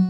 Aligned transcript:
thank 0.00 0.09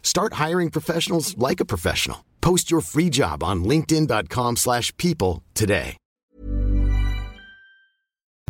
Start 0.00 0.34
hiring 0.34 0.70
professionals 0.70 1.34
like 1.38 1.62
a 1.62 1.64
professional. 1.64 2.18
Post 2.38 2.68
your 2.68 2.84
free 2.84 3.08
job 3.08 3.42
on 3.42 3.66
linkedin.com/people 3.66 5.42
today. 5.52 5.98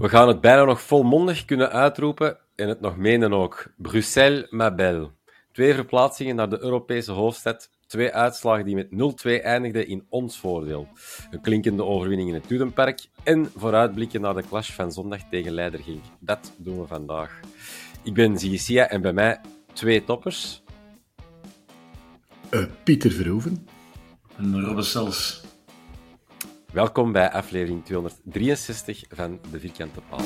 We 0.00 0.08
gaan 0.08 0.28
het 0.28 0.40
bijna 0.40 0.64
nog 0.64 0.80
volmondig 0.80 1.44
kunnen 1.44 1.70
uitroepen 1.70 2.38
en 2.54 2.68
het 2.68 2.80
nog 2.80 2.96
menen 2.96 3.32
ook. 3.32 3.72
Bruxelles, 3.76 4.50
ma 4.50 4.74
belle. 4.74 5.10
Twee 5.52 5.74
verplaatsingen 5.74 6.36
naar 6.36 6.48
de 6.48 6.62
Europese 6.62 7.12
hoofdstad. 7.12 7.70
Twee 7.86 8.12
uitslagen 8.12 8.64
die 8.64 8.74
met 8.74 8.90
0-2 8.90 9.42
eindigden 9.42 9.86
in 9.86 10.06
ons 10.08 10.38
voordeel. 10.38 10.88
Een 11.30 11.40
klinkende 11.40 11.84
overwinning 11.84 12.28
in 12.28 12.34
het 12.34 12.48
Dudenpark 12.48 13.06
en 13.22 13.50
vooruitblikken 13.56 14.20
naar 14.20 14.34
de 14.34 14.44
clash 14.48 14.70
van 14.70 14.92
zondag 14.92 15.20
tegen 15.30 15.52
Leidergink. 15.52 16.02
Dat 16.20 16.52
doen 16.56 16.80
we 16.80 16.86
vandaag. 16.86 17.40
Ik 18.02 18.14
ben 18.14 18.38
Zigesia 18.38 18.88
en 18.88 19.00
bij 19.00 19.12
mij 19.12 19.40
twee 19.72 20.04
toppers. 20.04 20.62
Eh, 22.50 22.64
Pieter 22.84 23.10
Verhoeven. 23.10 23.66
En 24.36 24.60
Robbe 24.60 24.82
Sels. 24.82 25.44
Welkom 26.72 27.12
bij 27.12 27.30
aflevering 27.32 27.84
263 27.84 29.04
van 29.08 29.40
De 29.50 29.60
Vierkante 29.60 30.00
Paal. 30.08 30.20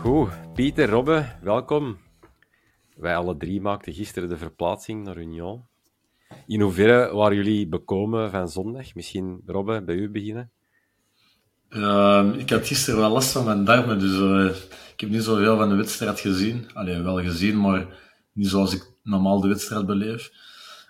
Goed, 0.00 0.54
Pieter, 0.54 0.88
Robbe, 0.88 1.26
welkom. 1.42 1.98
Wij 2.96 3.16
alle 3.16 3.36
drie 3.36 3.60
maakten 3.60 3.92
gisteren 3.92 4.28
de 4.28 4.36
verplaatsing 4.36 5.04
naar 5.04 5.18
Union. 5.18 5.64
In 6.46 6.60
hoeverre 6.60 7.14
waren 7.14 7.36
jullie 7.36 7.68
bekomen 7.68 8.30
van 8.30 8.48
zondag? 8.48 8.94
Misschien, 8.94 9.42
Robbe, 9.46 9.82
bij 9.82 9.94
u 9.94 10.10
beginnen? 10.10 10.53
Uh, 11.74 12.30
ik 12.36 12.50
had 12.50 12.66
gisteren 12.66 13.00
wel 13.00 13.10
last 13.10 13.32
van 13.32 13.44
mijn 13.44 13.64
darmen, 13.64 13.98
dus 13.98 14.18
uh, 14.18 14.56
ik 14.92 15.00
heb 15.00 15.10
niet 15.10 15.22
zoveel 15.22 15.56
van 15.56 15.68
de 15.68 15.74
wedstrijd 15.74 16.20
gezien. 16.20 16.66
Allee, 16.74 17.02
wel 17.02 17.22
gezien, 17.22 17.60
maar 17.60 17.86
niet 18.32 18.48
zoals 18.48 18.74
ik 18.74 18.90
normaal 19.02 19.40
de 19.40 19.48
wedstrijd 19.48 19.86
beleef. 19.86 20.30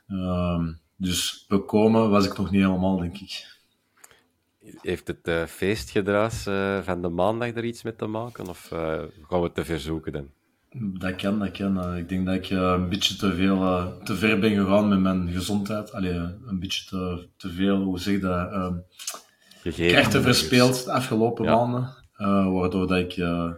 Uh, 0.09 0.69
dus 0.97 1.45
bekomen 1.49 2.11
was 2.11 2.27
ik 2.27 2.39
nog 2.39 2.51
niet 2.51 2.63
helemaal, 2.63 2.97
denk 2.97 3.19
ik. 3.19 3.59
Heeft 4.81 5.07
het 5.07 5.29
uh, 5.29 5.45
feestgedruis 5.45 6.47
uh, 6.47 6.79
van 6.83 7.03
de 7.03 7.09
maandag 7.09 7.55
er 7.55 7.65
iets 7.65 7.83
mee 7.83 7.97
te 7.97 8.07
maken, 8.07 8.49
of 8.49 8.69
gaan 9.29 9.41
we 9.43 9.53
te 9.53 9.65
ver 9.65 9.81
zoeken 9.81 10.13
dan? 10.13 10.29
Dat 10.99 11.17
kan, 11.17 11.39
dat 11.39 11.51
kan. 11.51 11.97
Ik 11.97 12.09
denk 12.09 12.27
dat 12.27 12.35
ik 12.35 12.51
een 12.51 12.89
beetje 12.89 13.17
te 13.17 13.35
veel, 13.35 13.93
te 14.03 14.15
ver 14.15 14.39
ben 14.39 14.55
gegaan 14.55 14.89
met 14.89 15.01
mijn 15.01 15.29
gezondheid. 15.29 15.93
Allee, 15.93 16.15
een 16.47 16.59
beetje 16.61 16.85
te, 16.89 17.29
te 17.37 17.51
veel, 17.51 17.77
hoe 17.77 17.99
zeg 17.99 18.15
je 18.15 18.21
dat? 18.21 18.73
Krachten 19.73 20.23
verspeeld 20.23 20.85
de 20.85 20.93
afgelopen 20.93 21.45
Ja. 21.45 21.55
maanden. 21.57 21.95
eh, 22.17 22.53
waardoor 22.53 22.87
dat 22.87 22.99
ik, 22.99 23.13
eh, 23.17 23.51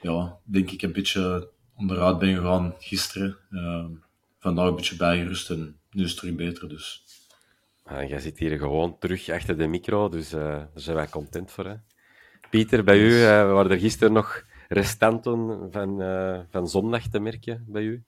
ja, 0.00 0.36
denk 0.44 0.70
ik, 0.70 0.82
een 0.82 0.92
beetje 0.92 1.50
onderuit 1.76 2.18
ben 2.18 2.34
gegaan 2.36 2.74
gisteren. 2.78 3.36
Eh, 3.50 3.84
vandaag 4.38 4.68
een 4.68 4.74
beetje 4.76 4.96
bijgerust 4.96 5.50
en 5.50 5.76
nu 5.90 6.02
is 6.04 6.10
het 6.10 6.18
terug 6.18 6.34
beter. 6.34 6.68
Dus. 6.68 7.02
Ah, 7.82 8.08
jij 8.08 8.20
zit 8.20 8.38
hier 8.38 8.58
gewoon 8.58 8.98
terug 8.98 9.28
achter 9.28 9.58
de 9.58 9.66
micro, 9.66 10.08
dus 10.08 10.32
eh, 10.32 10.40
daar 10.40 10.68
zijn 10.74 10.96
wij 10.96 11.08
content 11.08 11.50
voor. 11.50 11.66
Hè? 11.66 11.74
Pieter, 12.50 12.84
bij 12.84 12.98
u, 12.98 13.22
waren 13.24 13.70
er 13.70 13.78
gisteren 13.78 14.12
nog 14.12 14.44
restanten 14.68 15.68
van, 15.70 16.02
eh, 16.02 16.40
van 16.50 16.68
zondag 16.68 17.08
te 17.08 17.18
merken 17.18 17.64
bij 17.68 17.82
u? 17.82 18.02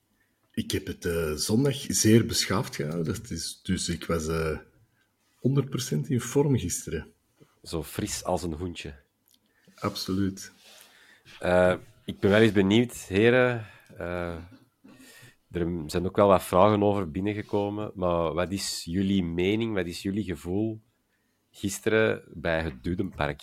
Ik 0.53 0.71
heb 0.71 0.87
het 0.87 1.05
eh, 1.05 1.33
zondag 1.33 1.75
zeer 1.89 2.27
beschaafd 2.27 2.77
gehouden. 2.77 3.15
Dat 3.15 3.31
is, 3.31 3.61
dus 3.63 3.89
ik 3.89 4.05
was 4.07 4.29
eh 4.29 4.59
100% 5.41 6.09
in 6.09 6.21
vorm 6.21 6.59
gisteren. 6.59 7.07
Zo 7.67 7.83
fris 7.83 8.25
als 8.25 8.43
een 8.43 8.53
hoentje. 8.53 8.95
Absoluut. 9.75 10.53
Eh, 11.41 11.75
ik 12.05 12.21
ben 12.21 12.31
wel 12.31 12.41
eens 12.41 12.53
benieuwd, 12.53 12.93
heren. 12.93 13.67
eh, 13.97 14.37
er 15.51 15.83
zijn 15.87 16.07
ook 16.07 16.17
wel 16.17 16.29
wat 16.29 16.43
vragen 16.43 16.83
over 16.83 17.11
binnengekomen, 17.11 17.93
maar 17.95 18.33
wat 18.33 18.53
is 18.53 18.85
jullie 18.85 19.25
mening, 19.25 19.75
wat 19.75 19.87
is 19.87 20.03
jullie 20.03 20.25
gevoel 20.25 20.81
gisteren 21.51 22.23
bij 22.35 22.63
het 22.63 22.83
Dudenpark? 22.83 23.43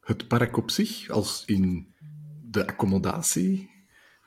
Het 0.00 0.28
park 0.28 0.56
op 0.56 0.70
zich, 0.70 1.10
als 1.10 1.44
in 1.44 1.94
de 2.42 2.66
accommodatie. 2.66 3.70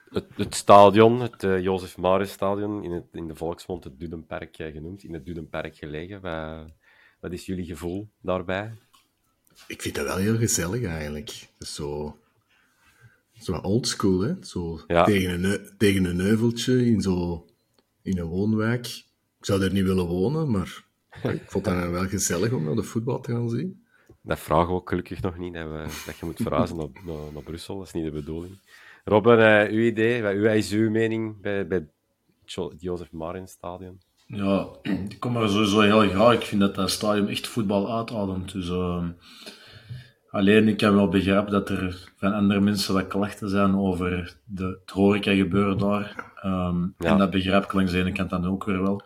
Het, 0.09 0.25
het 0.35 0.55
stadion, 0.55 1.21
het 1.21 1.43
eh, 1.43 1.61
Jozef 1.61 1.97
Maris 1.97 2.31
stadion, 2.31 2.83
in, 2.83 2.91
het, 2.91 3.05
in 3.11 3.27
de 3.27 3.35
volksmond 3.35 3.83
het 3.83 3.99
Dudenpark 3.99 4.57
eh, 4.57 4.71
genoemd, 4.73 5.03
in 5.03 5.13
het 5.13 5.25
Dudenpark 5.25 5.75
gelegen. 5.75 6.21
Wat, 6.21 6.65
wat 7.19 7.31
is 7.31 7.45
jullie 7.45 7.65
gevoel 7.65 8.09
daarbij? 8.21 8.73
Ik 9.67 9.81
vind 9.81 9.95
dat 9.95 10.05
wel 10.05 10.17
heel 10.17 10.37
gezellig 10.37 10.83
eigenlijk. 10.83 11.27
Dat 11.57 11.67
is 11.67 11.75
zo, 11.75 12.17
zo 13.33 13.53
oldschool, 13.53 14.19
hè? 14.19 14.33
Zo 14.41 14.81
Ja. 14.87 15.03
tegen, 15.03 15.43
een, 15.43 15.69
tegen 15.77 16.05
een 16.05 16.19
heuveltje 16.19 16.85
in, 16.85 17.01
zo, 17.01 17.45
in 18.01 18.17
een 18.17 18.25
woonwijk. 18.25 18.85
Ik 19.39 19.45
zou 19.45 19.59
daar 19.59 19.73
niet 19.73 19.83
willen 19.85 20.05
wonen, 20.05 20.51
maar 20.51 20.83
ik 21.23 21.41
vond 21.51 21.65
dat 21.65 21.89
wel 21.89 22.07
gezellig 22.07 22.51
om 22.51 22.63
naar 22.63 22.75
de 22.75 22.83
voetbal 22.83 23.19
te 23.21 23.31
gaan 23.31 23.49
zien. 23.49 23.83
Dat 24.21 24.39
vragen 24.39 24.67
we 24.67 24.73
ook 24.73 24.89
gelukkig 24.89 25.21
nog 25.21 25.37
niet, 25.37 25.53
dat, 25.53 25.69
we, 25.69 26.03
dat 26.05 26.17
je 26.17 26.25
moet 26.25 26.39
verhuizen 26.41 26.77
naar, 26.77 26.87
naar, 27.05 27.33
naar 27.33 27.43
Brussel. 27.43 27.77
Dat 27.77 27.87
is 27.87 27.93
niet 27.93 28.03
de 28.05 28.11
bedoeling. 28.11 28.57
Robin, 29.09 29.39
eh, 29.39 29.71
uw 29.71 29.79
idee, 29.85 30.21
wat, 30.21 30.53
is 30.55 30.71
uw 30.71 30.89
mening 30.89 31.41
bij, 31.41 31.67
bij 31.67 31.77
het 31.77 31.87
Jo- 32.45 32.69
het 32.69 32.81
Jozef 32.81 33.11
Maris 33.11 33.51
stadion? 33.51 34.01
Ja, 34.27 34.67
ik 34.83 35.19
kom 35.19 35.35
er 35.37 35.49
sowieso 35.49 35.79
heel 35.79 36.09
graag. 36.09 36.33
Ik 36.33 36.41
vind 36.45 36.61
dat 36.61 36.75
dat 36.75 36.89
stadion 36.89 37.27
echt 37.27 37.47
voetbal 37.47 37.95
uitademt. 37.97 38.51
Dus, 38.51 38.69
ehm, 38.69 39.09
alleen, 40.29 40.67
ik 40.67 40.77
kan 40.77 40.95
wel 40.95 41.07
begrijpen 41.07 41.51
dat 41.51 41.69
er 41.69 42.11
van 42.15 42.33
andere 42.33 42.59
mensen 42.59 42.93
wat 42.93 43.07
klachten 43.07 43.49
zijn 43.49 43.75
over 43.75 44.37
de, 44.45 44.65
het 44.81 44.89
horeca 44.89 45.33
gebeuren 45.33 45.77
daar. 45.77 46.31
Ehm, 46.41 46.81
Ja. 46.81 47.11
En 47.11 47.17
dat 47.17 47.29
begrijp 47.29 47.63
ik 47.63 47.73
langs 47.73 47.91
de 47.91 47.99
ene 47.99 48.11
kant 48.11 48.29
dan 48.29 48.45
ook 48.47 48.63
weer 48.63 48.81
wel. 48.81 49.01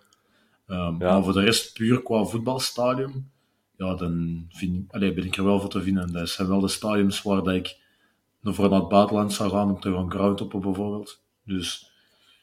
Ehm, 0.68 0.80
Ja. 0.80 1.14
Maar 1.14 1.24
voor 1.24 1.34
de 1.34 1.42
rest, 1.42 1.74
puur 1.74 2.02
qua 2.04 2.24
voetbalstadion, 2.24 3.30
ja, 3.78 3.96
dan 3.96 4.46
vind 4.50 4.76
ik, 4.76 4.92
allee, 4.92 5.14
ben 5.14 5.26
ik 5.26 5.36
er 5.38 5.44
wel 5.44 5.60
voor 5.60 5.70
te 5.70 5.82
vinden. 5.82 6.12
Dat 6.14 6.30
zijn 6.30 6.48
wel 6.48 6.60
de 6.60 6.68
stadiums 6.68 7.22
waar 7.22 7.44
dat 7.44 7.54
ik 7.54 7.82
voor 8.44 8.69
naar 8.69 8.80
het 8.80 8.90
buitenland 8.90 9.34
zou 9.34 9.50
gaan 9.50 9.69
om 9.69 9.80
te 9.80 9.94
gaan 9.94 10.12
groundtoppen 10.12 10.62
bijvoorbeeld. 10.62 11.22
Dus 11.44 11.92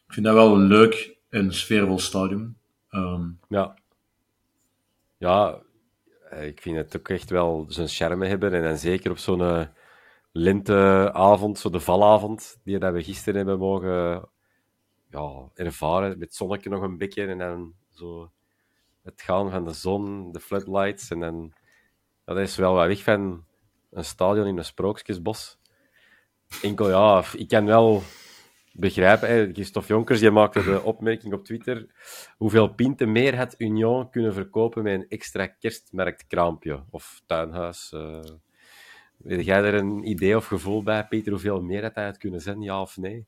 ik 0.07 0.13
vind 0.13 0.27
dat 0.27 0.35
wel 0.35 0.55
een 0.55 0.67
leuk 0.67 1.17
en 1.29 1.55
sfeervol 1.55 1.99
stadion. 1.99 2.57
Ehm, 2.89 3.29
Ja. 3.49 3.79
Ja, 5.19 5.63
eh, 6.31 6.47
ik 6.47 6.61
vind 6.61 6.77
het 6.77 6.97
ook 6.97 7.09
echt 7.09 7.31
wel 7.31 7.65
zijn 7.69 7.89
charme 7.89 8.27
hebben. 8.27 8.53
En 8.53 8.63
dan 8.63 8.77
zeker 8.77 9.11
op 9.11 9.19
zo'n 9.19 9.41
uh, 9.41 9.67
lenteavond, 10.33 11.59
zo 11.59 11.71
de 11.71 11.81
valavond, 11.81 12.61
die 12.65 12.79
we 12.79 13.03
gisteren 13.03 13.37
hebben 13.37 13.59
mogen 13.59 14.29
ja, 15.11 15.49
ervaren. 15.55 16.19
Met 16.19 16.35
zonnetje 16.35 16.71
nog 16.71 16.83
een 16.83 16.99
beetje 16.99 17.27
en 17.27 17.39
dan 17.39 17.75
zo 17.89 18.31
het 19.03 19.23
gaan 19.23 19.51
van 19.51 19.65
de 19.65 19.73
zon, 19.73 20.33
de 20.33 20.41
floodlights. 20.41 21.11
En 21.11 21.21
dan, 21.21 21.53
dat 22.25 22.39
is 22.39 22.57
wel 22.57 22.75
wat 22.75 22.87
weg 22.87 23.03
van 23.03 23.45
een 23.91 24.05
stadion 24.05 24.47
in 24.47 24.59
een 24.59 24.65
sprookjesbos. 24.65 25.59
Enkel, 26.63 26.89
ja, 26.89 27.25
ik 27.37 27.49
kan 27.49 27.65
wel 27.65 28.03
begrijpen. 28.73 29.55
Christophe 29.55 29.93
Jonkers 29.93 30.21
die 30.21 30.31
maakte 30.31 30.63
de 30.63 30.83
opmerking 30.83 31.33
op 31.33 31.45
Twitter. 31.45 31.87
Hoeveel 32.37 32.75
pinten 32.75 33.13
meer 33.13 33.37
had 33.37 33.55
Union 33.59 34.11
kunnen 34.11 34.35
verkopen 34.35 34.83
met 34.83 34.95
een 34.95 35.09
extra 35.09 35.47
kerstmerkkraampje 35.47 36.85
of 36.91 37.23
tuinhuis? 37.27 37.93
Uh, 37.95 38.21
weet 39.17 39.45
jij 39.45 39.65
er 39.65 39.75
een 39.75 40.09
idee 40.09 40.37
of 40.37 40.47
gevoel 40.47 40.83
bij, 40.83 41.07
Peter, 41.07 41.33
hoeveel 41.33 41.63
meer 41.63 41.83
had 41.83 41.95
hij 41.95 42.05
had 42.05 42.19
kunnen 42.19 42.41
zijn, 42.41 42.61
ja 42.61 42.81
of 42.81 42.97
nee? 42.97 43.27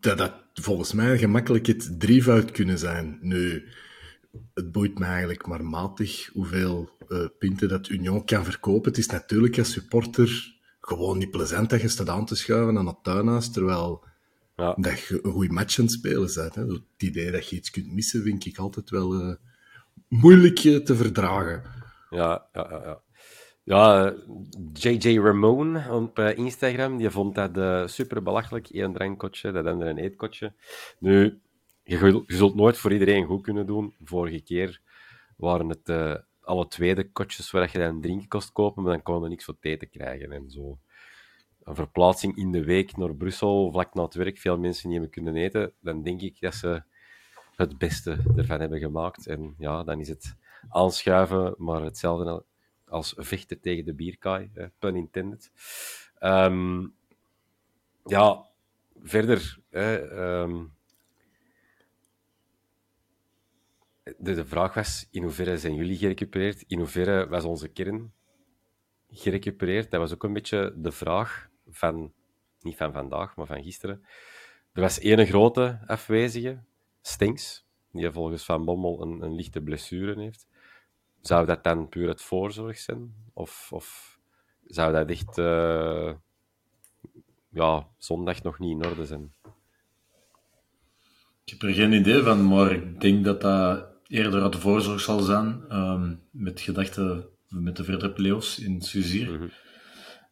Dat 0.00 0.18
had 0.18 0.34
volgens 0.54 0.92
mij 0.92 1.18
gemakkelijk 1.18 1.66
het 1.66 2.00
drievoud 2.00 2.50
kunnen 2.50 2.78
zijn. 2.78 3.18
Nu, 3.20 3.68
het 4.54 4.72
boeit 4.72 4.98
me 4.98 5.04
eigenlijk 5.04 5.46
maar 5.46 5.64
matig 5.64 6.30
hoeveel 6.32 6.90
uh, 7.08 7.26
pinten 7.38 7.68
dat 7.68 7.88
Union 7.88 8.24
kan 8.24 8.44
verkopen. 8.44 8.90
Het 8.90 8.98
is 8.98 9.06
natuurlijk 9.06 9.58
als 9.58 9.72
supporter 9.72 10.53
gewoon 10.86 11.18
niet 11.18 11.30
plezant 11.30 11.70
dat 11.70 11.80
je 11.80 11.88
staat 11.88 12.08
aan 12.08 12.26
te 12.26 12.36
schuiven 12.36 12.78
aan 12.78 12.86
het 12.86 13.02
tuinhuis, 13.02 13.50
terwijl 13.50 14.04
ja. 14.56 14.74
dat 14.78 15.00
je 15.00 15.18
een 15.22 15.32
goede 15.32 15.52
match 15.52 15.78
aan 15.78 15.84
het 15.84 15.94
spelen 15.94 16.30
bent. 16.34 16.54
Hè. 16.54 16.66
Het 16.66 16.82
idee 16.98 17.30
dat 17.30 17.48
je 17.48 17.56
iets 17.56 17.70
kunt 17.70 17.92
missen, 17.92 18.22
vind 18.22 18.46
ik 18.46 18.58
altijd 18.58 18.90
wel 18.90 19.20
uh, 19.20 19.34
moeilijk 20.08 20.56
te 20.58 20.96
verdragen. 20.96 21.62
Ja, 22.10 22.46
ja, 22.52 22.66
ja. 22.70 22.82
ja. 22.84 23.02
Ja, 23.64 24.14
JJ 24.72 25.18
Ramon 25.18 25.88
op 25.90 26.18
uh, 26.18 26.36
Instagram, 26.36 26.96
die 26.96 27.10
vond 27.10 27.34
dat 27.34 27.56
uh, 27.56 27.86
super 27.86 28.22
belachelijk. 28.22 28.68
Eén 28.70 28.92
drankkotje, 28.92 29.52
dat 29.52 29.66
andere 29.66 29.90
een 29.90 29.98
eetkotje. 29.98 30.52
Nu, 30.98 31.40
je, 31.82 31.98
je, 31.98 32.24
zult 32.26 32.54
nooit 32.54 32.76
voor 32.76 32.92
iedereen 32.92 33.26
goed 33.26 33.42
kunnen 33.42 33.66
doen. 33.66 33.94
Vorige 34.04 34.40
keer 34.40 34.80
waren 35.36 35.68
het 35.68 35.88
uh, 35.88 36.14
alle 36.44 36.68
tweede 36.68 37.10
kotjes 37.10 37.50
waar 37.50 37.68
je 37.72 37.78
dan 37.78 38.00
drinken 38.00 38.28
kost 38.28 38.52
kopen, 38.52 38.82
maar 38.82 38.92
dan 38.92 39.02
kon 39.02 39.22
je 39.22 39.28
niks 39.28 39.44
voor 39.44 39.58
te 39.60 39.86
krijgen 39.90 40.32
en 40.32 40.50
zo. 40.50 40.78
Een 41.62 41.74
verplaatsing 41.74 42.36
in 42.36 42.52
de 42.52 42.64
week 42.64 42.96
naar 42.96 43.14
Brussel, 43.14 43.70
vlak 43.70 43.94
na 43.94 44.02
het 44.02 44.14
werk, 44.14 44.38
veel 44.38 44.58
mensen 44.58 44.88
niet 44.88 44.98
hebben 44.98 45.14
kunnen 45.14 45.42
eten, 45.42 45.72
dan 45.80 46.02
denk 46.02 46.20
ik 46.20 46.40
dat 46.40 46.54
ze 46.54 46.82
het 47.56 47.78
beste 47.78 48.18
ervan 48.36 48.60
hebben 48.60 48.78
gemaakt. 48.78 49.26
En 49.26 49.54
ja, 49.58 49.82
dan 49.82 50.00
is 50.00 50.08
het 50.08 50.36
aanschuiven, 50.68 51.54
maar 51.58 51.82
hetzelfde 51.82 52.44
als 52.88 53.14
vechten 53.16 53.60
tegen 53.60 53.84
de 53.84 53.94
bierkaai, 53.94 54.50
pun 54.78 54.96
intended. 54.96 55.50
Um, 56.20 56.94
ja, 58.04 58.44
verder, 59.02 59.58
um, 59.70 60.73
de, 64.04 64.34
de 64.34 64.46
vraag 64.46 64.74
was, 64.74 65.08
in 65.10 65.22
hoeverre 65.22 65.58
zijn 65.58 65.74
jullie 65.74 65.96
gerecupereerd? 65.96 66.64
In 66.66 66.78
hoeverre 66.78 67.28
was 67.28 67.44
onze 67.44 67.68
kern 67.68 68.12
gerecupereerd? 69.10 69.90
Dat 69.90 70.00
was 70.00 70.12
ook 70.12 70.24
een 70.24 70.32
beetje 70.32 70.74
de 70.76 70.92
vraag 70.92 71.48
van, 71.68 72.12
niet 72.60 72.76
van 72.76 72.92
vandaag, 72.92 73.36
maar 73.36 73.46
van 73.46 73.62
gisteren. 73.62 74.04
Er 74.72 74.80
was 74.80 74.98
één 74.98 75.26
grote 75.26 75.80
afwezige, 75.86 76.62
Stinks, 77.00 77.64
die 77.90 78.10
volgens 78.10 78.44
Van 78.44 78.64
Bommel 78.64 79.02
een, 79.02 79.22
een 79.22 79.34
lichte 79.34 79.60
blessure 79.60 80.20
heeft. 80.20 80.46
Zou 81.20 81.46
dat 81.46 81.64
dan 81.64 81.88
puur 81.88 82.08
het 82.08 82.22
voorzorg 82.22 82.78
zijn? 82.78 83.14
Of, 83.32 83.72
of 83.72 84.18
zou 84.64 84.92
dat 84.92 85.10
echt 85.10 85.38
uh, 85.38 86.14
ja, 87.48 87.88
zondag 87.98 88.42
nog 88.42 88.58
niet 88.58 88.70
in 88.70 88.90
orde 88.90 89.06
zijn? 89.06 89.32
Ik 91.44 91.50
heb 91.52 91.62
er 91.62 91.74
geen 91.74 91.92
idee 91.92 92.22
van, 92.22 92.46
maar 92.46 92.72
ik 92.72 93.00
denk 93.00 93.24
dat 93.24 93.40
dat 93.40 93.93
eerder 94.14 94.42
uit 94.42 94.52
de 94.52 94.58
voorzorg 94.58 95.00
zal 95.00 95.20
zijn, 95.20 95.76
um, 95.76 96.20
met 96.30 96.60
gedachte 96.60 97.28
met 97.48 97.76
de 97.76 97.84
verdere 97.84 98.12
play-offs 98.12 98.58
in 98.58 98.82
Suzier. 98.82 99.30
Mm 99.30 99.50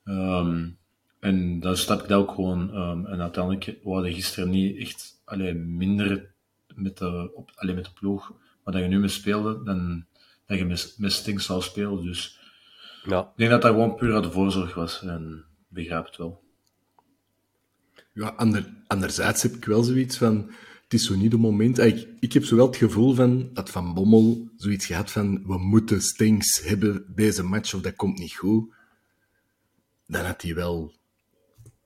-hmm. 0.05 0.76
en 1.20 1.61
dan 1.61 1.76
snap 1.76 2.02
ik 2.02 2.08
dat 2.08 2.20
ook 2.20 2.31
gewoon. 2.31 2.76
Um, 2.76 3.06
en 3.06 3.20
uiteindelijk 3.20 3.79
waren 3.82 4.12
gisteren 4.12 4.50
niet 4.50 4.79
echt 4.79 5.23
alleen 5.25 5.76
minder 5.76 6.34
met 6.75 6.99
de, 6.99 7.31
op, 7.34 7.52
alleen 7.55 7.75
met 7.75 7.84
de 7.84 7.93
ploeg, 7.93 8.32
maar 8.64 8.75
dat 8.75 8.82
je 8.82 8.88
nu 8.88 8.99
mee 8.99 9.08
speelde, 9.08 9.62
dan 9.62 10.06
dat 10.46 10.58
je 10.58 10.64
met, 10.64 10.94
met 10.99 11.12
Sting 11.12 11.40
zou 11.40 11.62
spelen. 11.62 12.05
Dus 12.05 12.40
ja. 13.05 13.20
ik 13.20 13.37
denk 13.37 13.50
dat 13.50 13.62
dat 13.62 13.70
gewoon 13.70 13.94
puur 13.94 14.14
uit 14.14 14.25
de 14.25 14.31
voorzorg 14.31 14.75
was 14.75 15.02
en 15.02 15.44
begrijp 15.69 16.06
het 16.06 16.17
wel. 16.17 16.43
Ja, 18.12 18.28
ander, 18.28 18.67
anderzijds 18.87 19.43
heb 19.43 19.52
ik 19.52 19.64
wel 19.64 19.82
zoiets 19.82 20.19
van 20.19 20.50
het 20.93 21.00
is 21.00 21.06
zo 21.06 21.17
niet 21.17 21.33
het 21.33 21.41
moment. 21.41 21.79
Ik, 21.79 22.09
ik 22.21 22.33
heb 22.33 22.44
zowel 22.44 22.67
het 22.67 22.77
gevoel 22.77 23.15
van 23.15 23.50
dat 23.53 23.71
Van 23.71 23.94
Bommel 23.94 24.49
zoiets 24.56 24.87
gehad 24.87 25.11
van 25.11 25.47
we 25.47 25.59
moeten 25.59 26.03
Stings 26.03 26.61
hebben 26.65 27.05
deze 27.15 27.43
match 27.43 27.75
of 27.75 27.81
dat 27.81 27.97
komt 27.97 28.19
niet 28.19 28.35
goed. 28.35 28.75
Dan 30.06 30.25
had 30.25 30.43
hij 30.43 30.55
wel 30.55 30.93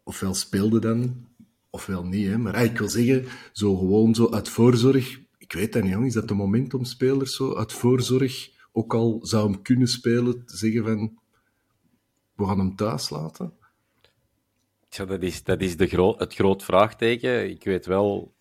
ofwel 0.03 0.35
speelde 0.35 0.79
dan, 0.79 1.27
ofwel 1.71 2.05
niet. 2.05 2.27
Hè. 2.27 2.39
Maar 2.39 2.65
ik 2.65 2.79
wil 2.79 2.89
zeggen, 2.89 3.25
zo 3.53 3.77
gewoon 3.77 4.15
zo 4.15 4.31
uit 4.31 4.49
voorzorg. 4.49 5.21
Ik 5.39 5.53
weet 5.53 5.73
dat 5.73 5.83
niet, 5.83 5.93
jong. 5.93 6.07
Is 6.07 6.13
dat 6.13 6.29
de 6.29 6.35
moment 6.35 6.75
om 6.75 6.85
spelers 6.85 7.37
zo 7.37 7.57
uit 7.57 7.73
voorzorg, 7.73 8.51
ook 8.73 8.95
al 8.95 9.19
zou 9.23 9.51
hem 9.51 9.63
kunnen 9.63 9.89
spelen, 9.89 10.47
te 10.47 10.57
zeggen 10.57 10.85
van 10.85 11.19
we 12.35 12.47
gaan 12.47 12.59
hem 12.59 12.77
thuis 12.77 13.11
laten? 13.11 13.53
Ja, 14.89 15.05
dat 15.05 15.23
is, 15.23 15.43
dat 15.43 15.61
is 15.61 15.77
de 15.77 15.87
gro 15.87 16.15
het 16.19 16.35
groot 16.35 16.65
vraagteken. 16.65 17.51
Ik 17.51 17.65
weet 17.65 17.87
wel 17.87 18.35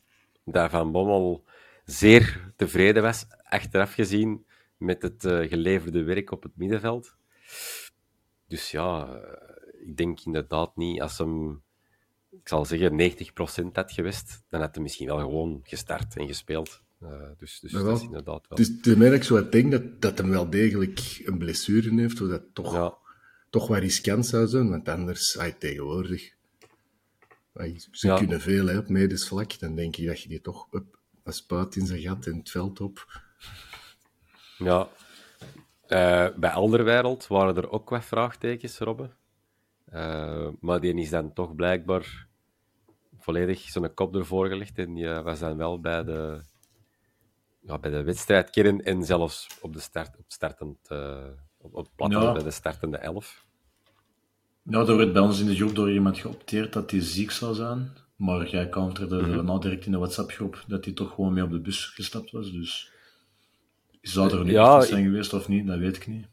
dat 0.45 0.69
Van 0.69 0.91
Bommel 0.91 1.43
zeer 1.85 2.53
tevreden 2.55 3.03
was, 3.03 3.25
achteraf 3.43 3.93
gezien, 3.93 4.45
met 4.77 5.01
het 5.01 5.23
uh, 5.23 5.49
geleverde 5.49 6.03
werk 6.03 6.31
op 6.31 6.43
het 6.43 6.57
middenveld. 6.57 7.15
Dus 8.47 8.71
ja, 8.71 9.07
eh, 9.07 9.87
ik 9.87 9.97
denk 9.97 10.19
inderdaad 10.19 10.75
niet, 10.75 11.01
als 11.01 11.17
hem, 11.17 11.63
ik 12.29 12.47
zal 12.47 12.65
zeggen, 12.65 12.91
90% 12.91 13.71
had 13.71 13.91
geweest, 13.91 14.43
dan 14.49 14.61
had 14.61 14.75
hij 14.75 14.83
misschien 14.83 15.07
wel 15.07 15.19
gewoon 15.19 15.59
gestart 15.63 16.15
en 16.15 16.27
gespeeld. 16.27 16.83
Uh, 17.03 17.09
dus 17.37 17.59
dus 17.59 17.71
dat 17.71 17.97
is 17.97 18.03
inderdaad 18.03 18.47
wel. 18.47 18.57
Dus 18.57 19.13
ik 19.13 19.23
zo 19.23 19.49
denk 19.49 19.71
dat, 19.71 20.01
dat 20.01 20.17
hem 20.17 20.29
wel 20.29 20.49
degelijk 20.49 21.21
een 21.25 21.37
blessure 21.37 22.01
heeft, 22.01 22.17
dat 22.17 22.43
toch, 22.53 22.73
ja. 22.73 22.97
toch 23.49 23.67
wel 23.67 23.79
riskant 23.79 24.25
zou 24.25 24.47
zijn, 24.47 24.69
want 24.69 24.89
anders, 24.89 25.33
hij 25.33 25.51
tegenwoordig, 25.51 26.34
ze 27.91 28.13
kunnen 28.17 28.41
veel 28.41 28.67
hè, 28.67 28.77
op 28.77 28.89
medisch 28.89 29.27
vlak. 29.27 29.59
Dan 29.59 29.75
denk 29.75 29.95
ik 29.95 30.07
dat 30.07 30.21
je 30.21 30.29
die 30.29 30.41
toch 30.41 30.67
op, 30.71 30.97
een 31.23 31.33
spuit 31.33 31.75
in 31.75 31.85
zijn 31.85 32.01
gat 32.01 32.25
in 32.25 32.37
het 32.37 32.51
veld 32.51 32.81
op. 32.81 33.21
Ja. 34.57 34.87
Uh, 35.87 36.27
bij 36.35 36.51
Alderwereld 36.51 37.27
waren 37.27 37.55
er 37.55 37.71
ook 37.71 37.89
wat 37.89 38.05
vraagtekens, 38.05 38.77
Robbe. 38.77 39.09
Uh, 39.93 40.47
maar 40.59 40.79
die 40.79 40.95
is 40.95 41.09
dan 41.09 41.33
toch 41.33 41.55
blijkbaar 41.55 42.27
volledig 43.19 43.59
zijn 43.59 43.93
kop 43.93 44.15
ervoor 44.15 44.47
gelegd. 44.47 44.77
En 44.77 44.93
die 44.93 45.09
was 45.09 45.39
dan 45.39 45.57
wel 45.57 45.79
bij 45.79 46.03
de, 46.03 46.41
ja, 47.59 47.77
bij 47.77 47.91
de 47.91 48.03
wedstrijdkern 48.03 48.83
en 48.83 49.03
zelfs 49.03 49.47
op, 49.61 49.73
de 49.73 49.79
start, 49.79 50.17
op, 50.17 50.25
startend, 50.27 50.77
uh, 50.91 51.27
op, 51.57 51.75
op 51.75 52.11
ja. 52.11 52.33
bij 52.33 52.43
de 52.43 52.51
startende 52.51 52.97
elf. 52.97 53.45
Ja, 54.69 54.79
er 54.79 54.97
werd 54.97 55.13
bij 55.13 55.21
ons 55.21 55.39
in 55.39 55.45
de 55.45 55.55
groep 55.55 55.75
door 55.75 55.91
iemand 55.91 56.17
geopteerd 56.17 56.73
dat 56.73 56.91
hij 56.91 57.01
ziek 57.01 57.31
zou 57.31 57.55
zijn. 57.55 57.91
Maar 58.15 58.49
jij 58.49 58.69
counterde 58.69 59.21
mm 59.21 59.33
-hmm. 59.33 59.45
nou 59.45 59.61
direct 59.61 59.85
in 59.85 59.91
de 59.91 59.97
WhatsApp-groep 59.97 60.63
dat 60.67 60.85
hij 60.85 60.93
toch 60.93 61.13
gewoon 61.13 61.33
mee 61.33 61.43
op 61.43 61.51
de 61.51 61.59
bus 61.59 61.85
gestapt 61.85 62.31
was. 62.31 62.51
Dus 62.51 62.91
zou 64.01 64.37
er 64.37 64.43
nu 64.43 64.51
ja, 64.51 64.81
zijn 64.81 65.03
geweest 65.03 65.33
of 65.33 65.47
niet, 65.47 65.67
dat 65.67 65.79
weet 65.79 65.95
ik 65.95 66.07
niet. 66.07 66.27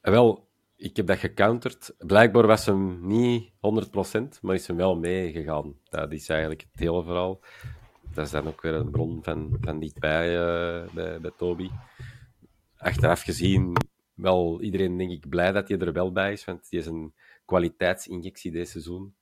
Eh, 0.00 0.12
wel, 0.12 0.48
ik 0.76 0.96
heb 0.96 1.06
dat 1.06 1.18
gecounterd. 1.18 1.94
Blijkbaar 1.98 2.46
was 2.46 2.66
hem 2.66 3.06
niet 3.06 3.50
100%, 3.60 4.40
maar 4.40 4.54
is 4.54 4.66
hem 4.66 4.76
wel 4.76 4.96
meegegaan. 4.96 5.74
Dat 5.88 6.12
is 6.12 6.28
eigenlijk 6.28 6.66
het 6.70 6.80
hele 6.80 7.02
verhaal. 7.02 7.40
Dat 8.14 8.24
is 8.24 8.30
dan 8.30 8.46
ook 8.46 8.62
weer 8.62 8.74
een 8.74 8.90
bron 8.90 9.18
van, 9.22 9.56
van 9.60 9.78
dichtbij 9.78 10.34
uh, 10.34 10.92
bij, 10.94 11.20
bij 11.20 11.30
Toby. 11.36 11.70
Achteraf 12.76 13.22
gezien, 13.22 13.76
wel 14.14 14.60
iedereen 14.62 14.96
denk 14.96 15.10
ik 15.10 15.28
blij 15.28 15.52
dat 15.52 15.68
hij 15.68 15.78
er 15.78 15.92
wel 15.92 16.12
bij 16.12 16.32
is, 16.32 16.44
want 16.44 16.70
die 16.70 16.78
is 16.78 16.86
een 16.86 17.14
kwaliteitsinjectie 17.50 18.50
dit 18.50 18.68
seizoen. 18.68 19.14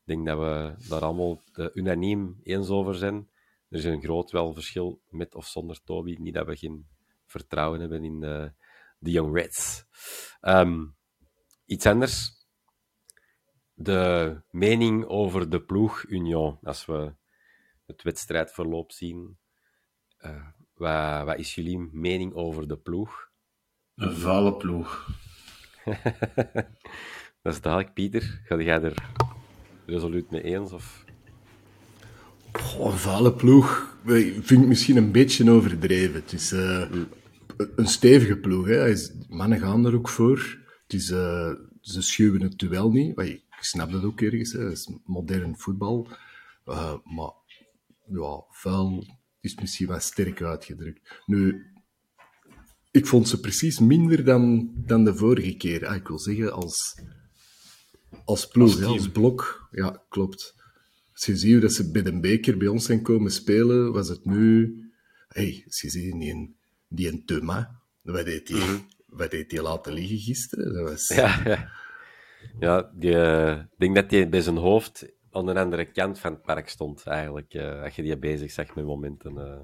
Ik 0.00 0.04
denk 0.04 0.26
dat 0.26 0.38
we 0.38 0.88
daar 0.88 1.00
allemaal 1.00 1.42
unaniem 1.74 2.40
eens 2.42 2.68
over 2.68 2.94
zijn. 2.94 3.28
Er 3.68 3.78
is 3.78 3.84
een 3.84 4.02
groot 4.02 4.30
wel 4.30 4.54
verschil 4.54 5.00
met 5.08 5.34
of 5.34 5.46
zonder 5.46 5.82
Toby. 5.84 6.16
Niet 6.18 6.34
dat 6.34 6.46
we 6.46 6.56
geen 6.56 6.86
vertrouwen 7.24 7.80
hebben 7.80 8.04
in 8.04 8.20
de, 8.20 8.52
de 8.98 9.10
Young 9.10 9.34
Reds. 9.34 9.84
Um, 10.40 10.96
iets 11.64 11.86
anders. 11.86 12.46
De 13.74 14.40
mening 14.50 15.04
over 15.04 15.50
de 15.50 15.62
ploeg 15.62 16.04
Union. 16.08 16.58
Als 16.62 16.84
we 16.84 17.14
het 17.86 18.02
wedstrijdverloop 18.02 18.92
zien. 18.92 19.38
Uh, 20.20 20.46
wat, 20.74 21.24
wat 21.24 21.38
is 21.38 21.54
jullie 21.54 21.78
mening 21.92 22.34
over 22.34 22.68
de 22.68 22.76
ploeg? 22.76 23.30
Een 23.94 24.16
vuile 24.16 24.56
ploeg. 24.56 25.08
dat 27.46 27.54
is 27.54 27.60
duidelijk, 27.60 27.94
Pieter. 27.94 28.40
Ga 28.44 28.60
jij 28.60 28.82
er 28.82 29.10
resoluut 29.86 30.30
mee 30.30 30.42
eens? 30.42 30.72
Of? 30.72 31.04
Een 32.78 32.92
vuile 32.92 33.32
ploeg 33.32 33.96
vind 34.04 34.50
ik 34.50 34.66
misschien 34.66 34.96
een 34.96 35.12
beetje 35.12 35.50
overdreven. 35.50 36.14
Het 36.14 36.32
is 36.32 36.52
uh, 36.52 36.90
een 37.76 37.86
stevige 37.86 38.36
ploeg. 38.36 38.66
Hè. 38.66 38.94
Mannen 39.28 39.58
gaan 39.58 39.86
er 39.86 39.94
ook 39.94 40.08
voor. 40.08 40.58
Het 40.82 40.92
is, 40.92 41.10
uh, 41.10 41.52
ze 41.80 42.02
schuwen 42.02 42.42
het 42.42 42.58
duel 42.58 42.90
niet. 42.90 43.20
Ik 43.20 43.42
snap 43.60 43.90
dat 43.92 44.04
ook 44.04 44.20
ergens. 44.20 44.52
Hè. 44.52 44.64
Het 44.64 44.72
is 44.72 44.90
modern 45.04 45.58
voetbal. 45.58 46.08
Uh, 46.66 46.94
maar 47.04 47.32
ja, 48.06 48.44
vuil 48.50 49.06
is 49.40 49.54
misschien 49.54 49.86
wat 49.86 50.02
sterk 50.02 50.42
uitgedrukt. 50.42 51.22
Nu, 51.26 51.66
ik 52.90 53.06
vond 53.06 53.28
ze 53.28 53.40
precies 53.40 53.78
minder 53.78 54.24
dan, 54.24 54.70
dan 54.74 55.04
de 55.04 55.14
vorige 55.14 55.56
keer. 55.56 55.86
Ah, 55.86 55.94
ik 55.94 56.08
wil 56.08 56.18
zeggen, 56.18 56.52
als, 56.52 57.00
als 58.24 58.46
ploeg, 58.46 58.82
als, 58.82 58.84
als 58.84 59.10
blok. 59.10 59.68
Ja, 59.70 60.02
klopt. 60.08 60.54
Als 61.12 61.26
je 61.26 61.36
ziet 61.36 61.60
dat 61.60 61.72
ze 61.72 61.90
bij 61.90 62.02
de 62.02 62.20
beker 62.20 62.56
bij 62.56 62.68
ons 62.68 62.84
zijn 62.84 63.02
komen 63.02 63.30
spelen, 63.30 63.92
was 63.92 64.08
het 64.08 64.24
nu... 64.24 64.74
hey, 65.28 65.62
als 65.66 65.80
je 65.80 65.90
ziet, 65.90 66.12
die 66.12 66.32
een, 66.32 66.56
die 66.88 67.08
een 67.08 67.24
Thomas, 67.24 67.66
wat 68.02 68.24
deed 68.24 68.48
hij 68.48 68.58
mm 68.58 68.86
wat 69.16 69.30
deed 69.30 69.50
die 69.50 69.62
laten 69.62 69.92
liggen 69.92 70.18
gisteren? 70.18 70.74
Dat 70.74 70.88
was... 70.88 71.08
Ja, 71.08 71.40
ja. 71.44 71.70
ja 72.58 72.90
die, 72.94 73.10
uh, 73.10 73.50
ik 73.50 73.78
denk 73.78 73.94
dat 73.94 74.10
hij 74.10 74.28
bij 74.28 74.40
zijn 74.40 74.56
hoofd 74.56 75.06
aan 75.30 75.46
de 75.46 75.54
andere 75.54 75.84
kant 75.84 76.18
van 76.18 76.32
het 76.32 76.42
park 76.42 76.68
stond, 76.68 77.06
eigenlijk. 77.06 77.54
Uh, 77.54 77.82
als 77.82 77.96
je 77.96 78.02
die 78.02 78.18
bezig 78.18 78.50
zag 78.50 78.74
met 78.74 78.84
momenten. 78.84 79.34
Uh... 79.34 79.60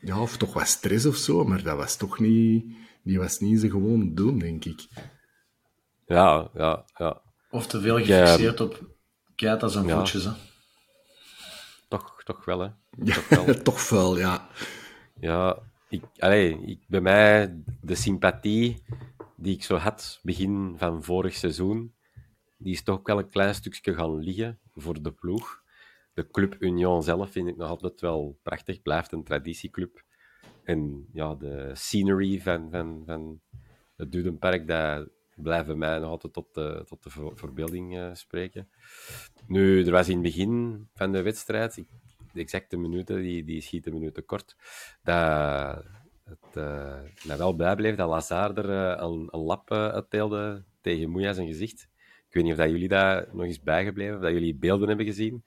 Ja, 0.00 0.20
of 0.20 0.36
toch 0.36 0.52
wat 0.52 0.66
stress 0.66 1.06
of 1.06 1.16
zo, 1.16 1.44
maar 1.44 1.62
dat 1.62 1.76
was 1.76 1.96
toch 1.96 2.18
niet... 2.18 2.64
Die 3.02 3.18
was 3.18 3.38
niet 3.38 3.60
zo 3.60 3.68
gewoon 3.68 4.14
doen, 4.14 4.38
denk 4.38 4.64
ik. 4.64 4.86
Ja, 6.06 6.50
ja, 6.54 6.84
ja. 6.94 7.22
Of 7.56 7.66
te 7.66 7.80
veel 7.80 7.98
gefixeerd 7.98 8.60
op 8.60 8.80
Keita 9.34 9.68
zijn 9.68 9.86
ja. 9.86 9.98
voetjes, 9.98 10.24
hè. 10.24 10.30
Toch, 11.88 12.22
toch 12.24 12.44
wel, 12.44 12.60
hè. 12.60 12.68
Toch, 13.04 13.28
wel. 13.28 13.54
toch 13.62 13.80
vuil, 13.80 14.18
ja. 14.18 14.48
Ja, 15.20 15.58
ik, 15.88 16.02
allee, 16.18 16.60
ik, 16.66 16.80
bij 16.86 17.00
mij, 17.00 17.62
de 17.80 17.94
sympathie 17.94 18.82
die 19.36 19.54
ik 19.54 19.62
zo 19.62 19.76
had 19.76 20.20
begin 20.22 20.74
van 20.76 21.02
vorig 21.02 21.34
seizoen, 21.34 21.94
die 22.56 22.72
is 22.72 22.82
toch 22.82 23.00
wel 23.02 23.18
een 23.18 23.28
klein 23.28 23.54
stukje 23.54 23.94
gaan 23.94 24.18
liggen 24.18 24.58
voor 24.74 25.02
de 25.02 25.12
ploeg. 25.12 25.62
De 26.14 26.30
Club 26.30 26.56
Union 26.58 27.02
zelf 27.02 27.30
vind 27.30 27.48
ik 27.48 27.56
nog 27.56 27.68
altijd 27.68 28.00
wel 28.00 28.38
prachtig. 28.42 28.82
Blijft 28.82 29.12
een 29.12 29.24
traditieclub. 29.24 30.02
En 30.64 31.08
ja, 31.12 31.34
de 31.34 31.70
scenery 31.74 32.40
van, 32.40 32.70
van, 32.70 33.02
van 33.06 33.40
het 33.96 34.12
Dudenpark, 34.12 34.66
dat 34.66 35.08
bij 35.36 35.64
mij 35.74 35.98
nog 35.98 36.10
altijd 36.10 36.32
tot 36.32 36.54
de, 36.54 36.84
tot 36.88 37.02
de 37.02 37.10
verbeelding 37.34 37.96
uh, 37.96 38.14
spreken. 38.14 38.68
Nu, 39.46 39.84
er 39.84 39.92
was 39.92 40.08
in 40.08 40.14
het 40.14 40.22
begin 40.22 40.88
van 40.94 41.12
de 41.12 41.22
wedstrijd, 41.22 41.74
de 42.32 42.40
exacte 42.40 42.76
minuten, 42.76 43.22
die, 43.22 43.44
die 43.44 43.60
schieten 43.60 43.92
minuten 43.92 44.24
kort, 44.24 44.56
dat 45.02 45.84
het 46.24 46.56
uh, 46.56 47.00
mij 47.26 47.36
wel 47.36 47.56
bijbleef 47.56 47.96
dat 47.96 48.08
Lazar 48.08 48.56
er 48.56 48.70
een, 49.02 49.28
een 49.30 49.40
lap 49.40 49.70
uh, 49.70 50.56
tegen 50.80 51.10
Moeja 51.10 51.32
zijn 51.32 51.46
gezicht. 51.46 51.88
Ik 52.28 52.34
weet 52.34 52.42
niet 52.42 52.52
of 52.52 52.58
dat 52.58 52.70
jullie 52.70 52.88
daar 52.88 53.28
nog 53.32 53.44
eens 53.44 53.62
bijgebleven, 53.62 54.16
of 54.16 54.22
dat 54.22 54.32
jullie 54.32 54.54
beelden 54.54 54.88
hebben 54.88 55.06
gezien. 55.06 55.44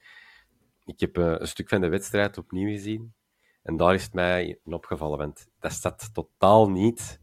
Ik 0.84 1.00
heb 1.00 1.16
een 1.16 1.46
stuk 1.46 1.68
van 1.68 1.80
de 1.80 1.88
wedstrijd 1.88 2.38
opnieuw 2.38 2.68
gezien. 2.68 3.14
En 3.62 3.76
daar 3.76 3.94
is 3.94 4.02
het 4.02 4.14
mij 4.14 4.58
opgevallen, 4.64 5.18
want 5.18 5.48
dat 5.58 5.72
staat 5.72 6.14
totaal 6.14 6.70
niet, 6.70 7.20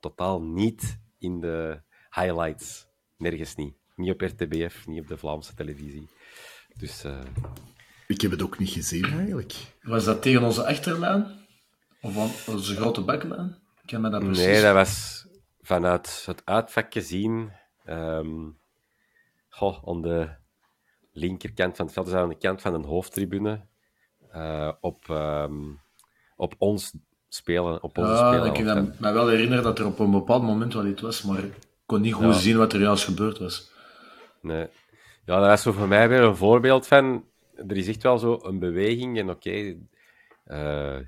totaal 0.00 0.42
niet 0.42 1.00
in 1.18 1.40
de 1.40 1.82
highlights. 2.10 2.86
Nergens 3.16 3.54
niet. 3.54 3.74
Niet 3.94 4.12
op 4.12 4.20
RTBF, 4.20 4.86
niet 4.86 5.00
op 5.00 5.08
de 5.08 5.16
Vlaamse 5.16 5.54
televisie. 5.54 6.08
Dus... 6.76 7.04
Uh... 7.04 7.18
Ik 8.06 8.20
heb 8.20 8.30
het 8.30 8.42
ook 8.42 8.58
niet 8.58 8.70
gezien, 8.70 9.04
eigenlijk. 9.04 9.54
Was 9.82 10.04
dat 10.04 10.22
tegen 10.22 10.42
onze 10.42 10.66
achterlijn? 10.66 11.46
Of 12.00 12.48
onze 12.48 12.76
grote 12.76 13.00
baklijn? 13.00 13.56
Ik 13.84 13.98
me 13.98 14.10
dat 14.10 14.24
precies... 14.24 14.44
Nee, 14.44 14.62
dat 14.62 14.74
was 14.74 15.26
vanuit 15.60 16.22
het 16.26 16.42
uitvak 16.44 16.92
gezien. 16.92 17.52
Um, 17.86 18.58
goh, 19.48 19.88
aan 19.88 20.02
de 20.02 20.30
linkerkant 21.12 21.76
van 21.76 21.84
het 21.84 21.94
veld, 21.94 22.06
dus 22.06 22.14
aan 22.14 22.28
de 22.28 22.38
kant 22.38 22.60
van 22.60 22.74
een 22.74 22.84
hoofdtribune. 22.84 23.66
Uh, 24.34 24.72
op, 24.80 25.08
um, 25.08 25.80
op 26.36 26.54
ons 26.58 26.92
spelen. 27.28 27.82
Op 27.82 27.98
onze 27.98 28.12
ja, 28.12 28.28
spelen 28.28 28.54
ik 28.54 28.64
kan 28.64 28.94
me 28.98 29.12
wel 29.12 29.28
herinneren 29.28 29.64
dat 29.64 29.78
er 29.78 29.86
op 29.86 29.98
een 29.98 30.10
bepaald 30.10 30.42
moment 30.42 30.74
wel 30.74 30.86
iets 30.86 31.02
was, 31.02 31.22
maar 31.22 31.44
kon 31.90 32.00
niet 32.00 32.14
goed 32.14 32.24
ja. 32.24 32.32
zien 32.32 32.56
wat 32.56 32.72
er 32.72 32.80
juist 32.80 33.04
gebeurd 33.04 33.38
was. 33.38 33.70
Nee. 34.40 34.68
Ja, 35.24 35.40
dat 35.40 35.52
is 35.52 35.62
zo 35.62 35.72
voor 35.72 35.88
mij 35.88 36.08
weer 36.08 36.20
een 36.20 36.36
voorbeeld 36.36 36.86
van... 36.86 37.24
Er 37.54 37.76
is 37.76 37.88
echt 37.88 38.02
wel 38.02 38.18
zo 38.18 38.38
een 38.42 38.58
beweging 38.58 39.18
en 39.18 39.30
oké... 39.30 39.50
Okay, 40.44 40.98
uh, 40.98 41.06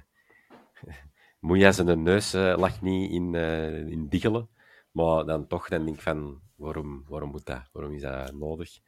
Moeja 1.41 1.73
zijn 1.73 2.03
neus 2.03 2.35
uh, 2.35 2.55
lag 2.57 2.81
niet 2.81 3.11
in, 3.11 3.35
uh, 3.35 3.87
in 3.87 4.09
diggelen. 4.09 4.49
Maar 4.91 5.25
dan 5.25 5.47
toch, 5.47 5.69
dan 5.69 5.85
denk 5.85 5.97
ik 5.97 6.03
van, 6.03 6.41
waarom, 6.57 7.05
waarom 7.09 7.31
moet 7.31 7.47
dat? 7.47 7.69
Waarom 7.73 7.93
is 7.93 8.03
dat 8.03 8.33
nodig? 8.33 8.79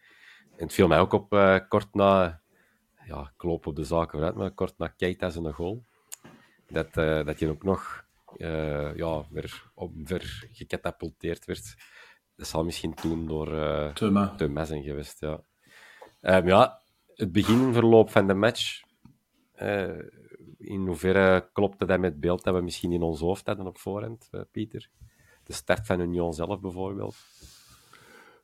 En 0.57 0.65
het 0.65 0.73
viel 0.73 0.87
mij 0.87 0.99
ook 0.99 1.13
op, 1.13 1.33
uh, 1.33 1.59
kort 1.69 1.95
na... 1.95 2.41
Ja, 3.07 3.33
ik 3.37 3.43
loop 3.43 3.67
op 3.67 3.77
de 3.77 3.85
zaken 3.85 4.11
vooruit, 4.11 4.35
maar 4.35 4.51
kort 4.51 4.79
na 4.79 4.89
Keita 4.89 5.31
zijn 5.31 5.53
goal. 5.53 5.85
Dat, 6.69 6.95
dat 7.27 7.39
je 7.39 7.51
ook 7.51 7.63
nog 7.63 8.04
ja, 8.97 9.27
weer, 9.31 9.71
op, 9.75 9.93
ver 10.05 10.49
gecatapulteerd 10.53 11.45
werd. 11.45 11.75
Dat 12.37 12.47
zal 12.47 12.65
misschien 12.65 12.95
toen 12.95 13.27
door 13.27 13.53
uh, 13.53 13.93
Thomas 14.37 14.69
zijn 14.69 14.83
geweest, 14.83 15.21
ja. 15.21 15.41
Um, 16.21 16.47
ja, 16.47 16.83
het 17.15 17.33
beginverloop 17.33 18.11
van 18.11 18.27
de 18.27 18.35
match 18.35 18.83
in 20.59 20.87
hoeverre 20.87 21.49
klopte 21.53 21.87
dat 21.87 22.01
met 22.01 22.11
het 22.11 22.21
beeld 22.21 22.45
dat 22.45 22.55
we 22.55 22.61
misschien 22.61 22.93
in 22.93 23.03
ons 23.03 23.21
hoofd 23.21 23.47
hadden 23.47 23.67
op 23.67 23.79
voorhand, 23.79 24.29
uh, 24.33 24.41
Pieter? 24.51 24.91
De 25.45 25.53
start 25.53 25.87
van 25.87 26.01
Union 26.01 26.33
zelf 26.33 26.61
bijvoorbeeld? 26.61 27.17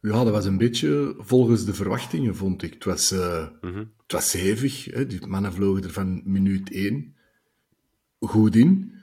Ja, 0.01 0.25
dat 0.25 0.33
was 0.33 0.45
een 0.45 0.59
beetje 0.59 1.15
volgens 1.19 1.65
de 1.65 1.75
verwachtingen, 1.75 2.37
vond 2.37 2.63
ik. 2.63 2.75
Het 2.75 2.85
was, 2.85 3.13
uh, 3.13 3.49
mm 3.61 3.73
-hmm. 3.73 3.93
het 4.03 4.13
was 4.13 4.33
hevig. 4.33 4.85
Hè? 4.85 5.07
Die 5.07 5.27
mannen 5.27 5.53
vlogen 5.53 5.83
er 5.83 5.91
van 5.91 6.23
minuut 6.25 6.73
één 6.73 7.17
goed 8.19 8.57
in. 8.57 8.95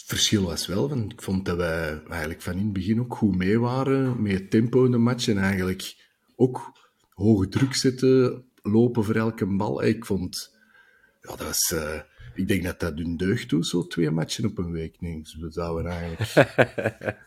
Het 0.00 0.08
verschil 0.08 0.42
was 0.42 0.66
wel, 0.66 0.88
want 0.88 1.12
ik 1.12 1.22
vond 1.22 1.44
dat 1.44 1.56
wij 1.56 2.02
eigenlijk 2.08 2.42
van 2.42 2.52
in 2.52 2.64
het 2.64 2.72
begin 2.72 3.00
ook 3.00 3.14
goed 3.14 3.36
mee 3.36 3.58
waren 3.58 4.22
met 4.22 4.32
het 4.32 4.50
tempo 4.50 4.84
in 4.84 4.90
de 4.90 4.98
match 4.98 5.28
en 5.28 5.38
eigenlijk 5.38 6.08
ook 6.36 6.72
hoge 7.14 7.48
druk 7.48 7.74
zetten, 7.74 8.44
lopen 8.62 9.04
voor 9.04 9.14
elke 9.14 9.46
bal. 9.46 9.84
Ik 9.84 10.04
vond, 10.04 10.56
ja, 11.20 11.28
dat 11.28 11.42
was... 11.42 11.70
Uh, 11.74 12.00
ik 12.34 12.48
denk 12.48 12.62
dat 12.62 12.80
dat 12.80 12.98
hun 12.98 13.16
deugd 13.16 13.48
doet, 13.48 13.66
zo 13.66 13.86
twee 13.86 14.10
matchen 14.10 14.44
op 14.44 14.58
een 14.58 14.72
week. 14.72 15.00
Nee, 15.00 15.22
dus 15.22 15.36
we 15.36 15.50
zouden 15.50 15.92
eigenlijk... 15.92 17.18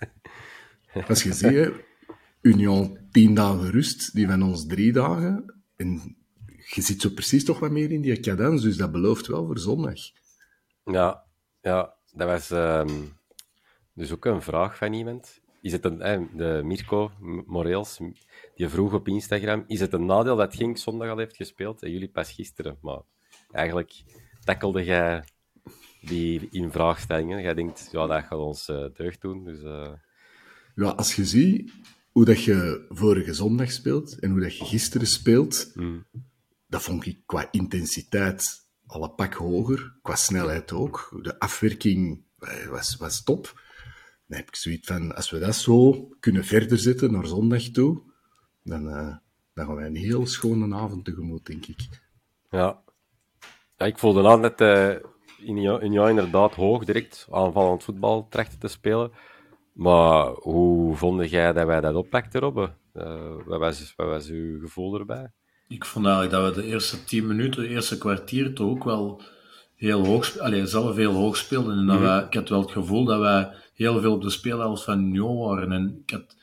Als 1.10 1.24
je 1.24 1.34
ziet, 1.34 1.72
Union 2.42 2.98
tien 3.12 3.34
dagen 3.34 3.72
rust, 3.72 4.16
die 4.16 4.28
van 4.28 4.44
ons 4.44 4.66
drie 4.66 4.92
dagen. 4.92 5.64
En 5.76 6.18
je 6.74 6.82
zit 6.82 7.02
zo 7.02 7.10
precies 7.10 7.46
toch 7.46 7.60
wat 7.60 7.72
meer 7.72 7.92
in 7.92 8.02
die 8.02 8.20
cadans, 8.20 8.62
dus 8.62 8.78
dat 8.78 8.92
belooft 8.92 9.28
wel 9.28 9.46
voor 9.46 9.60
zondag. 9.60 10.00
Ja, 10.84 11.24
ja 11.62 11.96
dat 12.14 12.28
was 12.28 12.50
um, 12.50 13.14
dus 13.94 14.12
ook 14.12 14.26
een 14.26 14.42
vraag 14.42 14.78
van 14.78 14.94
iemand. 14.94 15.42
Is 15.62 15.72
het 15.72 15.86
een, 15.86 16.02
eh, 16.02 16.22
de 16.34 16.62
Mirko 16.64 17.12
Moreels, 17.46 18.00
die 18.56 18.70
vroeg 18.70 18.94
op 18.94 19.08
Instagram, 19.08 19.64
is 19.68 19.80
het 19.80 19.94
een 19.94 20.06
nadeel 20.06 20.36
dat 20.36 20.56
Genk 20.56 20.78
zondag 20.78 21.10
al 21.10 21.18
heeft 21.18 21.36
gespeeld 21.36 21.84
en 21.84 21.92
jullie 21.92 22.10
pas 22.10 22.32
gisteren? 22.32 22.78
Maar 22.82 23.02
eigenlijk 23.52 24.04
tackelde 24.44 24.84
jij 24.84 25.24
die 26.02 26.48
in 26.52 26.72
vraagstellingen? 26.72 27.42
Jij 27.42 27.54
denkt, 27.54 27.90
ja, 27.92 28.08
dat 28.08 28.24
gaat 28.24 28.40
ons 28.40 28.70
uh, 28.70 28.86
deugd 28.94 29.22
doen. 29.22 29.44
Dus, 29.44 29.62
uh... 29.62 29.92
Ja, 30.76 30.90
als 30.90 31.16
je 31.16 31.26
ziet 31.26 31.72
hoe 32.12 32.26
dat 32.26 32.44
je 32.44 32.86
vorige 32.90 33.34
zondag 33.34 33.72
speelt 33.72 34.20
en 34.20 34.32
hoe 34.32 34.40
dat 34.40 34.58
je 34.58 34.66
gisteren 34.66 35.08
speelt, 35.08 35.72
mm. 35.74 36.06
dat 36.68 36.82
vond 36.82 37.06
ik 37.06 37.20
qua 37.26 37.48
intensiteit 37.52 38.63
al 38.94 39.04
een 39.04 39.16
pak 39.16 39.34
hoger, 39.34 39.94
qua 40.02 40.16
snelheid 40.16 40.72
ook. 40.72 41.20
De 41.22 41.40
afwerking 41.40 42.24
eh, 42.40 42.66
was, 42.66 42.96
was 42.96 43.24
top. 43.24 43.62
Dan 44.28 44.38
heb 44.38 44.48
ik 44.48 44.56
zoiets 44.56 44.88
van, 44.88 45.16
als 45.16 45.30
we 45.30 45.40
dat 45.40 45.56
zo 45.56 46.08
kunnen 46.20 46.46
verder 46.46 46.78
zetten 46.78 47.12
naar 47.12 47.28
zondag 47.28 47.62
toe, 47.62 48.02
dan, 48.64 48.88
uh, 48.88 49.16
dan 49.54 49.66
gaan 49.66 49.76
wij 49.76 49.86
een 49.86 49.96
heel 49.96 50.28
schone 50.28 50.76
avond 50.76 51.06
tegemoet, 51.06 51.46
denk 51.46 51.66
ik. 51.66 51.80
Ja, 52.50 52.82
ja, 53.78 53.86
ik 53.86 53.98
voelde 53.98 54.28
aan 54.28 54.42
net 54.42 54.62
uh, 54.62 54.96
in, 55.38 55.92
jou 55.92 56.10
inderdaad 56.10 56.56
hoog 56.56 56.86
direct 56.86 57.28
aanvallend 57.32 57.84
voetbal 57.84 58.28
trachten 58.30 58.60
te 58.60 58.68
spelen. 58.68 59.12
Maar 59.74 60.28
hoe 60.28 60.96
vond 60.96 61.30
jij 61.30 61.54
dat 61.54 61.66
wij 61.66 61.82
dat 61.82 61.96
oppakten, 61.96 62.42
Robbe? 62.42 62.74
Wat, 63.46 63.60
was, 63.60 63.94
wat 63.96 64.08
was 64.08 64.28
uw 64.28 64.60
gevoel 64.60 65.00
erbij? 65.00 65.32
Ik 65.68 65.86
vond 65.86 66.06
eigenlijk 66.06 66.36
dat 66.36 66.56
we 66.56 66.62
de 66.62 66.68
eerste 66.68 67.04
tien 67.04 67.28
minuten, 67.28 67.62
de 67.62 67.70
eerste 67.70 67.98
kwartier, 67.98 68.54
toch 68.54 68.68
ook 68.68 68.84
wel 68.84 69.22
heel 69.76 70.06
hoog, 70.06 70.38
allez, 70.38 70.72
zelf 70.72 70.96
heel 70.96 71.14
hoog 71.14 71.38
speelden. 71.38 71.78
En 71.78 71.86
dat 71.86 71.96
mm 71.96 72.02
wij, 72.02 72.24
ik 72.24 72.34
had 72.34 72.50
wel 72.50 72.62
het 72.62 72.72
gevoel 72.72 73.06
dat 73.06 73.20
wij 73.20 73.50
heel 73.74 74.02
veel 74.02 74.14
op 74.14 74.22
de 74.22 74.30
speelhelft 74.30 74.84
van 74.84 75.00
Union 75.00 75.38
waren. 75.38 75.72
En 75.72 76.02
ik 76.06 76.12
had, 76.12 76.36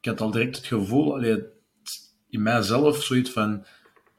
ik 0.00 0.08
had 0.08 0.20
al 0.20 0.30
direct 0.30 0.56
het 0.56 0.66
gevoel, 0.66 1.14
allee, 1.14 1.42
in 2.30 2.42
mijzelf, 2.42 3.02
zoiets 3.02 3.30
van, 3.30 3.64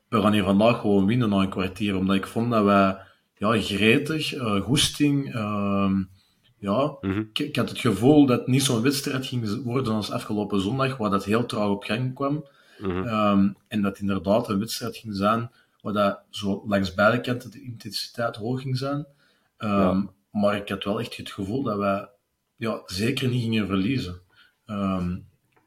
we 0.10 0.22
gaan 0.22 0.34
hier 0.34 0.44
vandaag 0.44 0.80
gewoon 0.80 1.06
winnen 1.06 1.30
na 1.30 1.38
een 1.38 1.50
kwartier. 1.50 1.96
Omdat 1.96 2.16
ik 2.16 2.28
vond 2.28 2.52
dat 2.52 2.64
wij, 2.64 2.98
ja, 3.36 3.62
gretig, 3.62 4.36
uh, 4.36 4.62
goesting, 4.62 5.36
uh, 5.36 5.92
ja, 6.60 6.98
Mhm. 7.02 7.20
ik, 7.20 7.40
ik 7.40 7.56
had 7.56 7.70
het 7.70 7.80
gevoel 7.80 8.26
dat 8.26 8.40
het 8.40 8.48
niet 8.48 8.64
zo'n 8.64 8.82
wedstrijd 8.82 9.26
ging 9.26 9.64
worden 9.64 9.94
als 9.94 10.12
afgelopen 10.12 10.62
zondag, 10.62 10.98
waar 10.98 11.10
dat 11.10 11.26
heel 11.26 11.46
traag 11.46 11.70
op 11.70 11.84
gang 11.84 12.14
kwam. 12.16 12.46
Mhm. 12.80 13.08
Ehm, 13.08 13.52
en 13.68 13.82
dat 13.82 14.00
inderdaad 14.00 14.50
een 14.50 14.60
wedstrijd 14.60 14.98
ging 14.98 15.16
zijn 15.16 15.52
waar 15.82 15.94
dat 15.94 16.22
zo 16.30 16.64
langs 16.68 16.94
beide 16.94 17.22
kanten 17.22 17.52
de 17.52 17.62
intensiteit 17.62 18.36
hoog 18.36 18.62
ging 18.62 18.78
zijn. 18.78 19.06
Ehm, 19.58 20.06
Maar 20.32 20.56
ik 20.56 20.70
had 20.70 20.84
wel 20.84 21.00
echt 21.00 21.18
het 21.18 21.32
gevoel 21.32 21.64
dat 21.64 21.78
wij 21.78 22.10
ja, 22.56 22.82
zeker 22.86 23.30
niet 23.30 23.42
gingen 23.42 23.68
verliezen. 23.68 24.22
Ehm, 24.66 25.18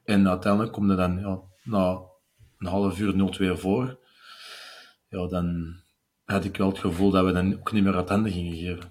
en 0.05 0.29
uiteindelijk 0.29 0.73
komt 0.73 0.91
er 0.91 0.97
dan 0.97 1.19
ja, 1.19 1.41
na 1.63 2.01
een 2.59 2.67
half 2.67 2.99
uur 2.99 3.15
0-2 3.15 3.57
voor. 3.57 3.99
Ja, 5.09 5.27
dan 5.27 5.77
had 6.25 6.45
ik 6.45 6.57
wel 6.57 6.69
het 6.69 6.79
gevoel 6.79 7.11
dat 7.11 7.25
we 7.25 7.33
dan 7.33 7.55
ook 7.55 7.73
niet 7.73 7.85
meer 7.85 7.95
uit 7.97 8.09
handen 8.09 8.33
gingen 8.33 8.57
geven. 8.57 8.91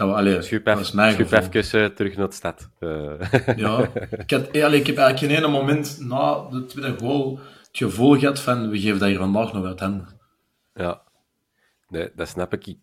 Dat, 0.00 0.08
we, 0.08 0.14
allee, 0.14 0.42
Schuip 0.42 0.66
even, 0.66 0.84
gevoel. 0.84 1.28
schuip 1.38 1.54
even 1.54 1.82
eh, 1.82 1.86
terug 1.86 2.16
naar 2.16 2.28
de 2.28 2.34
stad. 2.34 2.70
Eh, 2.78 3.56
Ja, 3.56 3.90
ik, 4.24 4.30
had, 4.30 4.48
eh, 4.48 4.64
allee, 4.64 4.80
ik 4.80 4.86
heb 4.86 4.96
eigenlijk 4.96 5.32
geen 5.32 5.44
ene 5.44 5.48
moment 5.58 5.98
na 6.00 6.48
de 6.50 6.64
tweede 6.64 6.98
goal 6.98 7.38
het 7.38 7.68
gevoel 7.72 8.18
gehad 8.18 8.40
van 8.40 8.70
we 8.70 8.80
geven 8.80 8.98
dat 8.98 9.08
hier 9.08 9.18
vandaag 9.18 9.52
nog 9.52 9.64
uit 9.64 9.80
handen. 9.80 10.08
ja. 10.74 11.02
Nee, 11.88 12.10
dat 12.14 12.28
snap 12.28 12.52
ik. 12.52 12.76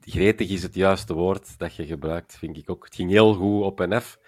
Gretig 0.00 0.50
is 0.50 0.62
het 0.62 0.74
juiste 0.74 1.14
woord 1.14 1.58
dat 1.58 1.74
je 1.74 1.86
gebruikt, 1.86 2.38
vind 2.38 2.56
ik 2.56 2.70
ook. 2.70 2.84
Het 2.84 2.94
ging 2.94 3.10
heel 3.10 3.34
goed 3.34 3.62
op 3.62 3.80
en 3.80 3.92
af. 3.92 4.18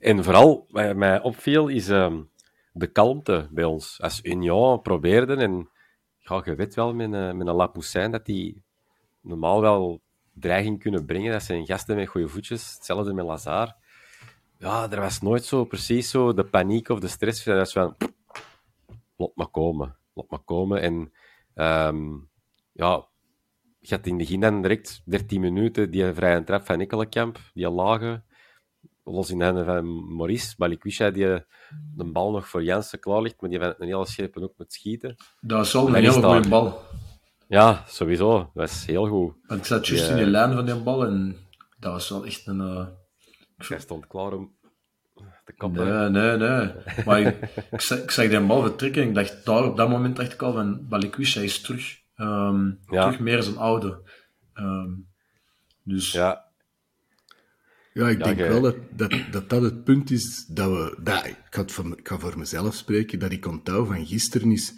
En 0.00 0.24
vooral, 0.24 0.66
wat 0.68 0.96
mij 0.96 1.20
opviel, 1.20 1.68
is 1.68 1.88
ehm, 1.88 2.20
de 2.72 2.86
kalmte 2.86 3.48
bij 3.50 3.64
ons. 3.64 4.00
Als 4.00 4.20
Union 4.22 4.82
probeerde, 4.82 5.34
en 5.34 5.70
ja, 6.18 6.42
je 6.44 6.54
weet 6.54 6.74
wel 6.74 6.94
met 6.94 7.12
een, 7.12 7.36
met 7.36 7.46
een 7.46 7.54
Lapoussin 7.54 8.10
dat 8.10 8.26
die 8.26 8.62
normaal 9.20 9.60
wel 9.60 10.00
dreiging 10.40 10.80
kunnen 10.80 11.04
brengen. 11.04 11.32
Dat 11.32 11.42
zijn 11.42 11.66
gasten 11.66 11.96
met 11.96 12.08
goede 12.08 12.28
voetjes. 12.28 12.74
Hetzelfde 12.74 13.12
met 13.12 13.24
Lazar. 13.24 13.76
Ja, 14.58 14.90
er 14.90 15.00
was 15.00 15.20
nooit 15.20 15.44
zo 15.44 15.64
precies 15.64 16.10
zo 16.10 16.32
de 16.32 16.44
paniek 16.44 16.88
of 16.88 17.00
de 17.00 17.08
stress. 17.08 17.44
Dat 17.44 17.56
was 17.56 17.72
van, 17.72 17.96
laat 19.16 19.34
maar 19.34 19.48
komen. 19.48 19.96
Laat 20.12 20.30
maar 20.30 20.44
komen. 20.44 20.80
En 20.80 21.12
ehm, 21.54 22.12
ja, 22.72 23.06
je 23.78 23.94
had 23.94 24.06
in 24.06 24.12
het 24.12 24.20
begin 24.22 24.40
dan 24.40 24.62
direct 24.62 25.02
13 25.04 25.40
minuten 25.40 25.90
die 25.90 26.12
vrije 26.12 26.44
trap 26.44 26.66
van 26.66 26.80
Ekkelenkamp, 26.80 27.38
die 27.54 27.70
lage, 27.70 28.22
los 29.04 29.30
in 29.30 29.38
de 29.38 29.44
handen 29.44 29.64
van 29.64 30.16
Maurice. 30.16 30.54
Balikwisha 30.56 31.10
die 31.10 31.44
de 31.94 32.04
bal 32.04 32.30
nog 32.30 32.48
voor 32.48 32.62
Jansen 32.62 33.00
klaar 33.00 33.22
ligt, 33.22 33.40
maar 33.40 33.50
die 33.50 33.58
van 33.58 33.74
een 33.78 33.86
hele 33.86 34.06
scherpe 34.06 34.42
ook 34.42 34.54
moet 34.56 34.72
schieten. 34.72 35.16
Dat 35.40 35.58
was 35.58 35.72
wel 35.72 35.88
een 35.88 35.94
is 35.94 36.14
hele 36.14 36.26
goede 36.26 36.48
bal. 36.48 36.80
Ja, 37.48 37.84
sowieso. 37.88 38.38
Dat 38.38 38.50
was 38.54 38.86
heel 38.86 39.06
goed. 39.08 39.34
Want 39.46 39.60
ik 39.60 39.66
zat 39.66 39.86
juist 39.86 40.06
Ja. 40.08 40.10
in 40.10 40.24
de 40.24 40.30
lijn 40.30 40.52
van 40.52 40.64
die 40.66 40.74
bal 40.82 41.06
en 41.06 41.36
dat 41.78 41.92
was 41.92 42.08
wel 42.08 42.24
echt 42.26 42.46
een... 42.46 42.60
eh, 42.60 42.86
Hij 43.68 43.78
stond 43.80 44.06
klaar 44.06 44.32
om 44.32 44.56
te 45.44 45.52
kappen. 45.56 46.12
Nee, 46.12 46.36
nee, 46.36 46.48
nee. 46.48 46.72
Maar 47.04 47.20
ik, 47.20 47.36
ik, 47.70 47.80
zag, 47.80 47.98
ik 47.98 48.10
zag 48.10 48.28
die 48.28 48.40
bal 48.46 48.62
vertrekken 48.62 49.02
en 49.02 49.08
ik 49.08 49.14
dacht, 49.14 49.44
daar 49.44 49.64
op 49.64 49.76
dat 49.76 49.88
moment 49.88 50.16
dacht 50.16 50.32
ik 50.32 50.42
al 50.42 50.52
van, 50.52 50.88
Balikwisha 50.88 51.40
is 51.40 51.60
terug. 51.60 51.98
Ehm, 52.16 52.66
Ja. 52.66 53.02
Terug 53.04 53.18
meer 53.18 53.42
zijn 53.42 53.56
oude. 53.56 54.00
Ehm, 54.54 54.90
dus 55.82 56.12
Ja, 56.12 56.44
Ja, 57.92 58.08
ik 58.08 58.18
Ja, 58.18 58.24
denk 58.24 58.38
wel 58.38 58.60
dat 58.60 58.76
dat, 58.90 59.12
dat 59.30 59.50
dat 59.50 59.62
het 59.62 59.84
punt 59.84 60.10
is 60.10 60.46
dat 60.46 60.68
we... 60.70 60.98
Dat, 61.02 61.24
ik, 61.26 61.36
ga 61.50 61.62
voor, 61.66 61.98
ik 61.98 62.08
ga 62.08 62.18
voor 62.18 62.38
mezelf 62.38 62.74
spreken, 62.74 63.18
dat 63.18 63.32
ik 63.32 63.46
onthoud 63.46 63.86
van 63.86 64.06
gisteren 64.06 64.50
is... 64.52 64.74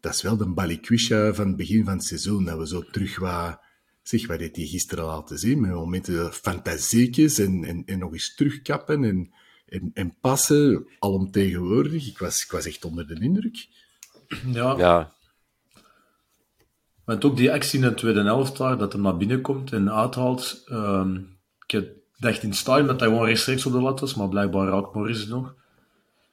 Dat 0.00 0.14
is 0.14 0.22
wel 0.22 0.36
de 0.36 0.48
balikwisha 0.48 1.34
van 1.34 1.46
het 1.46 1.56
begin 1.56 1.84
van 1.84 1.92
het 1.94 2.04
seizoen, 2.04 2.44
dat 2.44 2.58
we 2.58 2.66
zo 2.66 2.82
terug 2.82 3.18
wat... 3.18 3.60
Zeg, 4.02 4.26
wat 4.26 4.38
deed 4.38 4.56
hij 4.56 4.64
gisteren 4.66 5.04
laten 5.04 5.38
zien? 5.38 5.60
Met 5.60 5.70
momenten 5.70 6.32
fantasiekjes 6.32 7.38
en, 7.38 7.64
en, 7.64 7.82
en 7.86 7.98
nog 7.98 8.12
eens 8.12 8.34
terugkappen 8.34 9.04
en, 9.04 9.32
en, 9.66 9.90
en 9.94 10.16
passen, 10.20 10.86
alomtegenwoordig. 10.98 12.06
Ik 12.06 12.18
was, 12.18 12.44
ik 12.44 12.50
was 12.50 12.66
echt 12.66 12.84
onder 12.84 13.06
de 13.06 13.20
indruk. 13.20 13.66
ja, 14.52 14.74
ja, 14.78 15.12
Want 17.04 17.24
ook 17.24 17.36
die 17.36 17.52
actie 17.52 17.80
in 17.82 17.88
de 17.88 17.94
tweede 17.94 18.22
helft 18.22 18.56
daar, 18.56 18.78
dat 18.78 18.92
hij 18.92 19.02
naar 19.02 19.16
binnen 19.16 19.40
komt 19.40 19.72
en 19.72 19.92
uithaalt. 19.92 20.62
ehm, 20.66 21.14
ik 21.66 21.70
had- 21.70 21.84
dacht 22.18 22.42
in 22.42 22.48
het 22.48 22.58
stadion 22.58 22.86
dat 22.86 23.00
hij 23.00 23.08
gewoon 23.08 23.26
rechtstreeks 23.26 23.66
op 23.66 23.72
de 23.72 23.80
lat 23.80 24.00
was, 24.00 24.14
maar 24.14 24.28
blijkbaar 24.28 24.68
raakt 24.68 24.94
het 25.18 25.28
nog. 25.28 25.54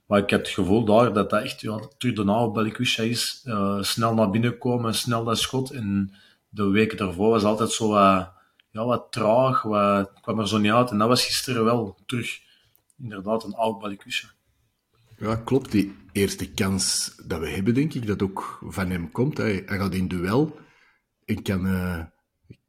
Maar 0.08 0.20
ik 0.20 0.30
heb 0.30 0.40
het 0.40 0.50
gevoel 0.50 0.86
daar 0.86 1.14
dat 1.14 1.30
dat 1.30 1.44
echt 1.44 1.62
ja, 1.62 1.80
terug 1.98 2.16
daarna 2.16 2.44
op 2.44 2.54
Balikwisha 2.54 3.04
is. 3.04 3.42
eh, 3.46 3.82
snel 3.82 4.14
naar 4.14 4.30
binnen 4.30 4.58
komen, 4.58 4.96
snel 4.96 5.24
dat 5.24 5.38
schot. 5.40 5.72
En 5.72 6.14
de 6.50 6.64
weken 6.70 6.98
daarvoor 6.98 7.30
was 7.30 7.44
altijd 7.44 7.72
zo 7.72 7.88
wat, 7.90 8.32
ja, 8.72 8.86
wat 8.86 9.08
traag, 9.12 9.62
wat, 9.62 10.12
kwam 10.22 10.40
er 10.40 10.48
zo 10.48 10.58
niet 10.58 10.72
uit. 10.72 10.92
En 10.92 10.98
dat 10.98 11.08
was 11.08 11.26
gisteren 11.26 11.64
wel 11.64 11.98
terug. 12.06 12.40
Inderdaad, 13.00 13.44
een 13.44 13.54
oud 13.54 13.80
Balikwisha. 13.80 14.28
Ja, 15.18 15.36
klopt. 15.36 15.72
Die 15.72 15.96
eerste 16.12 16.52
kans 16.52 17.16
dat 17.26 17.40
we 17.40 17.50
hebben, 17.50 17.74
denk 17.74 17.94
ik, 17.94 18.08
dat 18.08 18.22
ook 18.22 18.60
van 18.70 18.90
hem 18.90 19.12
komt. 19.12 19.38
Hij, 19.38 19.64
hij 19.66 19.78
gaat 19.78 19.94
in 19.94 20.08
duel 20.08 20.58
en 21.26 21.42
kan, 21.42 21.68
eh, 21.68 22.00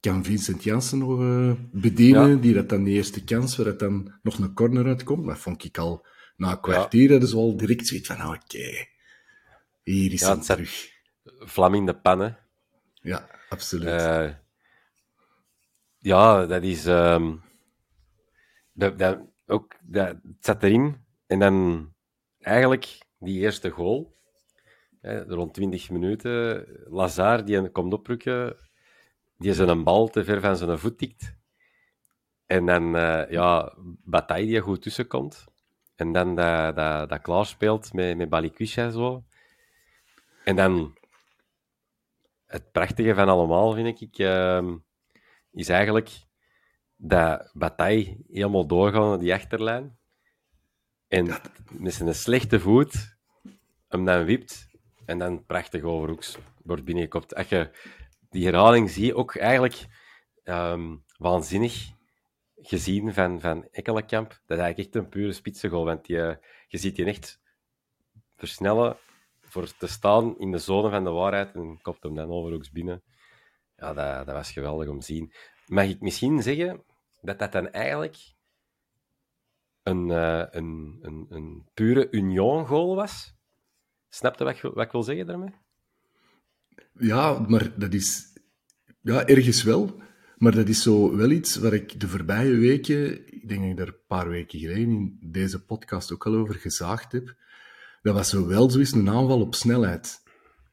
kan 0.01 0.25
Vincent 0.25 0.63
Janssen 0.65 0.99
nog 0.99 1.21
eh, 1.21 1.51
bedienen, 1.73 2.29
Ja. 2.29 2.37
die 2.37 2.55
dat 2.55 2.69
dan 2.69 2.85
de 2.85 2.91
eerste 2.91 3.25
kans, 3.25 3.57
waar 3.57 3.67
dat 3.67 3.79
dan 3.79 4.13
nog 4.23 4.39
een 4.39 4.55
corner 4.55 4.87
uitkomt. 4.87 5.27
Dat 5.27 5.39
vond 5.39 5.65
ik 5.65 5.79
al, 5.79 6.07
na 6.39 6.51
een 6.51 6.61
kwartier 6.61 7.11
hadden 7.11 7.29
ze 7.29 7.37
al 7.37 7.57
direct 7.57 7.87
zoiets 7.87 8.07
van, 8.07 8.17
ah, 8.17 8.29
oké, 8.31 8.87
hier 9.83 10.13
is 10.13 10.27
het 10.27 10.45
terug. 10.45 10.91
vlam 11.25 11.75
in 11.75 11.87
de 11.87 11.95
pannen. 11.97 12.39
Ja, 12.95 13.29
absoluut. 13.49 13.89
Eh, 13.89 14.31
ja, 15.99 16.47
dat 16.47 16.63
is. 16.63 16.87
ehm, 16.87 17.37
dat, 18.73 18.99
dat, 18.99 19.19
ook, 19.47 19.77
dat, 19.83 20.09
het 20.09 20.37
zat 20.41 20.63
erin. 20.63 21.05
En 21.27 21.39
dan 21.39 21.89
eigenlijk 22.39 22.99
die 23.19 23.41
eerste 23.41 23.71
goal. 23.71 24.17
Hè, 25.01 25.23
rond 25.23 25.55
20 25.55 25.91
minuten. 25.91 26.67
Lazar 26.85 27.45
die 27.45 27.71
komt 27.71 27.93
oprukken. 27.93 28.57
Die 29.39 29.55
zijn 29.55 29.85
bal 29.85 30.09
te 30.09 30.25
ver 30.25 30.41
van 30.41 30.57
zijn 30.57 30.79
voet 30.79 30.99
tikt. 30.99 31.37
En 32.47 32.67
dan 32.67 32.97
eh, 32.97 33.31
ja, 33.31 33.75
Bataille 34.05 34.47
die 34.47 34.57
er 34.57 34.63
goed 34.63 34.83
tussenkomt. 34.83 35.45
En 35.99 36.13
dan 36.13 36.35
dat, 36.35 36.77
dat, 36.77 37.09
dat 37.09 37.21
klaarspeelt 37.21 37.93
met, 37.93 38.17
met 38.17 38.29
Balikwisha 38.29 38.83
en 38.83 38.93
zo. 38.93 39.25
En 40.45 40.57
dan 40.57 40.99
het 42.47 42.73
prachtige 42.73 43.15
van 43.15 43.29
allemaal, 43.29 43.73
vind 43.73 44.01
ik, 44.01 44.19
ehm, 44.19 44.77
is 45.53 45.69
eigenlijk 45.69 46.11
dat 46.97 47.51
Bataille 47.53 48.17
helemaal 48.29 48.67
doorgaan 48.67 49.09
naar 49.09 49.19
die 49.19 49.35
achterlijn. 49.35 49.99
En 51.09 51.27
met 51.71 51.95
zijn 51.95 52.15
slechte 52.15 52.61
voet 52.61 53.17
hem 53.89 54.05
dan 54.05 54.25
wipt 54.25 54.69
en 55.05 55.19
dan 55.19 55.45
prachtig 55.45 55.83
overhoeks 55.83 56.39
wordt 56.63 56.85
binnengekopt. 56.85 57.35
Als 57.35 57.49
je 57.49 57.71
die 58.31 58.45
herhaling 58.45 58.91
zie 58.91 59.07
je 59.07 59.15
ook 59.15 59.37
eigenlijk 59.37 59.87
ehm, 60.45 60.97
waanzinnig 61.17 61.97
gezien 62.61 63.15
van, 63.15 63.41
van 63.41 63.69
Ekkelenkamp. 63.71 64.29
Dat 64.29 64.59
is 64.59 64.65
eigenlijk 64.65 64.79
echt 64.79 64.95
een 64.95 65.09
pure 65.09 65.33
spitsengoal, 65.33 65.85
want 65.85 66.07
die, 66.07 66.21
eh, 66.21 66.37
je 66.69 66.79
ziet 66.79 66.97
die 66.97 67.05
echt 67.05 67.41
versnellen 68.37 68.97
voor 69.41 69.77
te 69.77 69.87
staan 69.87 70.39
in 70.39 70.51
de 70.51 70.59
zone 70.59 70.91
van 70.91 71.05
de 71.05 71.11
waarheid 71.11 71.55
en 71.55 71.79
kopt 71.83 72.03
hem 72.03 72.15
dan 72.15 72.31
overhoeks 72.31 72.71
binnen. 72.71 73.03
Ja, 73.77 73.95
dat, 73.95 74.27
dat 74.27 74.35
was 74.35 74.53
geweldig 74.53 74.89
om 74.89 75.01
te 75.01 75.07
zien. 75.07 75.33
Mag 75.67 75.89
ik 75.89 76.01
misschien 76.01 76.43
zeggen 76.43 76.83
dat 77.21 77.39
dat 77.39 77.53
dan 77.53 77.69
eigenlijk 77.71 78.17
een, 79.83 80.11
eh, 80.11 80.45
een, 80.51 80.99
een, 81.03 81.27
een 81.29 81.69
pure 81.75 82.11
Union-goal 82.11 82.95
was? 82.95 83.37
Snap 84.09 84.39
je 84.39 84.45
wat 84.75 84.85
ik 84.85 84.93
wil 84.93 85.03
zeggen 85.03 85.27
daarmee? 85.27 85.55
Ja, 86.93 87.39
maar 87.39 87.79
dat 87.79 87.95
is... 87.95 88.33
Ja, 89.01 89.27
ergens 89.27 89.63
wel. 89.63 90.01
Maar 90.39 90.55
dat 90.55 90.69
is 90.69 90.83
zo 90.83 91.17
wel 91.17 91.31
iets 91.31 91.57
waar 91.57 91.73
ik 91.73 92.01
de 92.01 92.09
voorbije 92.09 92.55
weken... 92.55 93.27
Ik 93.35 93.49
denk 93.49 93.61
dat 93.61 93.71
ik 93.71 93.77
daar 93.77 93.87
een 93.87 94.07
paar 94.07 94.29
weken 94.29 94.59
geleden 94.59 94.91
in 94.91 95.19
deze 95.21 95.65
podcast 95.65 96.13
ook 96.13 96.27
al 96.27 96.35
over 96.35 96.55
gezaagd 96.55 97.13
heb. 97.13 97.35
Dat 98.03 98.15
was 98.15 98.29
zo 98.29 98.47
wel 98.47 98.71
zoiets 98.71 98.93
een 98.93 99.09
aanval 99.09 99.41
op 99.41 99.55
snelheid. 99.55 100.23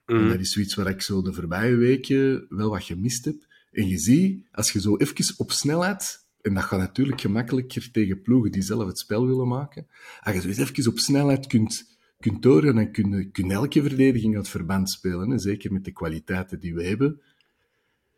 En 0.06 0.28
dat 0.28 0.40
is 0.40 0.52
zoiets 0.52 0.76
waar 0.76 0.88
ik 0.88 1.02
zo 1.02 1.22
de 1.22 1.34
voorbije 1.34 1.76
weken 1.76 2.46
wel 2.50 2.70
wat 2.70 2.84
gemist 2.84 3.26
heb. 3.26 3.46
En 3.72 3.88
je 3.88 3.98
ziet, 3.98 4.48
als 4.52 4.72
je 4.72 4.82
zo 4.82 4.98
even 4.98 5.34
op 5.38 5.52
snelheid... 5.52 6.24
En 6.46 6.54
dat 6.54 6.64
gaat 6.64 6.80
natuurlijk 6.80 7.22
gemakkelijker 7.22 7.92
tegen 7.92 8.22
ploegen 8.22 8.52
die 8.52 8.62
zelf 8.62 8.88
het 8.88 9.00
spel 9.00 9.28
willen 9.28 9.48
maken. 9.48 9.88
Als 10.22 10.36
je 10.36 10.42
zo 10.42 10.48
eens 10.48 10.58
even 10.58 10.92
op 10.92 11.00
snelheid 11.00 11.48
kunt, 11.48 11.98
kunt 12.20 12.42
doorgaan, 12.42 12.76
dan 12.76 12.92
kun 12.92 13.32
kun 13.32 13.52
elke 13.52 13.82
verdediging 13.82 14.36
uit 14.36 14.50
verband 14.50 14.90
spelen. 14.90 15.30
Hè? 15.30 15.38
Zeker 15.38 15.74
met 15.74 15.86
de 15.86 15.92
kwaliteiten 15.92 16.60
die 16.60 16.76
we 16.76 16.84
hebben. 16.84 17.22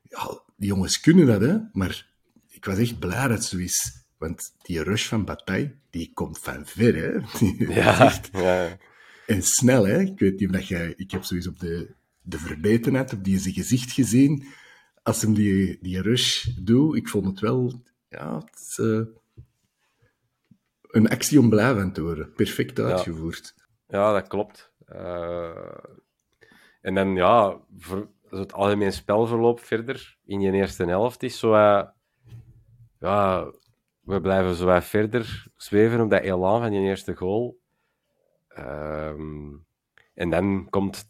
Ja, 0.10 0.41
die 0.58 0.67
jongens 0.67 1.00
kunnen 1.00 1.26
dat, 1.26 1.41
hè. 1.41 1.58
Maar 1.72 2.08
ik 2.48 2.65
was 2.65 2.78
echt 2.78 3.00
blij 3.00 3.28
dat 3.28 3.43
zoiets 3.43 4.06
Want 4.17 4.54
die 4.62 4.84
rush 4.84 5.08
van 5.08 5.26
Bataille, 5.26 5.76
die 5.89 6.12
komt 6.13 6.39
van 6.39 6.65
ver, 6.65 6.96
hè. 6.96 7.20
Ja, 7.74 8.00
echt- 8.00 8.30
ja. 8.48 8.78
En 9.28 9.43
snel, 9.43 9.88
hè. 9.88 10.00
Ik 10.00 10.20
weet 10.20 10.39
niet 10.39 10.50
of 10.50 10.56
dat 10.56 10.67
jij... 10.67 10.93
Ik 10.96 11.12
heb 11.12 11.24
sowieso 11.24 11.50
op 11.50 11.60
de, 11.60 11.93
de 12.22 12.38
verbetenheid, 12.39 13.13
op 13.13 13.24
die 13.24 13.39
zijn 13.39 13.54
gezicht 13.54 13.91
gezien. 13.91 14.46
Als 15.04 15.22
hem 15.22 15.34
die, 15.34 15.78
die 15.82 16.02
rush 16.02 16.46
doet, 16.62 16.96
ik 16.96 17.08
vond 17.08 17.26
het 17.26 17.39
wel... 17.39 17.82
Ja, 18.10 18.36
het 18.38 18.60
is, 18.60 18.78
eh, 18.78 19.02
een 20.88 21.10
actie 21.10 21.39
om 21.39 21.50
blij 21.50 21.74
van 21.74 21.91
te 21.93 22.02
worden. 22.02 22.34
Perfect 22.34 22.80
uitgevoerd. 22.80 23.56
Ja, 23.88 24.13
dat 24.13 24.28
klopt. 24.28 24.72
Eh, 24.86 25.78
en 26.82 26.96
dan, 26.96 27.15
ja, 27.15 27.58
voor 27.78 28.10
zo 28.29 28.35
het 28.35 28.53
algemeen 28.53 28.93
spelverloop 28.93 29.59
verder 29.59 30.17
in 30.25 30.39
die 30.39 30.51
eerste 30.51 30.85
helft 30.85 31.23
is 31.23 31.39
zo... 31.39 31.53
eh, 31.53 31.83
ja, 32.99 33.51
we 34.01 34.21
blijven 34.21 34.55
zo 34.55 34.65
wat 34.65 34.83
verder 34.83 35.45
zweven 35.55 36.01
op 36.01 36.09
dat 36.09 36.21
elan 36.21 36.61
van 36.61 36.71
die 36.71 36.79
eerste 36.79 37.15
goal. 37.15 37.59
Ehm, 38.47 39.53
en 40.13 40.29
dan 40.29 40.67
komt 40.69 41.09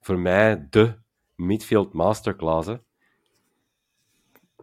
voor 0.00 0.18
mij 0.18 0.66
de 0.70 0.94
midfield 1.34 1.92
masterclass. 1.92 2.68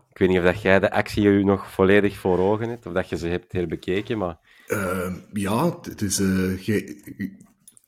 Ik 0.10 0.18
weet 0.18 0.30
niet 0.30 0.38
of 0.38 0.44
dat 0.44 0.62
jij 0.62 0.80
de 0.80 0.92
actie 0.92 1.26
u 1.26 1.44
nog 1.44 1.72
volledig 1.72 2.18
voor 2.18 2.40
ogen 2.40 2.70
hebt, 2.70 2.86
of 2.86 2.94
dat 2.94 3.10
je 3.10 3.18
ze 3.18 3.28
hebt 3.28 3.52
herbekeken, 3.52 4.18
maar... 4.18 4.38
Eh, 4.68 5.16
ja, 5.34 5.80
het 5.82 6.02
is... 6.02 6.20
eh 6.20 7.36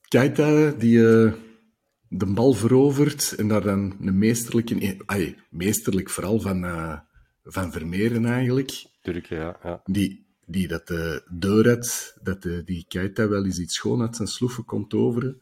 Keita 0.08 0.72
die 0.72 1.08
eh, 1.08 1.34
de 2.10 2.26
bal 2.26 2.54
verovert 2.54 3.36
en 3.38 3.48
daar 3.48 3.62
dan 3.62 3.96
een 4.02 4.18
meesterlijke... 4.18 4.98
Ay, 5.06 5.36
meesterlijk 5.50 6.10
vooral 6.10 6.40
van, 6.40 6.64
eh, 6.66 7.00
van 7.44 7.72
Vermeeren 7.72 8.26
eigenlijk. 8.26 8.86
Turken, 9.02 9.38
ja. 9.38 9.60
ja. 9.64 9.82
die, 9.86 10.26
die 10.46 10.68
dat 10.68 10.90
uh, 10.90 11.16
deur 11.30 11.70
had, 11.70 12.18
dat 12.22 12.46
eh, 12.46 12.66
die 12.66 12.86
Keita 12.88 13.28
wel 13.28 13.46
eens 13.46 13.60
iets 13.60 13.76
schoon 13.76 14.02
uit 14.02 14.16
zijn 14.16 14.28
sloeven 14.28 14.66
komt 14.66 14.94
overen. 14.94 15.42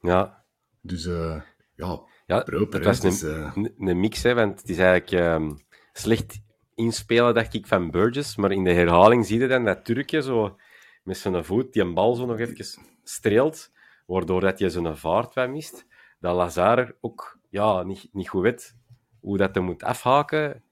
ja. 0.00 0.44
Dus 0.80 1.06
eh, 1.06 1.40
ja, 1.74 2.00
Ja, 2.26 2.40
proper. 2.40 2.74
het 2.74 3.00
was 3.00 3.20
hè. 3.20 3.28
een, 3.28 3.66
eh, 3.76 3.88
een, 3.88 4.00
mix, 4.00 4.22
hè, 4.22 4.34
want 4.34 4.60
het 4.60 4.68
is 4.68 4.78
eigenlijk 4.78 5.10
ehm, 5.10 5.50
slecht 5.92 6.40
inspelen, 6.74 7.34
dacht 7.34 7.54
ik, 7.54 7.66
van 7.66 7.90
Burgess. 7.90 8.36
Maar 8.36 8.52
in 8.52 8.64
de 8.64 8.72
herhaling 8.72 9.26
zie 9.26 9.38
je 9.38 9.48
dan 9.48 9.64
dat 9.64 9.84
Turkje 9.84 10.22
zo 10.22 10.56
met 11.02 11.16
zijn 11.16 11.44
voet 11.44 11.72
die 11.72 11.82
een 11.82 11.94
bal 11.94 12.14
zo 12.14 12.26
nog 12.26 12.38
even 12.38 12.66
streelt, 13.04 13.70
waardoor 14.06 14.40
dat 14.40 14.58
je 14.58 14.70
zijn 14.70 14.96
vaart 14.96 15.34
wat 15.34 15.50
mist. 15.50 15.86
Dat 16.20 16.34
Lazar 16.34 16.94
ook 17.00 17.38
ja, 17.50 17.82
niet, 17.82 18.08
niet 18.12 18.28
goed 18.28 18.42
weet 18.42 18.76
hoe 19.20 19.36
dat 19.36 19.54
hij 19.54 19.64
moet 19.64 19.82
afhaken. 19.82 20.62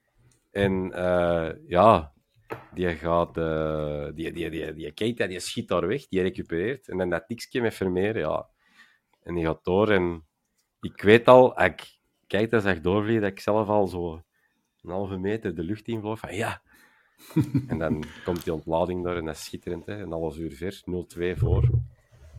En 0.51 0.93
eh, 0.93 1.49
ja, 1.67 2.13
die 2.73 2.95
gaat... 2.95 3.37
eh, 3.37 4.05
die, 4.13 4.31
die, 4.31 4.49
die, 4.49 4.73
die 4.73 4.91
Keita, 4.91 5.27
die 5.27 5.39
schiet 5.39 5.67
daar 5.67 5.87
weg, 5.87 6.07
die 6.07 6.21
recupereert. 6.21 6.87
En 6.87 6.97
dan 6.97 7.09
dat 7.09 7.27
tikje 7.27 7.61
met 7.61 7.73
Vermeer, 7.73 8.17
ja. 8.17 8.47
En 9.23 9.35
die 9.35 9.45
gaat 9.45 9.63
door 9.63 9.89
en 9.91 10.25
ik 10.81 11.01
weet 11.01 11.27
al, 11.27 11.55
als 11.55 11.67
ik 11.67 11.99
kijk 12.27 12.49
dat 12.49 12.63
zag 12.63 12.81
doorvliegen, 12.81 13.21
dat 13.21 13.31
ik 13.31 13.39
zelf 13.39 13.67
al 13.67 13.87
zo 13.87 14.21
een 14.81 14.91
halve 14.91 15.17
meter 15.17 15.55
de 15.55 15.63
lucht 15.63 15.87
in 15.87 15.99
vloog 15.99 16.19
van 16.19 16.35
ja. 16.35 16.61
en 17.67 17.77
dan 17.77 18.03
komt 18.23 18.43
die 18.43 18.53
ontlading 18.53 19.03
door 19.03 19.15
en 19.15 19.25
dat 19.25 19.35
is 19.35 19.43
schitterend, 19.43 19.85
hè. 19.85 20.01
een 20.01 20.11
half 20.11 20.37
uur 20.37 20.51
ver, 20.51 20.81
0-2 21.35 21.37
voor. 21.37 21.69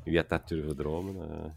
Wie 0.04 0.16
had 0.16 0.28
dat 0.28 0.48
durven 0.48 0.76
dromen? 0.76 1.30
eh. 1.30 1.50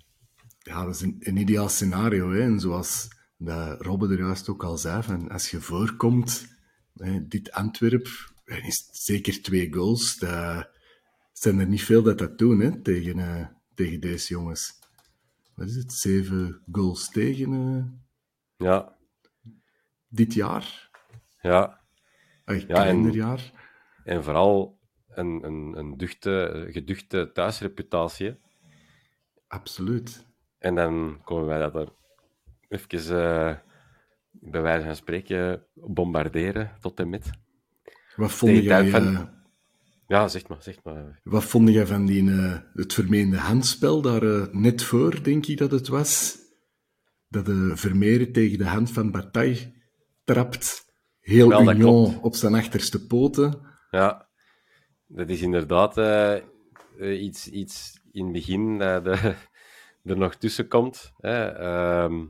Ja, 0.63 0.85
dat 0.85 0.95
is 0.95 1.01
een, 1.01 1.15
een 1.19 1.37
ideaal 1.37 1.69
scenario. 1.69 2.31
Hè. 2.31 2.41
En 2.41 2.59
zoals 2.59 3.07
dat 3.37 3.81
Robbe 3.81 4.07
er 4.07 4.19
juist 4.19 4.49
ook 4.49 4.63
al 4.63 4.77
zei, 4.77 5.03
van 5.03 5.29
als 5.29 5.51
je 5.51 5.61
voorkomt, 5.61 6.47
hè, 6.93 7.27
dit 7.27 7.51
Antwerp, 7.51 8.07
is 8.45 8.87
zeker 8.91 9.41
twee 9.41 9.73
goals. 9.73 10.17
Dat 10.17 10.69
zijn 11.33 11.59
er 11.59 11.67
niet 11.67 11.83
veel 11.83 12.03
dat 12.03 12.17
dat 12.17 12.37
doen 12.37 12.59
hè, 12.59 12.81
tegen, 12.81 13.19
eh, 13.19 13.45
tegen 13.75 13.99
deze 13.99 14.33
jongens. 14.33 14.79
Wat 15.55 15.67
is 15.67 15.75
het? 15.75 15.93
Zeven 15.93 16.61
goals 16.71 17.09
tegen 17.09 17.53
eh, 17.53 17.85
ja, 18.67 18.95
dit 20.07 20.33
jaar? 20.33 20.89
ja. 21.41 21.79
Ay, 22.45 22.55
Ja, 22.55 22.61
en- 22.61 22.67
kalenderjaar. 22.67 23.51
En 24.03 24.23
vooral 24.23 24.79
een, 25.07 25.43
een, 25.43 25.77
een 25.77 25.97
duchte, 25.97 26.67
geduchte 26.71 27.29
thuisreputatie. 27.33 28.39
Absoluut. 29.47 30.25
En 30.61 30.75
dan 30.75 31.21
komen 31.23 31.45
wij 31.47 31.59
dat 31.59 31.75
er 31.75 31.89
even, 32.67 32.99
eh, 33.23 33.55
bij 34.31 34.61
wijze 34.61 34.85
van 34.85 34.95
spreken, 34.95 35.65
bombarderen 35.73 36.71
tot 36.79 36.99
en 36.99 37.09
met. 37.09 37.29
Wat 38.15 38.31
vond 38.31 38.63
jij, 38.63 38.89
van- 38.89 39.15
eh, 39.15 39.21
Ja, 40.07 40.27
zeg 40.27 40.47
maar, 40.47 40.61
zeg 40.61 40.83
maar. 40.83 41.19
wat 41.23 41.43
vond 41.43 41.69
jij 41.69 41.85
van 41.85 42.05
die, 42.05 42.31
eh, 42.31 42.57
het 42.73 42.93
vermeende 42.93 43.37
handspel 43.37 44.01
daar 44.01 44.49
net 44.55 44.83
voor, 44.83 45.23
denk 45.23 45.45
ik 45.45 45.57
dat 45.57 45.71
het 45.71 45.87
was? 45.87 46.37
Dat 47.27 47.45
de 47.45 47.71
Vermeeren 47.75 48.31
tegen 48.31 48.57
de 48.57 48.65
hand 48.65 48.91
van 48.91 49.11
Bataille 49.11 49.73
trapt. 50.23 50.85
Heel 51.19 51.49
Wel, 51.49 51.71
Union 51.71 52.19
op 52.21 52.35
zijn 52.35 52.53
achterste 52.55 53.05
poten. 53.07 53.61
Ja, 53.91 54.29
dat 55.07 55.29
is 55.29 55.41
inderdaad 55.41 55.97
iets, 56.99 57.47
iets 57.47 58.01
in 58.11 58.23
het 58.23 58.33
begin 58.33 58.77
dat 58.77 59.07
eh, 59.07 59.25
er 60.03 60.17
nog 60.17 60.35
tussen 60.35 60.67
komt. 60.67 61.11
Hè. 61.17 61.45
Ehm, 61.45 62.25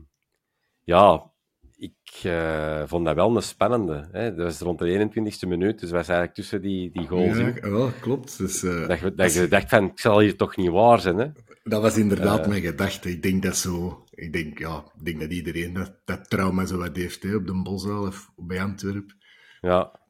ja, 0.84 1.30
ik 1.76 2.20
eh, 2.22 2.82
vond 2.86 3.04
dat 3.04 3.14
wel 3.14 3.36
een 3.36 3.42
spannende. 3.42 4.08
Hè. 4.12 4.34
Dat 4.34 4.44
was 4.44 4.58
rond 4.60 4.78
de 4.78 5.10
21ste 5.44 5.48
minuut, 5.48 5.80
dus 5.80 5.90
was 5.90 6.08
eigenlijk 6.08 6.34
tussen 6.34 6.62
die, 6.62 6.90
die 6.90 7.06
goals 7.08 7.36
Ja, 7.36 7.70
wel, 7.70 7.90
klopt. 8.00 8.38
Dus, 8.38 8.62
eh, 8.62 8.88
Dat 8.88 8.98
je, 9.00 9.14
dat 9.14 9.34
je 9.34 9.48
dacht 9.48 9.68
van, 9.68 9.84
ik 9.84 10.00
zal 10.00 10.20
hier 10.20 10.36
toch 10.36 10.56
niet 10.56 10.70
waar 10.70 11.00
zijn. 11.00 11.16
Hè. 11.18 11.26
dat 11.62 11.82
was 11.82 11.96
inderdaad 11.98 12.40
Eh. 12.40 12.46
mijn 12.48 12.62
gedachte. 12.62 13.10
Ik 13.10 13.22
denk 13.22 13.42
dat 13.42 13.56
zo... 13.56 14.04
Ik 14.10 14.32
denk, 14.32 14.58
ja, 14.58 14.84
ik 14.98 15.04
denk 15.04 15.20
dat 15.20 15.32
iedereen 15.32 15.72
dat, 15.72 15.92
dat 16.04 16.30
trauma 16.30 16.66
zo 16.66 16.76
wat 16.78 16.96
heeft, 16.96 17.22
hè, 17.22 17.34
op 17.34 17.46
de 17.46 17.62
Boszaal 17.62 18.06
of 18.06 18.32
bij 18.36 18.62
Antwerpen. 18.62 19.16
Ja. 19.60 20.00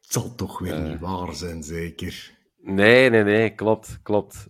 Het 0.00 0.12
zal 0.12 0.34
toch 0.34 0.58
weer 0.58 0.80
niet 0.80 0.98
waar 1.00 1.34
zijn, 1.34 1.62
zeker. 1.62 2.36
Nee, 2.60 3.10
nee, 3.10 3.22
nee, 3.22 3.54
klopt, 3.54 3.98
klopt. 4.02 4.48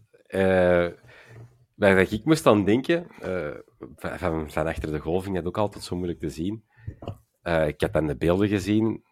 Waar 1.78 1.94
dat 1.94 2.10
ik 2.10 2.24
moest 2.24 2.46
aan 2.46 2.64
denken, 2.64 3.08
eh, 3.20 3.54
van, 3.96 4.50
van, 4.50 4.66
achter 4.66 4.90
de 4.90 4.96
ik 5.26 5.34
dat 5.34 5.44
ook 5.44 5.58
altijd 5.58 5.84
zo 5.84 5.96
moeilijk 5.96 6.20
te 6.20 6.30
zien. 6.30 6.64
Eh, 7.42 7.66
ik 7.66 7.80
heb 7.80 7.92
dan 7.92 8.06
de 8.06 8.16
beelden 8.16 8.48
gezien, 8.48 9.04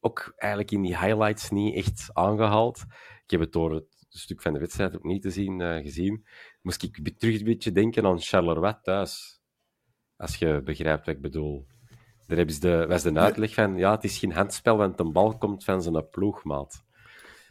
ook 0.00 0.32
eigenlijk 0.36 0.70
in 0.70 0.82
die 0.82 0.98
highlights 0.98 1.50
niet 1.50 1.74
echt 1.74 2.10
aangehaald. 2.12 2.84
Ik 3.24 3.30
heb 3.30 3.40
het 3.40 3.52
door 3.52 3.74
het 3.74 3.86
stuk 4.08 4.42
van 4.42 4.52
de 4.52 4.58
wedstrijd 4.58 4.96
ook 4.96 5.04
niet 5.04 5.22
te 5.22 5.30
zien 5.30 5.60
eh, 5.60 5.82
gezien. 5.82 6.26
Moest 6.60 6.82
ik 6.82 7.18
terug 7.18 7.38
een 7.38 7.44
beetje 7.44 7.72
denken 7.72 8.06
aan 8.06 8.20
Charleroi 8.20 8.78
thuis. 8.82 9.40
Als 10.16 10.36
je 10.36 10.60
begrijpt 10.64 11.06
wat 11.06 11.14
ik 11.14 11.22
bedoel. 11.22 11.66
Daar 12.26 12.36
hebben 12.36 12.54
ze 12.54 12.60
de, 12.60 12.86
was 12.86 13.02
de 13.02 13.14
uitleg 13.14 13.54
van, 13.54 13.76
ja, 13.76 13.90
het 13.90 14.04
is 14.04 14.18
geen 14.18 14.32
handspel, 14.32 14.76
want 14.76 15.00
een 15.00 15.12
bal 15.12 15.38
komt 15.38 15.64
van 15.64 15.82
zijn 15.82 16.08
ploegmaat. 16.10 16.84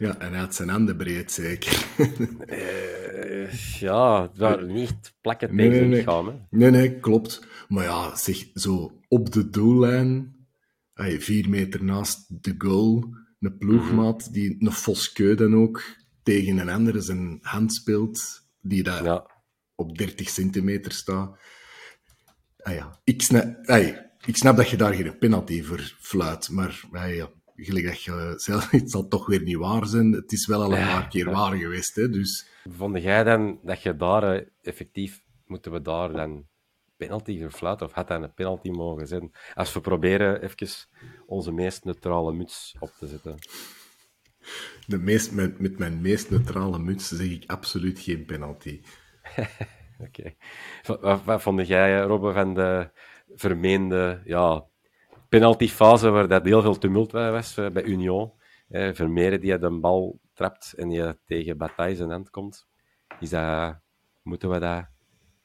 Ja, 0.02 0.18
en 0.18 0.30
hij 0.30 0.40
had 0.40 0.54
zijn 0.54 0.68
handen 0.68 0.96
breed, 0.96 1.32
zeker. 1.32 1.86
Eh, 2.46 3.52
ja, 3.80 4.22
het 4.22 4.38
waren 4.38 4.72
niet 4.72 5.14
plakken 5.20 5.48
tegen 5.56 5.70
nee, 5.70 5.80
nee. 5.80 5.98
lichaam. 5.98 6.26
Hè. 6.26 6.34
Nee, 6.50 6.70
nee, 6.70 7.00
klopt. 7.00 7.46
Maar 7.68 7.84
ja, 7.84 8.16
zeg, 8.16 8.46
zo 8.54 9.00
op 9.08 9.32
de 9.32 9.50
doellijn, 9.50 10.36
ay, 10.94 11.20
vier 11.20 11.48
meter 11.48 11.84
naast 11.84 12.42
de 12.42 12.54
goal, 12.58 13.14
een 13.40 13.58
ploegmaat, 13.58 14.32
die 14.32 14.56
een 14.58 14.72
Foskeu 14.72 15.34
dan 15.34 15.54
ook 15.54 15.82
tegen 16.22 16.58
een 16.58 16.68
andere 16.68 17.00
zijn 17.00 17.38
hand 17.42 17.74
speelt, 17.74 18.42
die 18.60 18.82
daar 18.82 19.04
Ja, 19.04 19.26
op 19.74 19.98
30 19.98 20.28
centimeter 20.28 20.92
staat. 20.92 21.38
Ah 22.56 22.74
ja, 22.74 23.00
ik 23.04 23.22
snap, 23.22 23.66
ay, 23.66 24.10
ik 24.26 24.36
snap 24.36 24.56
dat 24.56 24.68
je 24.68 24.76
daar 24.76 24.94
geen 24.94 25.18
penalty 25.18 25.62
voor 25.62 25.96
fluit, 26.00 26.50
maar 26.50 26.80
ay, 26.92 27.14
ja, 27.14 27.30
gelijk 27.54 27.86
dat 27.86 28.02
je 28.02 28.32
zelf, 28.36 28.70
het 28.70 28.90
zal 28.90 29.08
toch 29.08 29.26
weer 29.26 29.42
niet 29.42 29.56
waar 29.56 29.86
zijn. 29.86 30.12
Het 30.12 30.32
is 30.32 30.46
wel 30.46 30.62
al 30.62 30.72
een 30.72 30.78
Ja, 30.78 31.00
paar 31.00 31.08
keer 31.08 31.30
waar 31.30 31.56
geweest, 31.56 31.94
hè, 31.94 32.08
dus... 32.08 32.46
vond 32.70 33.02
jij 33.02 33.24
dan 33.24 33.60
dat 33.62 33.82
je 33.82 33.96
daar 33.96 34.34
eh, 34.34 34.46
effectief, 34.62 35.22
moeten 35.46 35.72
we 35.72 35.82
daar 35.82 36.12
dan 36.12 36.46
penalty 36.96 37.48
fluiten? 37.48 37.86
Of 37.86 37.92
had 37.92 38.08
dat 38.08 38.22
een 38.22 38.34
penalty 38.34 38.70
mogen 38.70 39.06
zijn? 39.06 39.30
Als 39.54 39.72
we 39.72 39.80
proberen 39.80 40.42
even 40.42 40.68
onze 41.26 41.52
meest 41.52 41.84
neutrale 41.84 42.32
muts 42.32 42.76
op 42.78 42.90
te 42.98 43.06
zetten. 43.06 43.38
De 44.86 44.98
meest, 44.98 45.32
met, 45.32 45.58
met 45.58 45.78
mijn 45.78 46.00
meest 46.00 46.30
neutrale 46.30 46.78
muts 46.78 47.08
zeg 47.08 47.30
ik 47.30 47.50
absoluut 47.50 47.98
geen 47.98 48.24
penalty. 48.24 48.80
Oké. 50.06 50.34
Wat 51.24 51.42
vond 51.42 51.66
jij, 51.66 52.00
eh, 52.00 52.06
Robbe, 52.06 52.32
van 52.32 52.54
de 52.54 52.90
vermeende 53.34 54.22
ja, 54.24 54.66
penaltyfase 55.38 56.10
waar 56.10 56.28
dat 56.28 56.44
heel 56.44 56.62
veel 56.62 56.78
tumult 56.78 57.12
was 57.12 57.56
eh, 57.56 57.70
bij 57.70 57.84
Union? 57.84 58.32
Eh, 58.68 58.92
Vermeeren 58.92 59.40
die 59.40 59.58
de 59.58 59.70
bal 59.70 60.20
trapt 60.34 60.72
en 60.76 60.88
die 60.88 61.14
tegen 61.24 61.56
Bataille 61.56 61.96
zijn 61.96 62.10
hand 62.10 62.30
komt. 62.30 62.66
Is 63.20 63.30
dat, 63.30 63.78
moeten 64.22 64.50
we 64.50 64.58
dat 64.58 64.84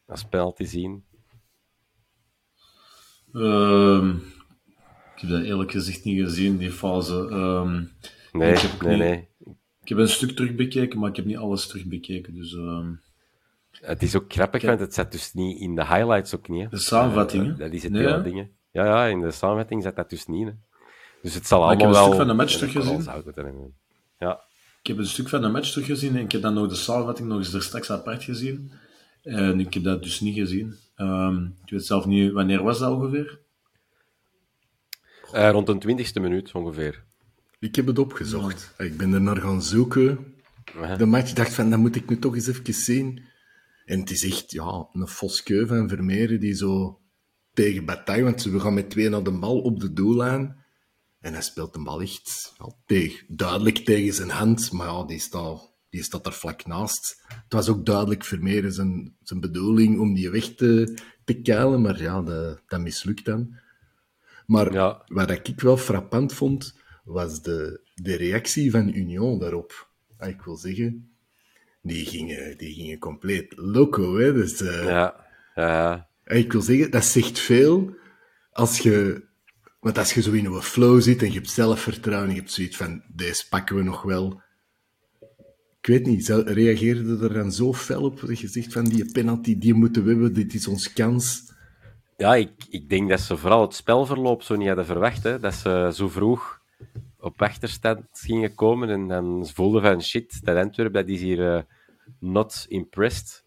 als 0.05 0.23
penalty 0.25 0.63
zien? 0.63 1.05
Ehm, 3.33 4.09
ik 5.15 5.21
heb 5.21 5.29
dat 5.29 5.43
eerlijk 5.43 5.71
gezegd 5.71 6.03
niet 6.03 6.19
gezien, 6.23 6.57
die 6.57 6.71
fase. 6.71 7.27
Ehm, 7.29 7.83
Nee, 8.31 8.51
Ik 8.53 8.59
heb 8.59 8.81
nee, 8.81 8.89
niet- 8.97 8.99
nee. 8.99 9.27
Ik 9.81 9.89
heb 9.89 9.97
een 9.97 10.09
stuk 10.09 10.31
terugbekeken, 10.31 10.99
maar 10.99 11.09
ik 11.09 11.15
heb 11.15 11.25
niet 11.25 11.37
alles 11.37 11.67
terugbekeken. 11.67 12.33
Dus 12.33 12.53
ehm, 12.53 12.93
Het 13.71 14.01
is 14.03 14.15
ook 14.15 14.33
grappig, 14.33 14.61
want 14.63 14.79
het 14.79 14.93
zit 14.93 15.11
dus 15.11 15.33
niet 15.33 15.59
in 15.59 15.75
de 15.75 15.85
highlights 15.87 16.35
ook 16.35 16.47
niet. 16.49 16.63
hè. 16.63 16.69
De 16.69 16.77
samenvatting, 16.77 17.43
Eh, 17.43 17.49
hè? 17.51 17.57
dat 17.57 17.71
is 17.73 17.83
het 17.83 17.91
Nee, 17.91 18.07
hele? 18.07 18.49
Ja, 18.71 18.85
ja, 18.85 19.05
in 19.05 19.21
de 19.21 19.31
samenvatting 19.31 19.83
zit 19.83 19.95
dat 19.95 20.09
dus 20.09 20.25
niet. 20.25 20.47
Hè. 20.47 20.53
Dus 21.21 21.33
het 21.33 21.47
zal 21.47 21.59
Maar 21.59 21.73
ik 21.73 21.81
allemaal 21.81 22.03
heb 22.03 22.03
een 22.03 22.09
wel... 22.09 22.13
stuk 22.13 22.27
van 22.27 22.27
de 22.27 22.43
match 22.43 22.57
teruggezien. 22.57 23.73
Ja, 24.19 24.41
ik 24.81 24.87
heb 24.87 24.97
een 24.97 25.05
stuk 25.05 25.29
van 25.29 25.41
de 25.41 25.47
match 25.47 25.71
teruggezien 25.71 26.15
en 26.15 26.23
ik 26.23 26.31
heb 26.31 26.41
dan 26.41 26.53
nog 26.53 26.67
de 26.67 26.75
samenvatting 26.75 27.27
nog 27.27 27.37
eens 27.37 27.53
er 27.53 27.63
straks 27.63 27.91
apart 27.91 28.23
gezien. 28.23 28.71
En 29.23 29.59
ik 29.59 29.73
heb 29.73 29.83
dat 29.83 30.03
dus 30.03 30.19
niet 30.19 30.35
gezien. 30.35 30.75
Ehm, 30.95 31.43
ik 31.43 31.69
weet 31.69 31.85
zelf 31.85 32.05
niet, 32.05 32.31
wanneer 32.31 32.63
was 32.63 32.79
dat 32.79 32.91
ongeveer? 32.91 33.39
Eh, 35.31 35.49
rond 35.49 35.67
de 35.67 35.77
twintigste 35.77 36.19
minuut 36.19 36.51
ongeveer. 36.51 37.03
Ik 37.59 37.75
heb 37.75 37.87
het 37.87 37.99
opgezocht. 37.99 38.73
Ik 38.77 38.97
ben 38.97 39.13
er 39.13 39.21
naar 39.21 39.37
gaan 39.37 39.61
zoeken. 39.61 40.35
De 40.97 41.05
match 41.05 41.33
dacht 41.33 41.53
van, 41.53 41.69
dat 41.69 41.79
moet 41.79 41.95
ik 41.95 42.09
nu 42.09 42.19
toch 42.19 42.35
eens 42.35 42.47
even 42.47 42.73
zien. 42.73 43.21
En 43.85 43.99
het 43.99 44.11
is 44.11 44.23
echt 44.25 44.51
ja, 44.51 44.87
een 44.91 45.07
foskeu 45.07 45.65
van 45.67 45.89
Vermeeren 45.89 46.39
die 46.39 46.53
zo 46.53 46.99
tegen 47.57 47.85
bataille, 47.85 48.23
want 48.23 48.43
we 48.43 48.59
gaan 48.59 48.73
met 48.73 48.89
twee 48.89 49.09
naar 49.09 49.23
de 49.23 49.31
bal 49.31 49.59
op 49.61 49.79
de 49.79 49.93
doellijn. 49.93 50.55
En 51.19 51.33
hij 51.33 51.41
speelt 51.41 51.73
de 51.73 51.83
bal 51.83 52.01
echt 52.01 52.53
ja, 52.57 52.71
tegen, 52.85 53.25
duidelijk 53.27 53.77
tegen 53.77 54.13
zijn 54.13 54.29
hand, 54.29 54.71
maar 54.71 54.87
ja, 54.87 55.03
die 55.05 55.19
staat, 55.19 55.71
die 55.89 56.03
staat 56.03 56.25
er 56.25 56.33
vlak 56.33 56.65
naast. 56.65 57.23
Het 57.27 57.53
was 57.53 57.69
ook 57.69 57.85
duidelijk 57.85 58.23
Vermeeren 58.25 58.73
zijn, 58.73 59.15
zijn 59.23 59.39
bedoeling 59.39 59.99
om 59.99 60.13
die 60.13 60.29
weg 60.29 60.55
te, 60.55 60.97
te 61.25 61.41
keilen, 61.41 61.81
maar 61.81 62.01
ja, 62.01 62.21
dat, 62.21 62.61
dat 62.67 62.79
mislukt 62.81 63.25
dan. 63.25 63.55
Maar 64.45 64.73
Ja. 64.73 65.01
wat 65.05 65.29
ik 65.29 65.59
wel 65.61 65.77
frappant 65.77 66.33
vond, 66.33 66.75
was 67.03 67.41
de, 67.41 67.81
de 67.95 68.15
reactie 68.15 68.71
van 68.71 68.93
Union 68.93 69.39
daarop. 69.39 69.89
Ah, 70.17 70.29
Ik 70.29 70.41
wil 70.41 70.57
zeggen, 70.57 71.11
die 71.81 72.05
gingen, 72.05 72.57
die 72.57 72.73
gingen 72.73 72.99
compleet 72.99 73.53
loco. 73.55 74.17
Hè? 74.17 74.33
Dus, 74.33 74.61
eh, 74.61 74.83
Ja, 74.83 75.25
ja. 75.55 76.06
Ik 76.27 76.51
wil 76.51 76.61
zeggen, 76.61 76.91
dat 76.91 77.05
zegt 77.05 77.39
veel 77.39 77.95
als 78.51 78.79
je... 78.79 79.25
Want 79.79 79.97
als 79.97 80.13
je 80.13 80.21
zo 80.21 80.31
in 80.31 80.45
een 80.45 80.61
flow 80.61 81.01
zit 81.01 81.21
en 81.21 81.27
je 81.27 81.33
hebt 81.33 81.49
zelfvertrouwen 81.49 82.29
en 82.29 82.35
je 82.35 82.41
hebt 82.41 82.53
zoiets 82.53 82.77
van, 82.77 83.03
deze 83.15 83.47
pakken 83.49 83.75
we 83.75 83.83
nog 83.83 84.01
wel. 84.01 84.41
Ik 85.79 85.87
weet 85.87 86.05
niet, 86.05 86.27
reageerde 86.27 87.17
er 87.27 87.33
dan 87.33 87.51
zo 87.51 87.73
fel 87.73 88.03
op 88.03 88.19
dat 88.19 88.39
je 88.39 88.47
zegt 88.47 88.73
van, 88.73 88.83
die 88.83 89.11
penalty, 89.11 89.57
die 89.57 89.73
moeten 89.73 90.03
we 90.03 90.09
hebben, 90.09 90.33
dit 90.33 90.53
is 90.53 90.67
ons 90.67 90.93
kans. 90.93 91.53
Ja, 92.17 92.35
ik, 92.35 92.51
ik 92.69 92.89
denk 92.89 93.09
dat 93.09 93.19
ze 93.19 93.37
vooral 93.37 93.61
het 93.61 93.73
spelverloop 93.73 94.41
zo 94.41 94.55
niet 94.55 94.67
hadden 94.67 94.85
verwacht. 94.85 95.23
Hè? 95.23 95.39
Dat 95.39 95.53
ze 95.53 95.91
zo 95.93 96.07
vroeg 96.07 96.61
op 97.19 97.41
achterstand 97.41 98.05
gingen 98.11 98.55
komen 98.55 98.89
en 98.89 99.07
dan 99.07 99.47
voelden 99.53 99.81
van 99.81 100.01
shit, 100.01 100.45
dat 100.45 100.57
Antwerp 100.57 100.93
dat 100.93 101.07
is 101.07 101.21
hier 101.21 101.55
eh, 101.55 101.61
not 102.19 102.65
impressed 102.67 103.43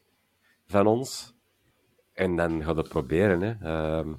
van 0.67 0.87
ons. 0.87 1.35
En 2.21 2.37
dan 2.37 2.63
gaat 2.63 2.77
het 2.77 2.89
proberen. 2.89 3.41
Hè. 3.41 3.55
Ehm, 3.63 4.13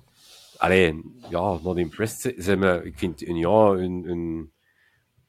alleen, 0.57 1.21
ja, 1.29 1.57
not 1.63 1.77
impressed. 1.77 2.43
Ze, 2.43 2.49
hebben, 2.49 2.85
ik 2.85 2.97
vind 2.97 3.21
Union 3.21 3.77
hun, 3.77 4.03
hun, 4.03 4.51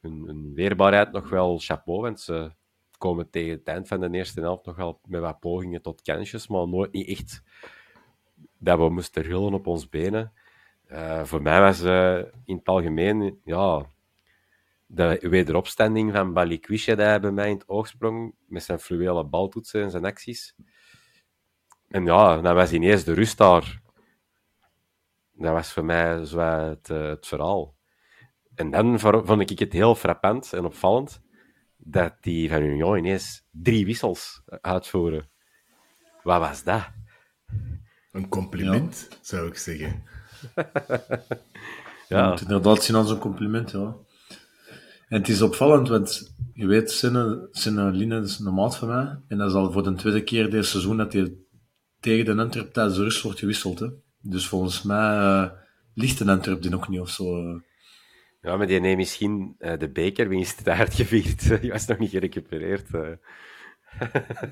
hun, 0.00 0.22
hun 0.26 0.54
weerbaarheid 0.54 1.12
nog 1.12 1.28
wel 1.28 1.58
chapeau, 1.58 2.00
want 2.00 2.20
ze 2.20 2.52
komen 2.98 3.30
tegen 3.30 3.50
het 3.50 3.66
eind 3.66 3.88
van 3.88 4.00
de 4.00 4.10
eerste 4.10 4.40
helft 4.40 4.66
nog 4.66 4.76
wel 4.76 5.00
met 5.06 5.20
wat 5.20 5.40
pogingen 5.40 5.82
tot 5.82 6.02
kansjes, 6.02 6.46
maar 6.46 6.68
nooit 6.68 6.92
niet 6.92 7.08
echt 7.08 7.42
dat 8.58 8.78
we 8.78 8.88
moesten 8.88 9.22
rillen 9.22 9.54
op 9.54 9.66
ons 9.66 9.88
benen. 9.88 10.32
Eh, 10.86 11.24
voor 11.24 11.42
mij 11.42 11.60
was 11.60 11.82
eh, 11.82 12.18
in 12.44 12.56
het 12.56 12.66
algemeen 12.66 13.40
ja, 13.44 13.86
de 14.86 15.18
wederopstanding 15.20 16.12
van 16.12 16.32
Balikwisha 16.32 16.94
hij 16.94 17.20
bij 17.20 17.30
mij 17.30 17.48
in 17.48 17.54
het 17.54 17.68
oog 17.68 17.86
sprong, 17.86 18.34
met 18.46 18.62
zijn 18.62 18.78
fluwele 18.78 19.24
baltoetsen 19.24 19.82
en 19.82 19.90
zijn 19.90 20.04
acties. 20.04 20.54
En 21.92 22.04
ja, 22.04 22.40
dan 22.40 22.54
was 22.54 22.72
ineens 22.72 23.04
de 23.04 23.12
rust 23.12 23.38
daar. 23.38 23.80
Dat 25.32 25.52
was 25.52 25.72
voor 25.72 25.84
mij 25.84 26.24
zo 26.24 26.38
het, 26.38 26.90
eh, 26.90 27.06
het 27.08 27.26
verhaal. 27.26 27.74
En 28.54 28.70
dan 28.70 29.00
vo- 29.00 29.24
vond 29.24 29.50
ik 29.50 29.58
het 29.58 29.72
heel 29.72 29.94
frappant 29.94 30.52
en 30.52 30.64
opvallend 30.64 31.20
dat 31.76 32.14
die 32.20 32.48
van 32.50 32.62
Union 32.62 32.98
ineens 32.98 33.44
drie 33.50 33.84
wissels 33.86 34.42
uitvoeren. 34.60 35.30
Wat 36.22 36.40
was 36.40 36.62
dat? 36.64 36.90
Een 38.12 38.28
compliment, 38.28 39.08
zou 39.20 39.46
ik 39.48 39.56
zeggen. 39.56 40.02
Je 42.08 42.18
Ja, 42.18 42.22
moet 42.28 42.40
het 42.40 42.48
inderdaad 42.48 42.82
zien 42.82 42.96
als 42.96 43.10
een 43.10 43.18
compliment, 43.18 43.70
ja. 43.70 43.94
En 45.08 45.18
het 45.18 45.28
is 45.28 45.42
opvallend, 45.42 45.88
want 45.88 46.34
je 46.52 46.66
weet, 46.66 46.90
Sinne, 46.90 47.48
Sinne 47.50 47.90
Line 47.90 48.20
is 48.20 48.38
een 48.38 48.54
maat 48.54 48.76
van 48.76 48.88
mij. 48.88 49.18
En 49.28 49.38
dat 49.38 49.48
is 49.48 49.54
al 49.56 49.72
voor 49.72 49.82
de 49.82 49.94
tweede 49.94 50.22
keer 50.24 50.50
dit 50.50 50.66
seizoen 50.66 50.96
dat 50.96 51.12
hij 51.12 51.34
tegen 52.02 52.24
de 52.36 52.42
Antwerp 52.42 52.72
tijdens 52.72 52.96
de 52.96 53.02
rust 53.02 53.22
wordt 53.22 53.38
gewisseld. 53.38 53.78
Hè. 53.78 53.86
Dus 54.20 54.46
volgens 54.48 54.82
mij 54.82 55.16
eh, 55.18 55.50
ligt 55.94 56.18
de 56.18 56.30
Antwerp 56.30 56.62
die 56.62 56.70
nog 56.70 56.88
niet 56.88 57.00
of 57.00 57.08
zo. 57.10 57.48
eh. 57.48 57.60
Ja, 58.40 58.56
maar 58.56 58.66
die 58.66 58.80
neemt 58.80 58.96
misschien 58.96 59.54
eh, 59.58 59.78
de 59.78 59.88
bekerwinst 59.90 60.66
hard 60.68 60.94
gevierd. 60.94 61.48
Die 61.60 61.70
was 61.70 61.86
nog 61.86 61.98
niet 61.98 62.10
gerecupereerd. 62.10 62.86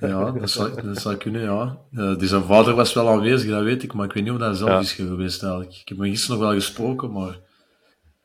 Ja, 0.00 0.30
dat 0.30 0.50
zou, 0.50 0.82
dat 0.82 0.98
zou 1.00 1.16
kunnen, 1.16 1.42
ja. 1.42 1.78
Dus 2.16 2.28
zijn 2.28 2.42
vader 2.44 2.74
was 2.74 2.92
wel 2.94 3.08
aanwezig, 3.08 3.50
dat 3.50 3.62
weet 3.62 3.82
ik, 3.82 3.92
maar 3.92 4.06
ik 4.06 4.12
weet 4.12 4.22
niet 4.22 4.32
of 4.32 4.38
dat 4.38 4.56
zelf 4.56 4.70
Ja. 4.70 4.78
is 4.78 4.92
geweest 4.92 5.42
eigenlijk. 5.42 5.72
Ik 5.74 5.88
heb 5.88 5.98
hem 5.98 6.06
gisteren 6.10 6.38
nog 6.38 6.48
wel 6.48 6.56
gesproken, 6.56 7.12
maar... 7.12 7.38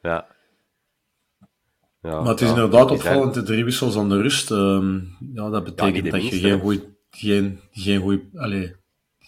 Ja. 0.01 0.27
ja. 2.01 2.21
Maar 2.21 2.29
het 2.31 2.41
is 2.41 2.47
ja, 2.49 2.53
inderdaad 2.53 2.91
opvallend, 2.91 3.33
de 3.33 3.43
drie 3.43 3.63
wissels 3.63 3.95
aan 3.97 4.09
de 4.09 4.21
rust. 4.21 4.51
ehm, 4.51 4.99
ja, 5.33 5.49
dat 5.49 5.63
betekent 5.63 6.11
dat 6.11 6.29
je 6.29 6.37
geen 6.39 6.51
hè. 6.51 6.59
goeie, 6.59 6.83
geen, 7.09 7.59
geen 7.71 8.01
goeie, 8.01 8.29
allee, 8.35 8.75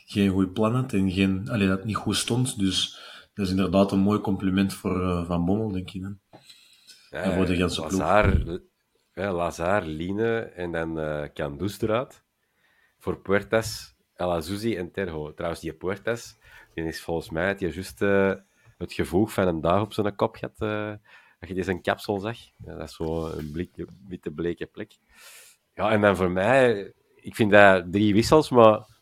geen 0.07 0.29
goeie 0.29 0.47
plan 0.49 0.75
had 0.75 0.93
en 0.93 1.11
geen, 1.11 1.49
allee, 1.49 1.67
dat 1.67 1.77
het 1.77 1.85
niet 1.85 1.95
goed 1.95 2.15
stond. 2.15 2.59
Dus 2.59 2.99
dat 3.33 3.45
is 3.45 3.51
inderdaad 3.51 3.91
een 3.91 3.99
mooi 3.99 4.19
compliment 4.19 4.73
voor 4.73 5.01
eh, 5.01 5.25
Van 5.25 5.45
Bommel, 5.45 5.71
denk 5.71 5.91
ik. 5.91 6.01
Ja, 7.09 7.21
en 7.21 7.33
voor 7.33 7.45
de 7.45 7.55
ganse 7.55 7.81
ploeg. 7.81 7.99
Lazar, 7.99 8.59
ja, 9.13 9.33
Lazar, 9.33 9.85
Line 9.85 10.39
en 10.39 10.71
dan 10.71 10.99
eh 10.99 11.23
Candus 11.33 11.81
eruit. 11.81 12.23
Voor 12.97 13.21
Puertas, 13.21 13.95
El 14.15 14.31
Azouzi 14.31 14.75
en 14.75 14.91
Terho. 14.91 15.33
Trouwens, 15.33 15.61
die 15.61 15.73
Puertas, 15.73 16.37
die 16.73 16.83
is 16.85 17.01
volgens 17.01 17.29
mij 17.29 17.47
dat 17.47 17.59
je 17.59 17.71
juist 17.71 18.01
eh, 18.01 18.33
het 18.77 18.93
gevoeg 18.93 19.33
van 19.33 19.47
een 19.47 19.61
dag 19.61 19.81
op 19.81 19.93
zijn 19.93 20.15
kop 20.15 20.37
had. 20.37 20.55
eh 20.57 20.93
dat 21.39 21.49
je 21.49 21.55
die 21.55 21.63
zijn 21.63 21.81
kapsel 21.81 22.19
zag. 22.19 22.37
Ja, 22.57 22.75
dat 22.75 22.89
is 22.89 22.95
zo 22.95 23.27
een 23.27 23.51
blik, 23.51 23.85
witte 24.07 24.31
bleke 24.31 24.65
plek. 24.65 24.97
Ja, 25.73 25.91
en 25.91 26.01
dan 26.01 26.15
voor 26.15 26.31
mij, 26.31 26.93
ik 27.15 27.35
vind 27.35 27.51
dat 27.51 27.91
drie 27.91 28.13
wissels, 28.13 28.49
maar 28.49 28.96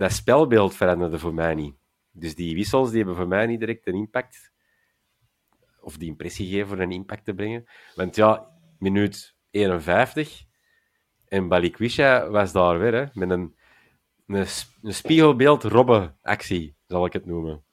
dat 0.00 0.12
spelbeeld 0.12 0.74
veranderde 0.74 1.18
voor 1.18 1.34
mij 1.34 1.54
niet. 1.54 1.74
Dus 2.10 2.34
die 2.34 2.54
wissels 2.54 2.88
die 2.88 2.98
hebben 2.98 3.16
voor 3.16 3.28
mij 3.28 3.46
niet 3.46 3.60
direct 3.60 3.86
een 3.86 3.94
impact 3.94 4.52
of 5.80 5.96
die 5.96 6.08
impressie 6.08 6.48
geven 6.48 6.68
voor 6.68 6.78
een 6.78 6.92
impact 6.92 7.24
te 7.24 7.34
brengen. 7.34 7.68
Want 7.94 8.16
ja, 8.16 8.50
minuut 8.78 9.34
51 9.50 10.44
en 11.28 11.48
Balikwisha 11.48 12.28
was 12.28 12.52
daar 12.52 12.78
weer, 12.78 12.94
hè, 12.94 13.06
met 13.12 13.30
een, 13.30 13.56
een, 14.26 14.46
spiegelbeeld 14.92 15.64
Robben-actie, 15.64 16.76
zal 16.86 17.06
ik 17.06 17.12
het 17.12 17.26
noemen. 17.26 17.64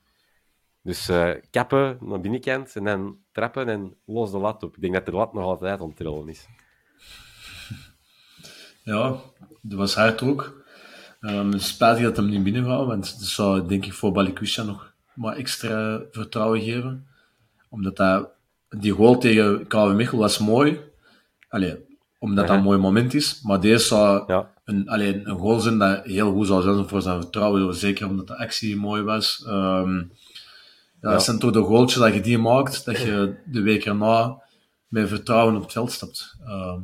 Dus 0.81 1.09
eh, 1.09 1.31
kappen 1.49 1.97
naar 2.01 2.21
binnenkant 2.21 2.75
en 2.75 2.83
dan 2.83 3.19
trappen 3.31 3.69
en 3.69 3.97
los 4.05 4.31
de 4.31 4.37
lat 4.37 4.63
op. 4.63 4.75
Ik 4.75 4.81
denk 4.81 4.93
dat 4.93 5.05
de 5.05 5.11
lat 5.11 5.33
nog 5.33 5.43
altijd 5.43 5.79
het 5.79 5.95
trillen 5.95 6.29
is. 6.29 6.47
Ja, 8.83 9.19
dat 9.61 9.77
was 9.77 9.95
hard 9.95 10.21
ook. 10.21 10.65
Um, 11.21 11.59
spijtig 11.59 12.03
dat 12.03 12.17
hem 12.17 12.29
niet 12.29 12.43
binnen 12.43 12.65
gaat, 12.65 12.85
want 12.85 13.19
dat 13.19 13.27
zou 13.27 13.67
denk 13.67 13.85
ik 13.85 13.93
voor 13.93 14.11
Balikwisha 14.11 14.63
nog 14.63 14.93
maar 15.13 15.35
extra 15.35 16.01
vertrouwen 16.11 16.61
geven. 16.61 17.07
Omdat 17.69 17.95
dat, 17.95 18.29
die 18.69 18.91
goal 18.91 19.17
tegen 19.17 19.67
KV 19.67 19.91
Mechelen 19.93 20.21
was 20.21 20.37
mooi. 20.37 20.79
Allee, 21.49 21.75
omdat 22.19 22.37
dat 22.37 22.47
Ja. 22.47 22.53
een 22.57 22.63
mooi 22.63 22.77
moment 22.79 23.13
is. 23.13 23.41
Maar 23.41 23.59
deze 23.59 23.85
zou 23.85 24.23
Ja. 24.27 24.51
een, 24.65 24.89
allee, 24.89 25.21
een 25.23 25.37
goal 25.39 25.59
zijn 25.59 25.77
dat 25.77 26.05
heel 26.05 26.31
goed 26.31 26.47
zou 26.47 26.61
zijn 26.61 26.87
voor 26.87 27.01
zijn 27.01 27.21
vertrouwen. 27.21 27.75
Zeker 27.75 28.07
omdat 28.07 28.27
de 28.27 28.37
actie 28.37 28.75
mooi 28.75 29.01
was. 29.01 29.43
Ehm, 29.47 29.95
ja, 29.95 30.05
Ja. 31.01 31.11
Dat 31.11 31.23
zijn 31.23 31.39
toch 31.39 31.51
de 31.51 31.61
goaltjes 31.63 31.99
dat 32.01 32.13
je 32.13 32.21
die 32.21 32.37
maakt, 32.37 32.85
dat 32.85 32.97
je 33.01 33.35
de 33.45 33.61
week 33.61 33.85
erna 33.85 34.41
met 34.87 35.07
vertrouwen 35.07 35.55
op 35.55 35.61
het 35.61 35.71
veld 35.71 35.91
stapt. 35.91 36.35
Ehm, 36.45 36.79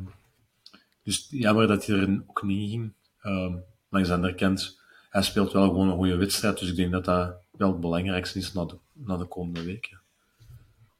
dus 1.02 1.26
jammer 1.30 1.66
dat 1.66 1.86
hij 1.86 1.96
er 1.98 2.22
ook 2.26 2.42
niet 2.42 2.70
ging. 2.70 2.92
Um, 3.24 3.62
langs 3.94 4.08
de 4.08 4.14
andere 4.14 4.34
kant, 4.34 4.80
hij 5.10 5.22
speelt 5.22 5.52
wel 5.52 5.68
gewoon 5.68 5.88
een 5.88 5.96
goede 5.96 6.16
wedstrijd, 6.16 6.58
dus 6.58 6.68
ik 6.70 6.76
denk 6.76 6.92
dat 6.92 7.04
dat 7.04 7.34
wel 7.50 7.68
het 7.70 7.80
belangrijkste 7.80 8.38
is 8.38 8.52
na 8.52 8.64
de, 8.64 8.78
na 8.92 9.16
de 9.16 9.24
komende 9.24 9.64
weken. 9.64 10.00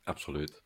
Absoluut. 0.05 0.63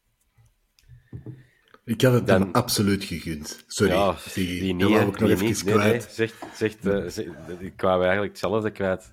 Ik 1.85 2.01
had 2.03 2.13
het 2.13 2.27
dan 2.27 2.39
Dan- 2.41 2.53
absoluut 2.53 3.05
gegund. 3.05 3.65
Sorry, 3.67 3.93
Ja, 3.93 4.15
die, 4.35 4.61
die 4.61 4.75
niet, 4.75 4.91
ik 4.91 5.05
nog 5.05 5.17
die 5.17 5.29
even 5.29 5.45
niet. 5.47 5.65
Nee, 5.65 5.75
nee, 5.75 5.85
kwijt. 5.89 6.03
zegt, 6.13 6.35
zegt, 6.55 6.87
eh, 6.87 7.07
zegt- 7.07 7.29
ik 7.59 7.81
wou 7.81 8.01
eigenlijk 8.03 8.31
hetzelfde 8.33 8.71
kwijt. 8.71 9.13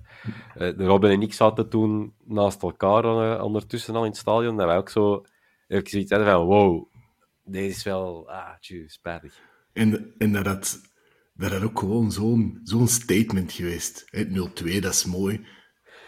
Eh, 0.54 0.76
de 0.76 0.84
Robin 0.84 1.10
en 1.10 1.22
ik 1.22 1.32
zaten 1.32 1.68
toen 1.68 2.14
naast 2.24 2.62
elkaar 2.62 3.04
eh, 3.04 3.44
ondertussen 3.44 3.94
al 3.94 4.04
in 4.04 4.10
het 4.10 4.18
stadion, 4.18 4.56
dat 4.56 4.66
wij 4.66 4.76
ook 4.76 4.88
zo 4.88 5.24
even 5.68 5.88
zoiets 5.90 6.12
van, 6.12 6.44
wow, 6.44 6.86
deze 7.44 7.68
is 7.68 7.82
wel, 7.82 8.30
ah, 8.30 8.48
spijtig. 8.86 9.40
En, 9.72 10.14
en 10.18 10.32
dat 10.32 10.46
had, 10.46 10.80
dat 11.36 11.52
had 11.52 11.62
ook 11.62 11.78
gewoon 11.78 12.12
zo'n 12.12 12.60
zo'n 12.62 12.88
statement 12.88 13.52
geweest. 13.52 14.04
Het 14.10 14.28
0-2, 14.28 14.78
dat 14.80 14.92
is 14.94 15.04
mooi. 15.04 15.46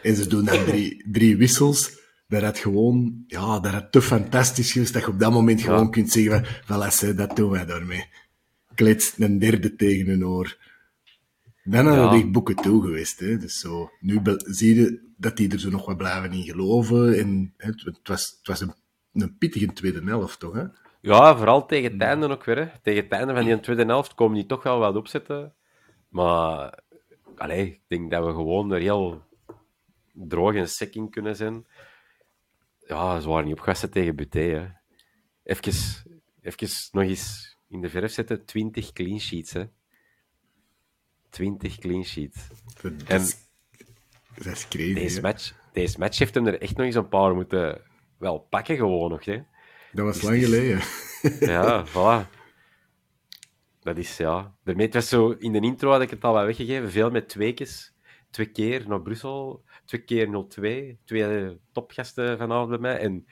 En 0.02 0.16
ze 0.16 0.26
doen 0.28 0.44
dan 0.44 0.64
drie, 0.64 1.04
drie 1.12 1.36
wissels. 1.36 1.96
Dat 2.28 2.42
had 2.42 2.58
gewoon, 2.58 3.24
ja, 3.26 3.60
dat 3.60 3.72
had 3.72 3.92
te 3.92 4.02
fantastisch 4.02 4.72
geweest 4.72 4.92
dat 4.92 5.02
je 5.02 5.08
op 5.08 5.18
dat 5.18 5.32
moment 5.32 5.60
gewoon 5.60 5.90
kunt 5.90 6.10
zeggen 6.12 6.44
van, 6.64 6.90
voilà, 6.90 7.14
dat 7.16 7.36
doen 7.36 7.50
wij 7.50 7.66
daarmee. 7.66 8.04
Kletst 8.74 9.18
een 9.18 9.38
derde 9.38 9.74
tegen 9.76 10.08
een 10.08 10.24
oor. 10.26 10.56
Dan 11.64 11.86
hadden 11.86 12.04
Ja. 12.04 12.10
we 12.10 12.16
echt 12.16 12.32
boeken 12.32 12.56
toe 12.56 12.82
geweest. 12.82 13.20
Hè. 13.20 13.36
Dus 13.38 13.58
zo, 13.58 13.90
nu 14.00 14.20
zie 14.36 14.74
je 14.74 15.00
dat 15.16 15.36
die 15.36 15.50
er 15.52 15.60
zo 15.60 15.70
nog 15.70 15.86
wat 15.86 15.96
blijven 15.96 16.32
in 16.32 16.42
geloven. 16.44 17.18
En, 17.18 17.54
hè, 17.56 17.68
het 17.68 17.98
was, 18.08 18.36
het 18.38 18.46
was 18.46 18.60
een, 18.60 18.74
een 19.12 19.36
pittige 19.38 19.72
tweede 19.72 20.02
helft, 20.04 20.38
toch? 20.40 20.54
Hè? 20.54 20.64
Ja, 21.00 21.36
vooral 21.36 21.66
tegen 21.66 21.92
het 21.92 22.00
einde 22.00 22.28
ook 22.28 22.44
weer. 22.44 22.56
Hè. 22.56 22.78
Tegen 22.82 23.02
het 23.02 23.12
einde 23.12 23.34
van 23.34 23.44
die 23.44 23.60
tweede 23.60 23.84
helft 23.84 24.14
komen 24.14 24.34
die 24.34 24.46
toch 24.46 24.62
wel 24.62 24.78
wat 24.78 24.96
opzetten. 24.96 25.54
Maar 26.08 26.78
allee, 27.36 27.66
ik 27.66 27.82
denk 27.86 28.10
dat 28.10 28.24
we 28.24 28.32
gewoon 28.32 28.72
er 28.72 28.80
heel 28.80 29.22
droog 30.12 30.54
en 30.54 30.68
sec 30.68 30.94
in 30.94 31.10
kunnen 31.10 31.36
zijn. 31.36 31.66
Ja, 32.86 33.20
ze 33.20 33.28
waren 33.28 33.44
niet 33.44 33.54
opgewassen 33.54 33.90
tegen. 33.90 34.26
Hè. 34.30 34.68
Even, 35.42 35.72
even 36.40 36.68
nog 36.92 37.02
eens 37.04 37.56
in 37.68 37.80
de 37.80 37.88
verf 37.88 38.12
zetten. 38.12 38.44
20 38.44 38.92
clean 38.92 39.20
sheets. 39.20 39.52
Hè. 39.52 39.64
20 41.30 41.78
clean 41.78 42.04
sheets. 42.04 42.48
Dat, 42.82 42.92
En 43.06 43.20
dat 44.34 44.46
is 44.46 44.68
crazy. 44.68 44.94
deze 44.94 45.20
match, 45.20 45.52
deze 45.72 45.98
match 45.98 46.18
heeft 46.18 46.34
hem 46.34 46.46
er 46.46 46.60
echt 46.60 46.76
nog 46.76 46.86
eens 46.86 46.94
een 46.94 47.08
paar 47.08 47.34
moeten 47.34 47.82
wel 48.18 48.38
pakken, 48.38 48.76
gewoon 48.76 49.10
nog. 49.10 49.24
Hè. 49.24 49.42
Dat 49.92 50.04
was 50.04 50.22
lang 50.22 50.38
geleden. 50.44 50.80
Ja, 51.40 51.86
voilà. 51.86 52.30
Dat 53.80 53.96
is, 53.96 54.16
ja... 54.16 54.54
Daarmee, 54.64 54.86
het 54.86 54.94
was 54.94 55.08
zo... 55.08 55.30
In 55.30 55.52
de 55.52 55.60
intro 55.60 55.90
had 55.90 56.00
ik 56.00 56.10
het 56.10 56.24
al 56.24 56.32
wat 56.32 56.44
weggegeven. 56.44 56.90
Veel 56.90 57.10
met 57.10 57.28
tweekes. 57.28 57.94
Twee 58.30 58.46
keer 58.46 58.88
naar 58.88 59.02
Brussel. 59.02 59.64
Twee 59.84 60.02
keer 60.02 60.26
0-2. 60.96 61.04
Twee 61.04 61.58
topgasten 61.72 62.38
vanavond 62.38 62.68
bij 62.68 62.78
mij. 62.78 62.98
En 62.98 63.26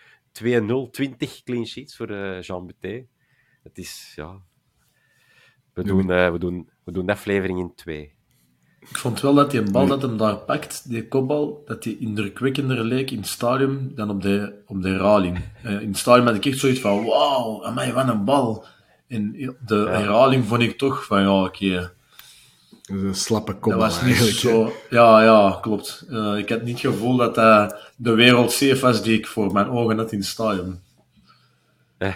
2-0, 0.86 0.90
20 0.90 1.42
clean 1.42 1.66
sheets 1.66 1.96
voor 1.96 2.10
eh, 2.10 2.42
Jean 2.42 2.66
Buté. 2.66 3.06
Het 3.62 3.78
is, 3.78 4.12
ja... 4.16 4.42
We 5.72 5.82
doen, 5.82 6.10
eh, 6.10 6.30
we, 6.30 6.38
doen, 6.38 6.70
we 6.84 6.92
doen 6.92 7.06
de 7.06 7.12
aflevering 7.12 7.58
in 7.58 7.74
twee. 7.74 8.15
Ik 8.80 8.96
vond 8.98 9.20
wel 9.20 9.34
dat 9.34 9.50
die 9.50 9.62
bal 9.62 9.86
dat 9.86 10.02
hem 10.02 10.16
daar 10.16 10.36
pakt, 10.36 10.90
die 10.90 11.08
kopbal, 11.08 11.62
dat 11.66 11.82
die 11.82 11.98
indrukwekkender 11.98 12.84
leek 12.84 13.10
in 13.10 13.18
het 13.18 13.26
stadion 13.26 13.92
dan 13.94 14.10
op 14.10 14.22
de, 14.22 14.52
op 14.66 14.82
de 14.82 14.88
herhaling. 14.88 15.44
Eh, 15.62 15.80
in 15.80 15.88
het 15.88 15.98
stadion 15.98 16.26
had 16.26 16.34
ik 16.34 16.46
echt 16.46 16.58
zoiets 16.58 16.80
van, 16.80 17.04
wauw, 17.04 17.64
amai, 17.64 17.92
wat 17.92 18.08
een 18.08 18.24
bal. 18.24 18.64
En 19.08 19.48
op 19.48 19.56
de 19.66 19.86
herhaling 19.88 20.44
vond 20.46 20.62
ik 20.62 20.78
toch 20.78 21.04
van, 21.04 21.20
ja, 21.20 21.42
oké, 21.42 21.70
Dat 21.70 22.96
is 22.96 23.02
een 23.02 23.14
slappe 23.14 23.52
dat 23.52 23.60
kopbal 23.60 23.80
was 23.80 24.02
niet 24.02 24.16
zo... 24.16 24.72
Ja, 24.90 25.22
ja, 25.22 25.58
klopt. 25.62 26.06
Eh, 26.10 26.38
ik 26.38 26.48
had 26.48 26.62
niet 26.62 26.82
het 26.82 26.92
gevoel 26.92 27.16
dat 27.16 27.34
dat 27.34 27.92
de 27.96 28.14
wereld 28.14 28.52
safe 28.52 28.80
was 28.80 29.02
die 29.02 29.18
ik 29.18 29.26
voor 29.26 29.52
mijn 29.52 29.68
ogen 29.68 29.98
had 29.98 30.12
in 30.12 30.18
het 30.18 30.26
stadion. 30.26 30.80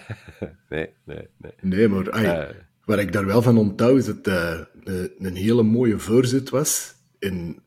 Nee, 0.69 0.89
nee, 1.05 1.29
nee. 1.37 1.53
Nee, 1.61 1.89
maar 1.89 2.11
ai, 2.11 2.47
Wat 2.85 2.99
ik 2.99 3.13
daar 3.13 3.27
wel 3.27 3.43
van 3.43 3.59
onthoud 3.59 3.99
is 3.99 4.07
dat 4.07 4.17
het 4.17 4.27
eh, 4.27 5.05
een, 5.19 5.35
hele 5.37 5.63
mooie 5.63 5.99
voorzet 5.99 6.51
was. 6.51 6.95
En 7.19 7.63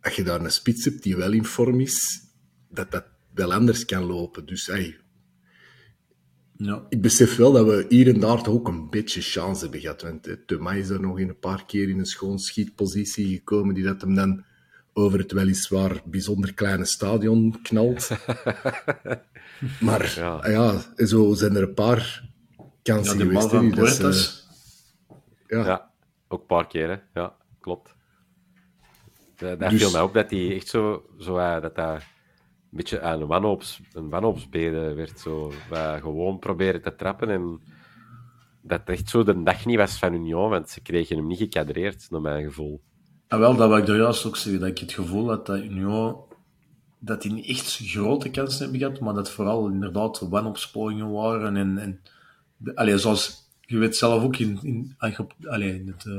als 0.00 0.14
je 0.14 0.22
daar 0.22 0.40
een 0.40 0.52
spits 0.52 0.84
hebt 0.84 1.02
die 1.02 1.16
wel 1.16 1.32
in 1.32 1.44
vorm 1.44 1.80
is, 1.80 2.20
dat 2.68 2.90
dat 2.90 3.04
wel 3.34 3.52
anders 3.52 3.84
kan 3.84 4.04
lopen. 4.04 4.46
Dus 4.46 4.70
ai, 4.70 4.96
Ja. 6.56 6.86
ik 6.88 7.02
besef 7.02 7.36
wel 7.36 7.52
dat 7.52 7.66
we 7.66 7.86
hier 7.88 8.08
en 8.14 8.20
daar 8.20 8.42
toch 8.42 8.54
ook 8.54 8.68
een 8.68 8.90
beetje 8.90 9.20
chance 9.20 9.62
hebben 9.62 9.80
gehad. 9.80 10.02
Want 10.02 10.26
eh, 10.26 10.34
Thomas 10.46 10.76
is 10.76 10.88
er 10.88 11.00
nog 11.00 11.20
een 11.20 11.38
paar 11.38 11.66
keer 11.66 11.88
in 11.88 11.98
een 11.98 12.06
schoon 12.06 12.38
schietpositie 12.38 13.28
gekomen 13.28 13.74
die 13.74 13.84
dat 13.84 14.00
hem 14.00 14.14
dan 14.14 14.44
over 14.92 15.18
het 15.18 15.32
weliswaar 15.32 16.02
bijzonder 16.04 16.54
kleine 16.54 16.84
stadion 16.84 17.62
knalt. 17.62 18.08
maar 19.80 20.12
ja. 20.16 20.48
ja, 20.48 20.82
zo 21.06 21.34
zijn 21.34 21.56
er 21.56 21.62
een 21.62 21.74
paar 21.74 22.30
Ja, 22.82 22.94
de 23.00 23.02
bal 23.02 23.16
geweest. 23.16 23.48
van 23.50 23.68
dat 23.68 23.74
Puertas. 23.78 24.46
ja, 25.48 25.64
Ja, 25.64 25.90
ook 26.28 26.40
een 26.40 26.46
paar 26.46 26.66
keer, 26.66 26.88
hè. 26.88 27.20
Ja, 27.20 27.34
klopt. 27.60 27.94
Dat, 29.36 29.60
dat 29.60 29.70
Dus- 29.70 29.80
viel 29.82 29.90
mij 29.90 30.00
op 30.00 30.14
dat 30.14 30.30
hij 30.30 30.54
echt 30.54 30.68
zo, 30.68 31.04
zo 31.18 31.36
eh, 31.36 31.60
dat 31.60 31.74
dat 31.74 31.94
een 31.96 32.02
beetje 32.78 33.00
aan 33.00 33.20
een 33.20 33.26
wanhoops, 33.26 33.80
een 33.92 34.08
wanhoopsbede 34.08 34.94
werd. 34.94 35.20
Zo, 35.20 35.52
gewoon 36.00 36.38
proberen 36.38 36.82
te 36.82 36.94
trappen 36.94 37.28
en 37.30 37.60
dat 38.60 38.80
het 38.80 38.88
echt 38.88 39.08
zo 39.08 39.22
de 39.24 39.42
dag 39.42 39.66
niet 39.66 39.76
was 39.76 39.98
van 39.98 40.14
Union, 40.14 40.50
want 40.50 40.70
ze 40.70 40.80
kregen 40.80 41.16
hem 41.16 41.26
niet 41.26 41.38
gecadreerd, 41.38 42.06
naar 42.10 42.20
mijn 42.20 42.44
gevoel. 42.44 42.80
En 43.28 43.38
wel, 43.38 43.56
dat 43.56 43.68
wil 43.68 43.76
ik 43.78 43.88
er 43.88 43.96
juist 43.96 44.26
ook 44.26 44.36
zeggen, 44.36 44.60
dat 44.60 44.70
ik 44.70 44.78
het 44.78 44.92
gevoel 44.92 45.28
had 45.28 45.46
dat 45.46 45.58
Union, 45.58 46.16
dat 46.98 47.22
die 47.22 47.32
niet 47.32 47.46
echt 47.46 47.76
grote 47.76 48.30
kansen 48.30 48.62
hebben 48.62 48.80
gehad, 48.80 49.00
maar 49.00 49.14
dat 49.14 49.30
vooral 49.30 49.68
inderdaad 49.68 50.18
wanopsporingen 50.20 51.10
waren. 51.12 51.56
En, 51.56 51.78
en 51.78 52.00
de- 52.64 52.76
allee, 52.76 52.98
zoals 52.98 53.50
je 53.60 53.78
weet 53.78 53.96
zelf 53.96 54.22
ook, 54.22 54.36
in, 54.36 54.58
in, 54.62 54.94
als 54.98 55.16
je 55.16 55.18
op- 55.22 55.34
allee, 55.46 55.74
in 55.80 55.86
het 55.88 56.06
eh, 56.06 56.18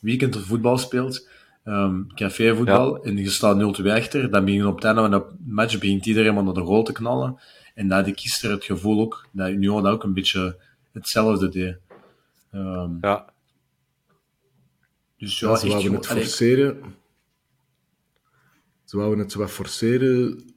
weekend 0.00 0.36
voetbal 0.36 0.78
speelt, 0.78 1.28
ehm 1.64 2.02
cafévoetbal, 2.14 3.04
en 3.04 3.16
je 3.16 3.30
staat 3.30 3.56
0-2 3.80 3.84
achter, 3.90 4.30
dan 4.30 4.44
begin 4.44 4.60
je 4.60 4.66
op 4.68 4.74
het 4.74 4.84
einde 4.84 5.00
van 5.00 5.10
de 5.10 5.24
match 5.46 5.78
begint 5.78 6.06
iedereen 6.06 6.34
maar 6.34 6.44
naar 6.44 6.54
de 6.54 6.60
goal 6.60 6.82
te 6.82 6.92
knallen. 6.92 7.40
En 7.74 7.88
dat 7.88 8.06
ik 8.06 8.20
gisteren 8.20 8.54
het 8.56 8.64
gevoel 8.64 9.00
ook, 9.00 9.26
dat 9.32 9.48
Union 9.50 9.82
dat 9.82 9.92
ook 9.92 10.02
een 10.02 10.14
beetje 10.14 10.58
hetzelfde 10.92 11.48
deed. 11.48 11.76
Ehm, 12.50 12.90
Ja, 13.00 13.32
dus 15.18 15.38
ja, 15.38 15.48
Ja, 15.50 15.56
ze 15.56 15.66
echt 15.66 15.82
het 15.92 16.08
allee, 16.08 16.22
forceren. 16.24 16.82
Ze 18.84 18.96
wouden 18.96 19.18
het 19.18 19.32
zo 19.32 19.38
wat 19.38 19.50
forceren. 19.50 20.53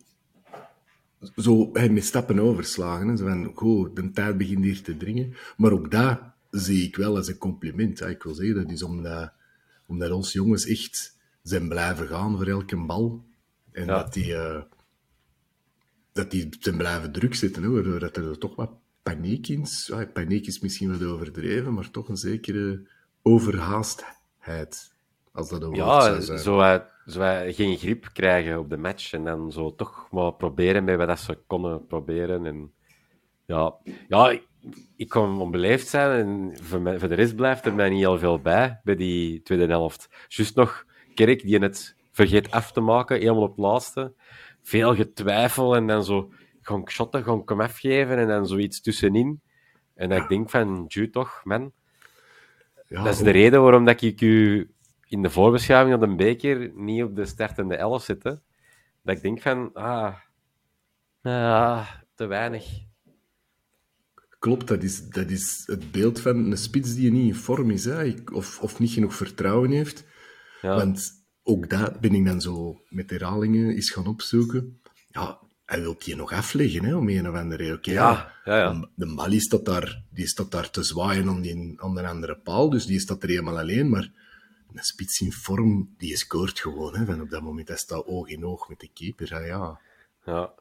Zo 1.35 1.71
met 1.71 2.03
stappen 2.05 2.39
overslagen. 2.39 3.07
Hè. 3.07 3.17
Zo 3.17 3.25
van, 3.25 3.51
goh, 3.55 3.95
de 3.95 4.11
tijd 4.11 4.37
begint 4.37 4.63
hier 4.63 4.81
te 4.81 4.97
dringen. 4.97 5.33
Maar 5.57 5.71
ook 5.71 5.91
dat 5.91 6.19
zie 6.49 6.83
ik 6.87 6.95
wel 6.95 7.15
als 7.15 7.27
een 7.27 7.37
compliment. 7.37 7.99
hè. 7.99 8.09
Ik 8.09 8.23
wil 8.23 8.33
zeggen, 8.33 8.55
dat 8.55 8.71
is 8.71 8.83
omdat, 8.83 9.31
omdat 9.85 10.11
onze 10.11 10.37
jongens 10.37 10.65
echt 10.65 11.17
zijn 11.43 11.67
blijven 11.69 12.07
gaan 12.07 12.37
voor 12.37 12.47
elke 12.47 12.85
bal. 12.85 13.25
En 13.71 13.85
Ja. 13.85 14.03
dat 14.03 14.13
die, 14.13 14.35
eh, 14.35 14.61
dat 16.11 16.31
die 16.31 16.47
zijn 16.59 16.77
blijven 16.77 17.11
druk 17.11 17.35
zitten. 17.35 17.63
Hè, 17.63 17.69
waardoor 17.69 17.99
dat 17.99 18.17
er 18.17 18.37
toch 18.37 18.55
wat 18.55 18.71
paniek 19.03 19.47
in 19.47 19.61
is. 19.61 19.87
Ja, 19.91 20.05
paniek 20.05 20.47
is 20.47 20.59
misschien 20.59 20.91
wat 20.91 21.03
overdreven, 21.03 21.73
maar 21.73 21.91
toch 21.91 22.09
een 22.09 22.17
zekere 22.17 22.87
overhaastheid. 23.21 24.91
Als 25.31 25.49
dat 25.49 25.61
een 25.61 25.67
woord 25.67 25.77
ja 25.79 26.01
zou 26.01 26.21
zijn. 26.21 26.39
zo, 26.39 26.59
eh, 26.59 26.79
eh, 27.15 27.55
geen 27.55 27.77
grip 27.77 28.09
krijgen 28.13 28.59
op 28.59 28.69
de 28.69 28.77
match 28.77 29.13
en 29.13 29.23
dan 29.23 29.51
zo 29.51 29.75
toch 29.75 30.07
maar 30.11 30.33
proberen 30.33 30.83
met 30.83 30.97
wat 30.97 31.07
dat 31.07 31.19
ze 31.19 31.39
konden 31.47 31.87
proberen. 31.87 32.45
En, 32.45 32.71
ja, 33.45 33.75
ja, 34.07 34.29
ik, 34.29 34.47
ik 34.95 35.09
kon 35.09 35.41
onbeleefd 35.41 35.87
zijn 35.87 36.25
en 36.25 36.57
voor, 36.63 36.81
mij, 36.81 36.99
voor 36.99 37.09
de 37.09 37.15
rest 37.15 37.35
blijft 37.35 37.65
er 37.65 37.73
mij 37.73 37.89
niet 37.89 37.99
heel 37.99 38.17
veel 38.17 38.39
bij, 38.39 38.79
bij 38.83 38.95
die 38.95 39.41
tweede 39.41 39.67
helft. 39.67 40.09
Juist 40.27 40.55
nog 40.55 40.85
Kerk 41.15 41.41
die 41.41 41.59
het 41.59 41.95
vergeet 42.11 42.51
af 42.51 42.71
te 42.71 42.81
maken, 42.81 43.19
helemaal 43.19 43.41
op 43.41 43.49
het 43.49 43.65
laatste. 43.65 44.13
Veel 44.61 44.95
getwijfel 44.95 45.75
en 45.75 45.87
dan 45.87 46.03
zo, 46.03 46.31
ik 46.59 46.89
shotten, 46.89 47.43
hem 47.45 47.61
afgeven 47.61 48.17
en 48.17 48.27
dan 48.27 48.47
zoiets 48.47 48.81
tussenin. 48.81 49.41
En 49.95 50.09
dat 50.09 50.21
ik 50.21 50.29
denk 50.29 50.49
van, 50.49 50.85
Jude 50.87 51.09
toch, 51.09 51.41
man, 51.43 51.71
Ja, 52.87 53.03
dat 53.03 53.13
is 53.13 53.19
de 53.19 53.31
reden 53.31 53.61
waarom 53.61 53.85
dat 53.85 54.01
ik 54.01 54.21
u 54.21 54.69
in 55.07 55.21
de 55.21 55.29
voorbeschouwing 55.29 55.95
op 55.95 56.01
een 56.01 56.17
beker 56.17 56.71
niet 56.75 57.03
op 57.03 57.15
de 57.15 57.25
startende 57.25 57.75
elf 57.75 58.03
zette. 58.03 58.39
Dat 59.03 59.15
ik 59.15 59.21
denk 59.21 59.41
van, 59.41 59.73
ah, 59.73 60.15
ah 61.21 61.87
te 62.15 62.25
weinig. 62.25 62.85
Klopt, 64.39 64.67
dat 64.67 64.83
is, 64.83 65.09
dat 65.09 65.29
is 65.29 65.63
het 65.65 65.91
beeld 65.91 66.19
van 66.19 66.35
een 66.35 66.57
spits 66.57 66.95
die 66.95 67.11
niet 67.11 67.27
in 67.27 67.35
vorm 67.35 67.71
is, 67.71 67.85
hè, 67.85 68.13
of, 68.33 68.61
of 68.61 68.79
niet 68.79 68.91
genoeg 68.91 69.15
vertrouwen 69.15 69.71
heeft. 69.71 70.05
Ja, 70.61 70.75
Want 70.75 71.11
ook 71.43 71.69
dat 71.69 71.99
ben 71.99 72.13
ik 72.13 72.25
dan 72.25 72.41
zo 72.41 72.81
met 72.89 73.09
herhalingen 73.09 73.75
eens 73.75 73.89
gaan 73.89 74.07
opzoeken. 74.07 74.81
Ja, 75.09 75.39
hij 75.65 75.81
wil 75.81 75.95
die 75.97 76.15
nog 76.15 76.31
afleggen, 76.31 76.83
hè, 76.83 76.95
om 76.95 77.09
een 77.09 77.29
of 77.29 77.35
andere 77.35 77.63
reden. 77.63 77.77
Oké, 77.77 77.91
Ja, 77.91 78.33
ja, 78.45 78.57
ja. 78.57 78.73
De, 78.73 78.87
de 78.95 79.05
Mali 79.05 79.39
staat 79.39 79.65
daar, 79.65 80.03
die 80.09 80.27
staat 80.27 80.51
daar 80.51 80.69
te 80.69 80.83
zwaaien 80.83 81.27
aan, 81.27 81.41
die, 81.41 81.73
aan 81.81 81.95
de 81.95 82.07
andere 82.07 82.37
paal, 82.37 82.69
dus 82.69 82.85
die 82.85 82.99
staat 82.99 83.23
er 83.23 83.29
helemaal 83.29 83.59
alleen. 83.59 83.89
Maar 83.89 84.11
een 84.77 84.83
spits 84.83 85.21
in 85.21 85.31
vorm, 85.31 85.93
die 85.97 86.17
scoort 86.17 86.59
gewoon. 86.59 86.95
Hè, 86.95 87.05
van 87.05 87.21
op 87.21 87.29
dat 87.29 87.41
moment, 87.41 87.67
hij 87.67 87.77
staat 87.77 88.05
oog 88.05 88.27
in 88.27 88.45
oog 88.45 88.69
met 88.69 88.79
de 88.79 88.89
keeper. 88.93 89.45
Ja, 89.45 89.79
ja. 90.25 90.53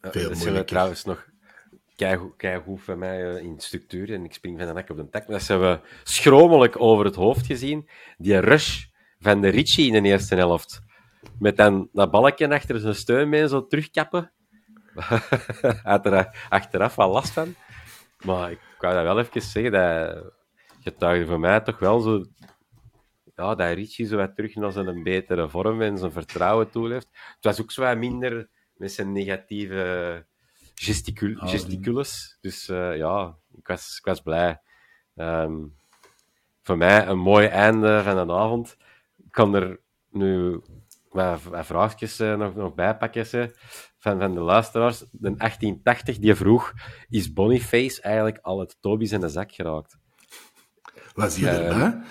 Veel 0.00 0.28
dat 0.28 0.38
zijn 0.38 0.66
trouwens 0.66 1.04
nog 1.04 1.28
keigoed, 2.36 2.82
van 2.82 2.98
mij 2.98 3.34
eh, 3.34 3.42
in 3.42 3.60
structuur 3.60 4.12
en 4.12 4.24
ik 4.24 4.34
spring 4.34 4.58
van 4.58 4.66
de 4.66 4.72
nek 4.72 4.90
op 4.90 4.96
de 4.96 5.08
tak. 5.08 5.26
Dat 5.26 5.42
ze 5.42 5.56
we 5.56 5.80
schromelijk 6.02 6.80
over 6.80 7.04
het 7.04 7.14
hoofd 7.14 7.46
gezien. 7.46 7.88
Die 8.18 8.38
rush 8.38 8.84
van 9.20 9.40
de 9.40 9.48
Ritchie 9.48 9.92
in 9.92 10.02
de 10.02 10.08
eerste 10.08 10.34
helft. 10.34 10.82
Met 11.38 11.56
dan 11.56 11.88
dat 11.92 12.10
balkje 12.10 12.48
achter 12.48 12.80
zijn 12.80 12.94
steunbeen 12.94 13.48
zo 13.48 13.66
terugkappen. 13.66 14.32
Had 15.82 16.06
er 16.06 16.46
achteraf 16.48 16.94
wel 16.94 17.10
last 17.10 17.32
van. 17.32 17.54
Maar 18.24 18.50
ik 18.50 18.60
wou 18.78 18.94
dat 18.94 19.02
wel 19.02 19.18
even 19.18 19.42
zeggen, 19.42 19.72
dat 19.72 20.32
getuigde 20.82 21.26
voor 21.26 21.40
mij 21.40 21.60
toch 21.60 21.78
wel 21.78 22.00
zo... 22.00 22.24
Ja, 23.36 23.54
dat 23.54 23.74
Richie 23.74 24.06
zo 24.06 24.16
wat 24.16 24.34
terug 24.36 24.54
naar 24.54 24.72
zijn 24.72 25.02
betere 25.02 25.48
vorm 25.48 25.82
en 25.82 25.98
zijn 25.98 26.12
vertrouwen 26.12 26.70
toeleeft. 26.70 27.08
Het 27.12 27.44
was 27.44 27.60
ook 27.60 27.70
zo 27.70 27.82
wat 27.82 27.96
minder 27.96 28.48
met 28.76 28.92
zijn 28.92 29.12
negatieve 29.12 30.26
gesticul 30.74 31.36
Ah, 31.36 31.48
gesticules. 31.48 32.38
Dus 32.40 32.68
eh, 32.68 32.96
ja, 32.96 33.36
ik 33.56 33.66
was, 33.66 33.96
ik 33.98 34.04
was 34.04 34.20
blij. 34.20 34.60
Ehm, 35.16 35.54
voor 36.62 36.76
mij 36.76 37.06
een 37.06 37.18
mooi 37.18 37.46
einde 37.46 38.02
van 38.02 38.26
de 38.26 38.32
avond. 38.32 38.76
Ik 39.24 39.30
kan 39.32 39.54
er 39.54 39.80
nu 40.10 40.60
wat, 41.08 41.42
wat 41.42 41.66
vraagjes 41.66 42.18
eh, 42.20 42.36
nog, 42.36 42.54
nog 42.54 42.74
bij 42.74 42.96
pakken 42.96 43.26
van, 43.98 44.18
van 44.18 44.34
de 44.34 44.40
luisteraars. 44.40 44.98
De 44.98 45.34
1880 45.36 46.18
die 46.18 46.34
vroeg, 46.34 46.72
is 47.08 47.32
Boniface 47.32 48.02
eigenlijk 48.02 48.38
al 48.38 48.60
het 48.60 48.76
Tobies 48.80 49.12
in 49.12 49.20
de 49.20 49.28
zak 49.28 49.52
geraakt? 49.52 49.98
Was 51.14 51.36
hij 51.36 51.50
Eh, 51.50 51.68
erbij? 51.68 52.02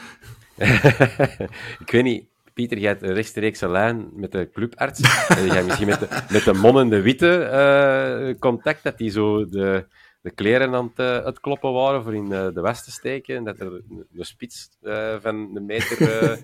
ik 1.86 1.92
weet 1.92 2.04
niet, 2.04 2.26
Pieter, 2.54 2.78
jij 2.78 2.90
hebt 2.90 3.02
een 3.02 3.14
rechtstreekse 3.14 3.70
lijn 3.70 4.10
met 4.14 4.32
de 4.32 4.50
clubarts. 4.54 5.28
en 5.28 5.46
jij 5.46 5.64
misschien 5.64 5.88
met 5.88 6.00
de, 6.00 6.08
met 6.30 6.44
de 6.44 6.54
Mon 6.54 6.90
de 6.90 7.02
Witte 7.02 7.44
eh, 7.44 8.40
contact, 8.40 8.84
dat 8.84 8.98
die 8.98 9.10
zo 9.10 9.46
de, 9.50 9.86
de 10.22 10.32
kleren 10.32 10.74
aan 10.74 10.92
het 10.96 11.00
uh, 11.00 11.18
uitkloppen 11.18 11.72
waren 11.72 12.04
voor 12.04 12.16
in 12.16 12.32
eh, 12.32 12.54
de 12.54 12.62
west 12.62 12.84
te 12.84 12.92
steken. 12.92 13.36
En 13.36 13.44
dat 13.44 13.60
er 13.60 13.74
een, 13.74 14.06
spits 14.26 14.70
eh, 14.82 15.16
van 15.22 15.56
een 15.56 15.66
meter 15.66 16.22
eh 16.22 16.38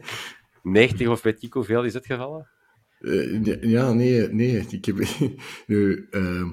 90 0.63 1.07
of 1.07 1.21
weet 1.21 1.43
ik 1.43 1.53
hoeveel 1.53 1.83
is 1.83 1.93
uitgevallen. 1.93 2.47
Eh, 2.99 3.61
ja, 3.61 3.93
nee, 3.93 4.27
nee. 4.27 4.65
Ik 4.69 4.85
heb, 4.85 4.95
nu, 5.67 6.07
ehm, 6.11 6.49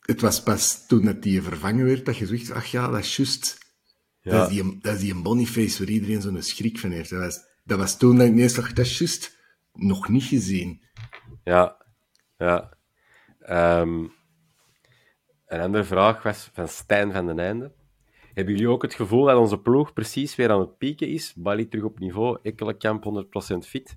het 0.00 0.20
was 0.20 0.42
pas 0.42 0.86
toen 0.86 1.04
dat 1.04 1.22
die 1.22 1.42
vervangen 1.42 1.84
werd 1.84 2.04
dat 2.04 2.16
je 2.16 2.26
zegt, 2.26 2.50
ach 2.50 2.66
ja, 2.66 2.88
dat 2.88 3.00
is 3.00 3.16
juist. 3.16 3.63
Ja. 4.24 4.30
Dat, 4.30 4.50
is 4.50 4.54
die, 4.54 4.78
dat 4.80 4.94
is 4.94 5.00
die 5.00 5.22
Boniface 5.22 5.78
waar 5.78 5.92
iedereen 5.92 6.20
zo'n 6.20 6.42
schrik 6.42 6.78
van 6.78 6.90
heeft. 6.90 7.10
Dat 7.10 7.20
was, 7.20 7.40
dat 7.64 7.78
was 7.78 7.98
toen 7.98 8.16
dat 8.16 8.26
ik 8.26 8.32
ineens 8.32 8.54
dacht, 8.54 8.76
dat 8.76 8.84
is 8.84 8.98
juist. 8.98 9.42
Nog 9.72 10.08
niet 10.08 10.22
gezien. 10.22 10.82
Ja, 11.44 11.76
ja. 12.36 12.76
Ehm, 13.38 14.06
een 15.46 15.60
andere 15.60 15.84
vraag 15.84 16.22
was 16.22 16.50
van 16.52 16.68
Stijn 16.68 17.12
van 17.12 17.26
den 17.26 17.38
Einde. 17.38 17.72
Hebben 18.34 18.54
jullie 18.54 18.68
ook 18.68 18.82
het 18.82 18.94
gevoel 18.94 19.24
dat 19.24 19.36
onze 19.36 19.58
ploeg 19.58 19.92
precies 19.92 20.36
weer 20.36 20.50
aan 20.50 20.60
het 20.60 20.78
pieken 20.78 21.08
is? 21.08 21.34
Bali 21.34 21.68
terug 21.68 21.84
op 21.84 21.98
niveau, 21.98 22.38
Ekkelenkamp 22.42 23.04
100% 23.04 23.66
fit. 23.66 23.96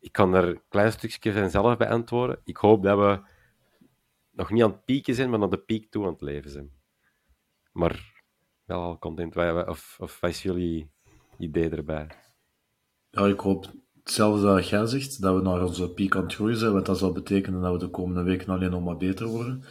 Ik 0.00 0.12
kan 0.12 0.34
er 0.34 0.44
een 0.44 0.62
klein 0.68 0.92
stukje 0.92 1.32
van 1.32 1.50
zelf 1.50 1.76
beantwoorden. 1.76 2.40
Ik 2.44 2.56
hoop 2.56 2.82
dat 2.82 2.98
we 2.98 3.20
nog 4.30 4.50
niet 4.50 4.62
aan 4.62 4.70
het 4.70 4.84
pieken 4.84 5.14
zijn, 5.14 5.30
maar 5.30 5.38
naar 5.38 5.50
de 5.50 5.58
piek 5.58 5.90
toe 5.90 6.04
aan 6.04 6.12
het 6.12 6.20
leven 6.20 6.50
zijn. 6.50 6.70
Maar 7.72 8.19
wel 8.70 8.82
al 8.82 8.98
content. 8.98 9.36
Of, 9.66 9.96
of 10.00 10.20
wat 10.20 10.30
is 10.30 10.42
jullie 10.42 10.90
idee 11.38 11.68
erbij? 11.68 12.06
Ja, 13.10 13.26
ik 13.26 13.40
hoop 13.40 13.70
hetzelfde 14.02 14.46
dat 14.46 14.68
jij 14.68 14.86
zegt, 14.86 15.22
dat 15.22 15.34
we 15.34 15.42
naar 15.42 15.64
onze 15.64 15.90
piek 15.90 16.16
aan 16.16 16.22
het 16.22 16.34
groeien 16.34 16.56
zijn, 16.56 16.72
want 16.72 16.86
dat 16.86 16.98
zal 16.98 17.12
betekenen 17.12 17.60
dat 17.60 17.72
we 17.72 17.78
de 17.78 17.90
komende 17.90 18.22
weken 18.22 18.48
alleen 18.48 18.70
nog 18.70 18.84
maar 18.84 18.96
beter 18.96 19.26
worden. 19.26 19.64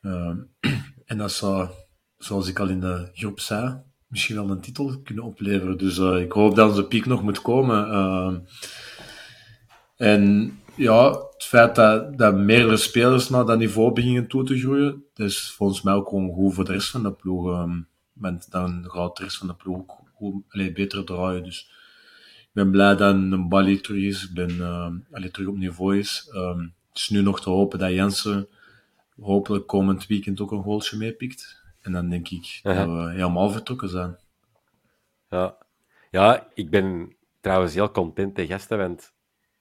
Ehm, 0.00 0.36
en 1.10 1.18
dat 1.18 1.32
zou, 1.32 1.68
zoals 2.16 2.48
ik 2.48 2.58
al 2.58 2.68
in 2.68 2.80
de 2.80 3.10
groep 3.12 3.40
zei, 3.40 3.82
misschien 4.06 4.36
wel 4.36 4.50
een 4.50 4.60
titel 4.60 5.00
kunnen 5.02 5.24
opleveren. 5.24 5.78
Dus 5.78 5.98
eh, 5.98 6.20
ik 6.20 6.32
hoop 6.32 6.54
dat 6.54 6.68
onze 6.68 6.86
piek 6.86 7.06
nog 7.06 7.22
moet 7.22 7.42
komen. 7.42 7.90
Ehm, 7.90 8.38
en 9.96 10.52
ja, 10.74 11.10
het 11.10 11.44
feit 11.44 11.74
dat, 11.74 12.18
dat 12.18 12.36
meerdere 12.36 12.76
spelers 12.76 13.28
naar 13.28 13.44
dat 13.44 13.58
niveau 13.58 13.92
beginnen 13.92 14.28
toe 14.28 14.44
te 14.44 14.58
groeien, 14.58 15.04
dat 15.14 15.26
is 15.26 15.52
volgens 15.56 15.82
mij 15.82 15.94
ook 15.94 16.08
gewoon 16.08 16.32
goed 16.32 16.54
voor 16.54 16.64
de 16.64 16.72
rest 16.72 16.90
van 16.90 17.02
de 17.02 17.12
ploeg. 17.12 17.46
ehm, 17.52 17.80
dan 18.48 18.84
gaat 18.88 19.16
de 19.16 19.22
rest 19.22 19.36
van 19.36 19.46
de 19.46 19.54
ploeg 19.54 19.84
ook 20.20 20.44
allee, 20.48 20.72
beter 20.72 21.04
draaien. 21.04 21.44
Dus 21.44 21.70
ik 22.40 22.50
ben 22.52 22.70
blij 22.70 22.96
dat 22.96 23.14
een 23.14 23.48
Bali 23.48 23.80
terug 23.80 24.02
is. 24.02 24.24
Ik 24.24 24.34
ben 24.34 24.50
uh, 24.50 24.90
allee, 25.12 25.30
terug 25.30 25.48
op 25.48 25.56
niveau 25.56 25.98
is. 25.98 26.28
Ehm, 26.32 26.60
het 26.60 26.98
is 26.98 27.08
nu 27.08 27.22
nog 27.22 27.40
te 27.40 27.50
hopen 27.50 27.78
dat 27.78 27.90
Jensen 27.90 28.48
hopelijk 29.20 29.66
komend 29.66 30.06
weekend 30.06 30.40
ook 30.40 30.50
een 30.50 30.62
goaltje 30.62 30.96
meepikt. 30.96 31.62
En 31.82 31.92
dan 31.92 32.08
denk 32.08 32.28
ik 32.28 32.60
dat 32.62 32.86
we 32.86 33.10
helemaal 33.10 33.50
vertrokken 33.50 33.88
zijn. 33.88 34.16
Ja. 35.30 35.56
ja, 36.10 36.48
ik 36.54 36.70
ben 36.70 37.16
trouwens 37.40 37.74
heel 37.74 37.90
content 37.90 38.36
de 38.36 38.46
gasten, 38.46 38.78
want 38.78 39.12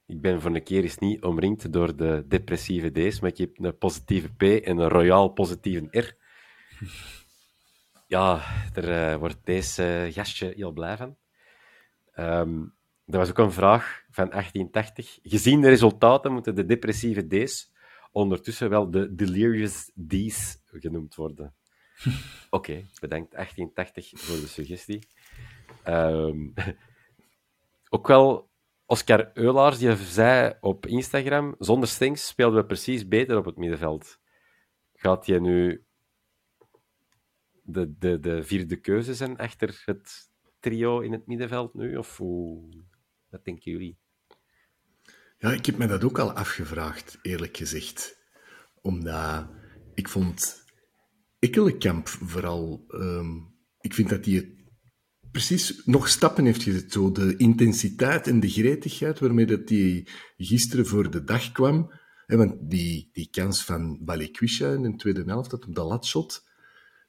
ik 0.06 0.22
ben 0.22 0.42
voor 0.42 0.56
een 0.56 0.64
keer 0.64 0.84
eens 0.84 0.98
niet 0.98 1.24
omringd 1.24 1.74
door 1.74 1.96
de 1.96 2.26
depressieve 2.28 2.92
D's, 2.92 3.20
maar 3.20 3.30
ik 3.30 3.38
heb 3.38 3.60
een 3.60 3.78
positieve 3.78 4.30
P 4.30 4.42
en 4.42 4.78
een 4.78 4.90
royaal 4.90 5.28
positieve 5.28 6.00
R. 6.00 6.16
Ja, 8.08 8.44
daar 8.74 9.12
eh, 9.12 9.18
wordt 9.18 9.40
deze 9.44 10.10
gastje 10.12 10.54
heel 10.56 10.72
blij 10.72 10.98
van. 10.98 11.18
Ehm 12.14 12.64
er 13.08 13.18
was 13.18 13.30
ook 13.30 13.38
een 13.38 13.52
vraag 13.52 14.04
van 14.10 14.30
1880. 14.30 15.20
Gezien 15.24 15.62
de 15.62 15.68
resultaten 15.68 16.32
moeten 16.32 16.56
de 16.56 16.66
depressieve 16.66 17.28
D's 17.28 17.72
ondertussen 18.12 18.70
wel 18.70 18.92
de 18.92 19.16
delirious 19.16 19.92
D's 20.08 20.62
genoemd 20.72 21.16
worden. 21.16 21.56
Oké, 22.50 22.86
bedankt 23.00 23.32
1880 23.32 24.12
voor 24.16 24.36
de 24.36 24.48
suggestie. 24.48 25.08
Ehm, 25.84 26.48
ook 27.96 28.08
wel 28.08 28.50
Oscar 28.86 29.32
Eulaars, 29.34 29.78
die 29.78 29.96
zei 29.96 30.54
op 30.62 30.86
Instagram, 30.86 31.56
zonder 31.60 31.90
Stinks 31.90 32.28
speelden 32.28 32.60
we 32.60 32.66
precies 32.66 33.08
beter 33.08 33.38
op 33.38 33.46
het 33.46 33.58
middenveld. 33.58 34.20
Gaat 34.94 35.26
je 35.26 35.42
nu 35.42 35.86
de, 37.68 37.98
de, 37.98 38.20
de 38.20 38.44
vierde 38.44 38.80
keuze 38.80 39.14
zijn 39.14 39.38
achter 39.38 39.82
het 39.86 40.30
trio 40.60 41.00
in 41.00 41.12
het 41.12 41.28
middenveld 41.28 41.74
nu? 41.74 41.96
Of 41.96 42.18
hoe, 42.18 42.70
wat 43.30 43.46
denken 43.46 43.72
jullie? 43.72 43.98
Ja, 45.38 45.52
ik 45.52 45.66
heb 45.66 45.78
me 45.78 45.88
dat 45.88 46.04
ook 46.04 46.20
al 46.20 46.32
afgevraagd, 46.32 47.18
eerlijk 47.22 47.58
gezegd. 47.58 48.18
Omdat 48.82 49.48
ik 49.94 50.10
vond 50.10 50.64
Ekkelenkamp 51.40 52.08
vooral... 52.08 52.86
ehm, 52.88 53.36
ik 53.80 53.94
vind 53.94 54.10
dat 54.10 54.26
hij 54.26 54.56
precies 55.32 55.86
nog 55.86 56.08
stappen 56.08 56.46
heeft 56.46 56.64
gezet. 56.64 56.92
Zo 56.92 57.12
de 57.12 57.38
intensiteit 57.38 58.28
en 58.28 58.40
de 58.40 58.50
gretigheid 58.50 59.20
waarmee 59.20 59.46
dat 59.46 59.70
hij 59.70 60.08
gisteren 60.38 60.86
voor 60.86 61.12
de 61.12 61.24
dag 61.24 61.52
kwam. 61.52 61.92
Want 62.26 62.70
die, 62.70 63.10
die 63.12 63.30
kans 63.30 63.64
van 63.64 64.06
Balikwisha 64.06 64.74
in 64.74 64.82
de 64.82 64.96
tweede 64.96 65.24
helft, 65.26 65.50
dat 65.50 65.66
op 65.66 65.76
de 65.76 65.84
latshot, 65.84 66.47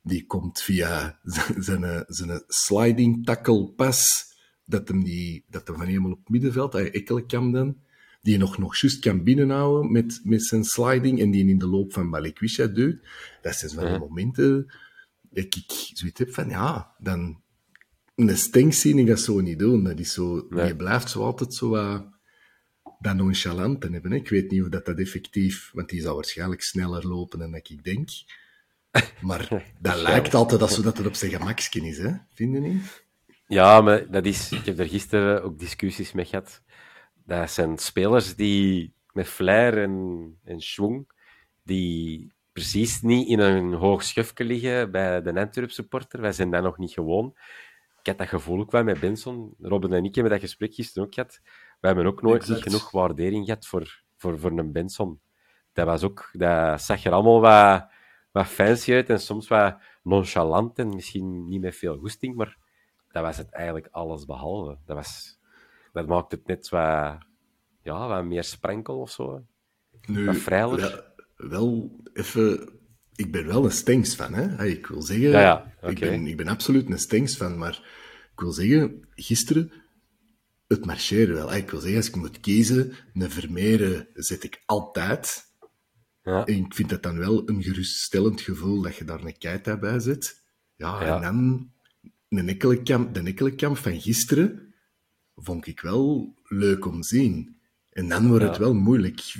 die 0.08 0.26
komt 0.26 0.62
via 0.62 1.18
zijn, 1.24 1.62
zijn, 1.62 2.04
zijn 2.06 2.42
sliding 2.46 3.24
tackle 3.24 3.68
pas, 3.68 4.26
dat 4.64 4.88
hem, 4.88 5.04
die, 5.04 5.44
dat 5.48 5.66
hem 5.66 5.76
van 5.76 5.86
helemaal 5.86 6.10
op 6.10 6.18
het 6.18 6.28
middenveld, 6.28 6.72
hij 6.72 6.90
Ekkelenkamp 6.90 7.54
dan, 7.54 7.76
die 8.22 8.32
je 8.32 8.38
nog, 8.38 8.58
nog 8.58 8.76
juist 8.76 8.98
kan 8.98 9.22
binnenhouden 9.22 9.92
met, 9.92 10.20
met 10.24 10.44
zijn 10.44 10.64
sliding 10.64 11.20
en 11.20 11.30
die 11.30 11.48
in 11.48 11.58
de 11.58 11.66
loop 11.66 11.92
van 11.92 12.10
Balikwisha 12.10 12.66
duwt. 12.66 13.06
Dat 13.42 13.54
zijn 13.54 13.70
van 13.70 13.88
die 13.88 13.98
momenten 13.98 14.72
dat 15.30 15.44
ik 15.44 15.90
zoiets 15.92 16.18
heb 16.18 16.34
van, 16.34 16.48
ja, 16.48 16.94
dan... 16.98 17.40
Een 18.14 18.72
zie 18.72 18.96
ik 18.96 19.06
dat 19.06 19.20
zo 19.20 19.40
niet 19.40 19.58
doen. 19.58 19.84
Dat 19.84 19.98
is 19.98 20.12
zo, 20.12 20.46
Nee. 20.48 20.66
Je 20.66 20.76
blijft 20.76 21.10
zo 21.10 21.22
altijd 21.22 21.54
zo 21.54 21.68
wat 21.68 22.06
dat 23.00 23.16
nonchalant 23.16 23.82
hebben. 23.82 24.10
hè. 24.10 24.16
Ik 24.16 24.28
weet 24.28 24.50
niet 24.50 24.62
of 24.62 24.68
dat, 24.68 24.86
dat 24.86 24.98
effectief... 24.98 25.70
Want 25.72 25.88
die 25.88 26.00
zal 26.00 26.14
waarschijnlijk 26.14 26.62
sneller 26.62 27.06
lopen 27.06 27.38
dan 27.38 27.50
dat 27.50 27.70
ik 27.70 27.84
denk. 27.84 28.08
Maar 29.20 29.48
dat 29.78 29.96
lijkt 29.96 30.34
altijd 30.34 30.62
alsof 30.62 30.84
dat 30.84 30.96
het 30.96 31.06
op 31.06 31.14
zijn 31.14 31.30
gemaksken 31.30 31.84
is, 31.84 31.98
hè? 31.98 32.12
Vind 32.34 32.54
je 32.54 32.60
niet? 32.60 33.06
Ja, 33.46 33.80
maar 33.80 34.10
dat 34.10 34.26
is, 34.26 34.52
ik 34.52 34.66
heb 34.66 34.78
er 34.78 34.88
gisteren 34.88 35.42
ook 35.42 35.58
discussies 35.58 36.12
mee 36.12 36.24
gehad. 36.24 36.62
Dat 37.24 37.50
zijn 37.50 37.78
spelers 37.78 38.34
die 38.36 38.92
met 39.12 39.28
flair 39.28 39.82
en, 39.82 40.38
en 40.44 40.60
schwung, 40.60 41.10
die 41.62 42.32
precies 42.52 43.02
niet 43.02 43.28
in 43.28 43.38
een 43.38 43.72
hoog 43.72 44.02
schufje 44.02 44.44
liggen 44.44 44.90
bij 44.90 45.22
de 45.22 45.40
Antwerp 45.40 45.70
supporter. 45.70 46.20
Wij 46.20 46.32
zijn 46.32 46.50
dat 46.50 46.62
nog 46.62 46.78
niet 46.78 46.92
gewoon. 46.92 47.34
Ik 48.00 48.06
had 48.06 48.18
dat 48.18 48.28
gevoel 48.28 48.60
ook 48.60 48.70
wel 48.70 48.84
met 48.84 49.00
Benson. 49.00 49.54
Robin 49.60 49.92
en 49.92 50.04
ik 50.04 50.14
hebben 50.14 50.32
dat 50.32 50.40
gesprek 50.40 50.74
gisteren 50.74 51.08
ook 51.08 51.14
gehad. 51.14 51.40
Wij 51.80 51.92
hebben 51.92 52.06
ook 52.06 52.22
nooit 52.22 52.48
niet 52.48 52.62
genoeg 52.62 52.90
waardering 52.90 53.44
gehad 53.44 53.66
voor, 53.66 54.02
voor, 54.16 54.38
voor 54.38 54.50
een 54.50 54.72
Benson. 54.72 55.20
Dat, 55.72 55.86
was 55.86 56.02
ook, 56.02 56.28
dat 56.32 56.82
zag 56.82 57.04
er 57.04 57.12
allemaal 57.12 57.40
wat, 57.40 57.86
wat 58.38 58.46
fancy 58.46 58.92
uit 58.92 59.10
en 59.10 59.20
soms 59.20 59.48
wat 59.48 59.78
nonchalant 60.02 60.78
en 60.78 60.94
misschien 60.94 61.48
niet 61.48 61.60
met 61.60 61.76
veel 61.76 61.96
goesting, 61.96 62.34
maar 62.34 62.56
dat 63.12 63.22
was 63.22 63.36
het 63.36 63.50
eigenlijk 63.50 63.88
alles 63.90 64.24
behalve. 64.24 64.78
Dat, 64.86 64.96
was, 64.96 65.38
dat 65.92 66.06
maakt 66.06 66.30
het 66.30 66.46
net 66.46 66.68
wat, 66.68 67.18
ja, 67.82 68.08
wat 68.08 68.24
meer 68.24 68.44
sprankel 68.44 69.00
of 69.00 69.10
zo. 69.10 69.44
Nu, 70.06 70.24
Wat 70.24 70.36
vrijer. 70.36 70.76
Wel, 71.36 71.48
wel 71.48 72.00
even... 72.12 72.76
Ik 73.14 73.32
ben 73.32 73.46
wel 73.46 73.64
een 73.64 73.70
Stenks 73.70 74.14
fan, 74.14 74.34
hè? 74.34 74.64
Ik 74.64 74.86
wil 74.86 75.02
zeggen... 75.02 75.28
Ja, 75.28 75.40
ja, 75.40 75.88
ik, 75.88 75.98
ben, 75.98 76.26
ik 76.26 76.36
ben 76.36 76.48
absoluut 76.48 76.90
een 76.90 76.98
Stenks 76.98 77.36
fan, 77.36 77.58
maar 77.58 77.82
ik 78.32 78.40
wil 78.40 78.52
zeggen, 78.52 79.08
gisteren, 79.14 79.72
het 80.66 80.84
marcheerde 80.84 81.32
wel. 81.32 81.54
Ik 81.54 81.70
wil 81.70 81.80
zeggen, 81.80 81.98
als 81.98 82.08
ik 82.08 82.16
moet 82.16 82.40
kiezen, 82.40 82.92
een 83.14 83.30
Vermeeren 83.30 84.08
zet 84.14 84.44
ik 84.44 84.62
altijd. 84.66 85.47
Ja. 86.28 86.44
En 86.44 86.54
ik 86.54 86.74
vind 86.74 86.88
dat 86.88 87.02
dan 87.02 87.18
wel 87.18 87.48
een 87.48 87.62
geruststellend 87.62 88.40
gevoel 88.40 88.82
dat 88.82 88.96
je 88.96 89.04
daar 89.04 89.24
een 89.24 89.38
Keita 89.38 89.76
bij 89.76 90.00
zet. 90.00 90.44
Ja, 90.76 91.00
en 91.00 91.22
dan 91.22 91.70
een 92.28 92.48
Ekkelenkamp, 92.48 93.14
de 93.14 93.22
Ekkelenkamp 93.22 93.76
van 93.76 94.00
gisteren 94.00 94.74
vond 95.34 95.66
ik 95.66 95.80
wel 95.80 96.34
leuk 96.44 96.86
om 96.86 97.00
te 97.00 97.08
zien. 97.08 97.60
En 97.90 98.08
dan 98.08 98.28
wordt 98.28 98.44
het 98.44 98.56
wel 98.56 98.74
moeilijk. 98.74 99.34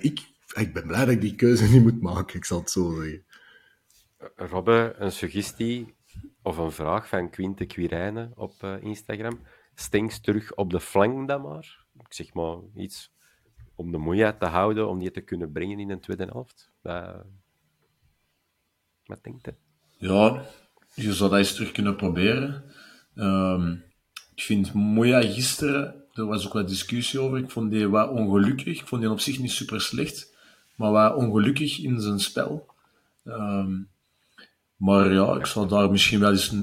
Ik, 0.00 0.20
ik 0.54 0.72
ben 0.72 0.86
blij 0.86 1.04
dat 1.04 1.14
ik 1.14 1.20
die 1.20 1.34
keuze 1.34 1.64
niet 1.72 1.82
moet 1.82 2.00
maken, 2.00 2.36
ik 2.36 2.44
zal 2.44 2.58
het 2.58 2.70
zo 2.70 2.94
zeggen. 2.94 3.24
Robbe, 4.36 4.94
een 4.98 5.12
suggestie 5.12 5.94
of 6.42 6.56
een 6.56 6.72
vraag 6.72 7.08
van 7.08 7.30
Quinte 7.30 7.66
Quirijnen 7.66 8.32
op 8.34 8.62
uh, 8.64 8.82
Instagram. 8.82 9.40
Stinks 9.74 10.20
terug 10.20 10.54
op 10.54 10.70
de 10.70 10.80
flank 10.80 11.28
dan 11.28 11.42
maar. 11.42 11.86
Ik 11.98 12.12
zeg 12.12 12.34
maar 12.34 12.56
iets 12.74 13.12
om 13.82 13.92
de 13.92 13.98
moeite 13.98 14.36
te 14.38 14.46
houden, 14.46 14.88
om 14.88 14.98
die 14.98 15.10
te 15.10 15.20
kunnen 15.20 15.52
brengen 15.52 15.78
in 15.78 15.90
een 15.90 16.00
tweede 16.00 16.24
helft. 16.24 16.70
Wat 19.04 19.22
denkt 19.22 19.48
u? 19.48 19.52
Ja, 19.96 20.44
je 20.94 21.14
zou 21.14 21.30
dat 21.30 21.38
eens 21.38 21.54
terug 21.54 21.72
kunnen 21.72 21.96
proberen. 21.96 22.64
Um, 23.14 23.84
ik 24.34 24.42
vind 24.42 24.72
Moya 24.72 25.20
gisteren, 25.20 26.04
er 26.12 26.26
was 26.26 26.46
ook 26.46 26.52
wat 26.52 26.68
discussie 26.68 27.20
over, 27.20 27.38
ik 27.38 27.50
vond 27.50 27.70
die 27.70 27.88
wat 27.88 28.10
ongelukkig. 28.10 28.80
Ik 28.80 28.86
vond 28.86 29.02
die 29.02 29.10
op 29.10 29.20
zich 29.20 29.38
niet 29.38 29.50
super 29.50 29.80
slecht, 29.80 30.36
maar 30.76 30.90
wat 30.90 31.14
ongelukkig 31.14 31.78
in 31.78 32.00
zijn 32.00 32.20
spel. 32.20 32.66
Um, 33.24 33.88
maar 34.76 35.12
ja, 35.12 35.34
ik 35.34 35.46
zal 35.46 35.66
daar 35.66 35.90
misschien 35.90 36.20
wel 36.20 36.30
eens 36.30 36.54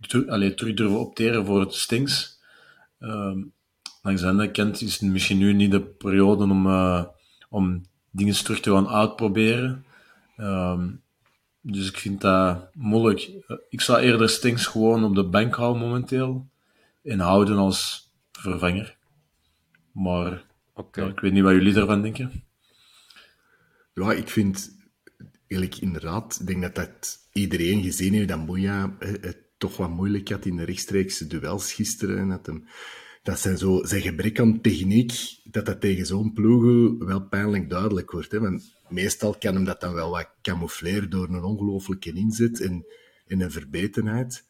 terug 0.00 0.74
durven 0.74 1.00
opteren 1.00 1.46
voor 1.46 1.60
het 1.60 1.74
Stings. 1.74 2.40
Um, 2.98 3.52
langs 4.06 4.20
de 4.20 4.28
andere 4.28 4.50
kant 4.50 4.80
is 4.80 4.92
het 4.92 5.10
misschien 5.10 5.38
nu 5.38 5.52
niet 5.52 5.70
de 5.70 5.80
periode 5.82 6.44
om, 6.44 6.66
uh, 6.66 7.04
om 7.48 7.86
dingen 8.10 8.44
terug 8.44 8.60
te 8.60 8.70
gaan 8.70 8.88
uitproberen. 8.88 9.84
Um, 10.36 11.02
dus 11.60 11.88
ik 11.88 11.96
vind 11.96 12.20
dat 12.20 12.74
moeilijk. 12.74 13.30
Ik 13.68 13.80
zou 13.80 14.00
eerder 14.00 14.28
Stings 14.28 14.66
gewoon 14.66 15.04
op 15.04 15.14
de 15.14 15.24
bank 15.24 15.54
houden 15.54 15.82
momenteel. 15.82 16.48
En 17.02 17.18
houden 17.18 17.56
als 17.56 18.10
vervanger. 18.32 18.96
Maar 19.92 20.44
okay. 20.74 21.08
ik 21.08 21.20
weet 21.20 21.32
niet 21.32 21.42
wat 21.42 21.52
jullie 21.52 21.72
daarvan 21.72 22.02
denken. 22.02 22.44
Ja, 23.94 24.12
ik 24.12 24.28
vind 24.28 24.76
eigenlijk 25.48 25.80
inderdaad, 25.80 26.38
ik 26.40 26.46
denk 26.46 26.62
dat 26.62 26.74
dat 26.74 27.18
iedereen 27.32 27.82
gezien 27.82 28.14
heeft 28.14 28.28
dat 28.28 28.46
Moeja 28.46 28.96
het 28.98 29.38
toch 29.58 29.76
wat 29.76 29.90
moeilijk 29.90 30.28
had 30.28 30.44
in 30.44 30.56
de 30.56 30.64
rechtstreekse 30.64 31.26
duels 31.26 31.72
gisteren. 31.72 32.18
En 32.18 32.28
dat, 32.28 32.46
hem, 32.46 32.66
dat 33.26 33.40
zijn, 33.40 33.58
zo, 33.58 33.84
zijn 33.84 34.02
gebrek 34.02 34.40
aan 34.40 34.60
techniek, 34.60 35.40
dat 35.44 35.66
dat 35.66 35.80
tegen 35.80 36.06
zo'n 36.06 36.32
ploegen 36.32 37.06
wel 37.06 37.28
pijnlijk 37.28 37.70
duidelijk 37.70 38.10
wordt. 38.10 38.32
Hè? 38.32 38.40
Want 38.40 38.80
meestal 38.88 39.38
kan 39.38 39.54
hem 39.54 39.64
dat 39.64 39.80
dan 39.80 39.94
wel 39.94 40.10
wat 40.10 40.30
camoufleren 40.42 41.10
door 41.10 41.28
een 41.28 41.42
ongelooflijke 41.42 42.12
inzet 42.12 42.60
en, 42.60 42.86
en 43.26 43.40
een 43.40 43.50
verbetenheid. 43.50 44.48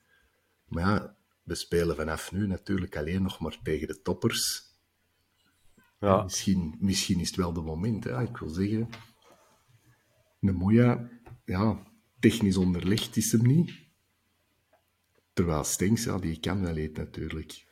Maar 0.66 0.84
ja, 0.84 1.16
we 1.42 1.54
spelen 1.54 1.96
vanaf 1.96 2.32
nu 2.32 2.46
natuurlijk 2.46 2.96
alleen 2.96 3.22
nog 3.22 3.40
maar 3.40 3.58
tegen 3.62 3.86
de 3.86 4.00
toppers. 4.02 4.62
Ja. 6.00 6.22
Misschien, 6.22 6.76
misschien 6.78 7.20
is 7.20 7.26
het 7.26 7.36
wel 7.36 7.52
de 7.52 7.60
moment, 7.60 8.04
hè? 8.04 8.22
ik 8.22 8.36
wil 8.36 8.48
zeggen. 8.48 8.88
Nemoya, 10.40 11.08
ja, 11.44 11.82
technisch 12.18 12.56
onderlegd 12.56 13.16
is 13.16 13.32
hem 13.32 13.46
niet. 13.46 13.72
Terwijl 15.32 15.64
Stengs, 15.64 16.04
ja, 16.04 16.18
die 16.18 16.40
kan 16.40 16.60
wel 16.62 16.76
eten 16.76 17.04
natuurlijk. 17.04 17.65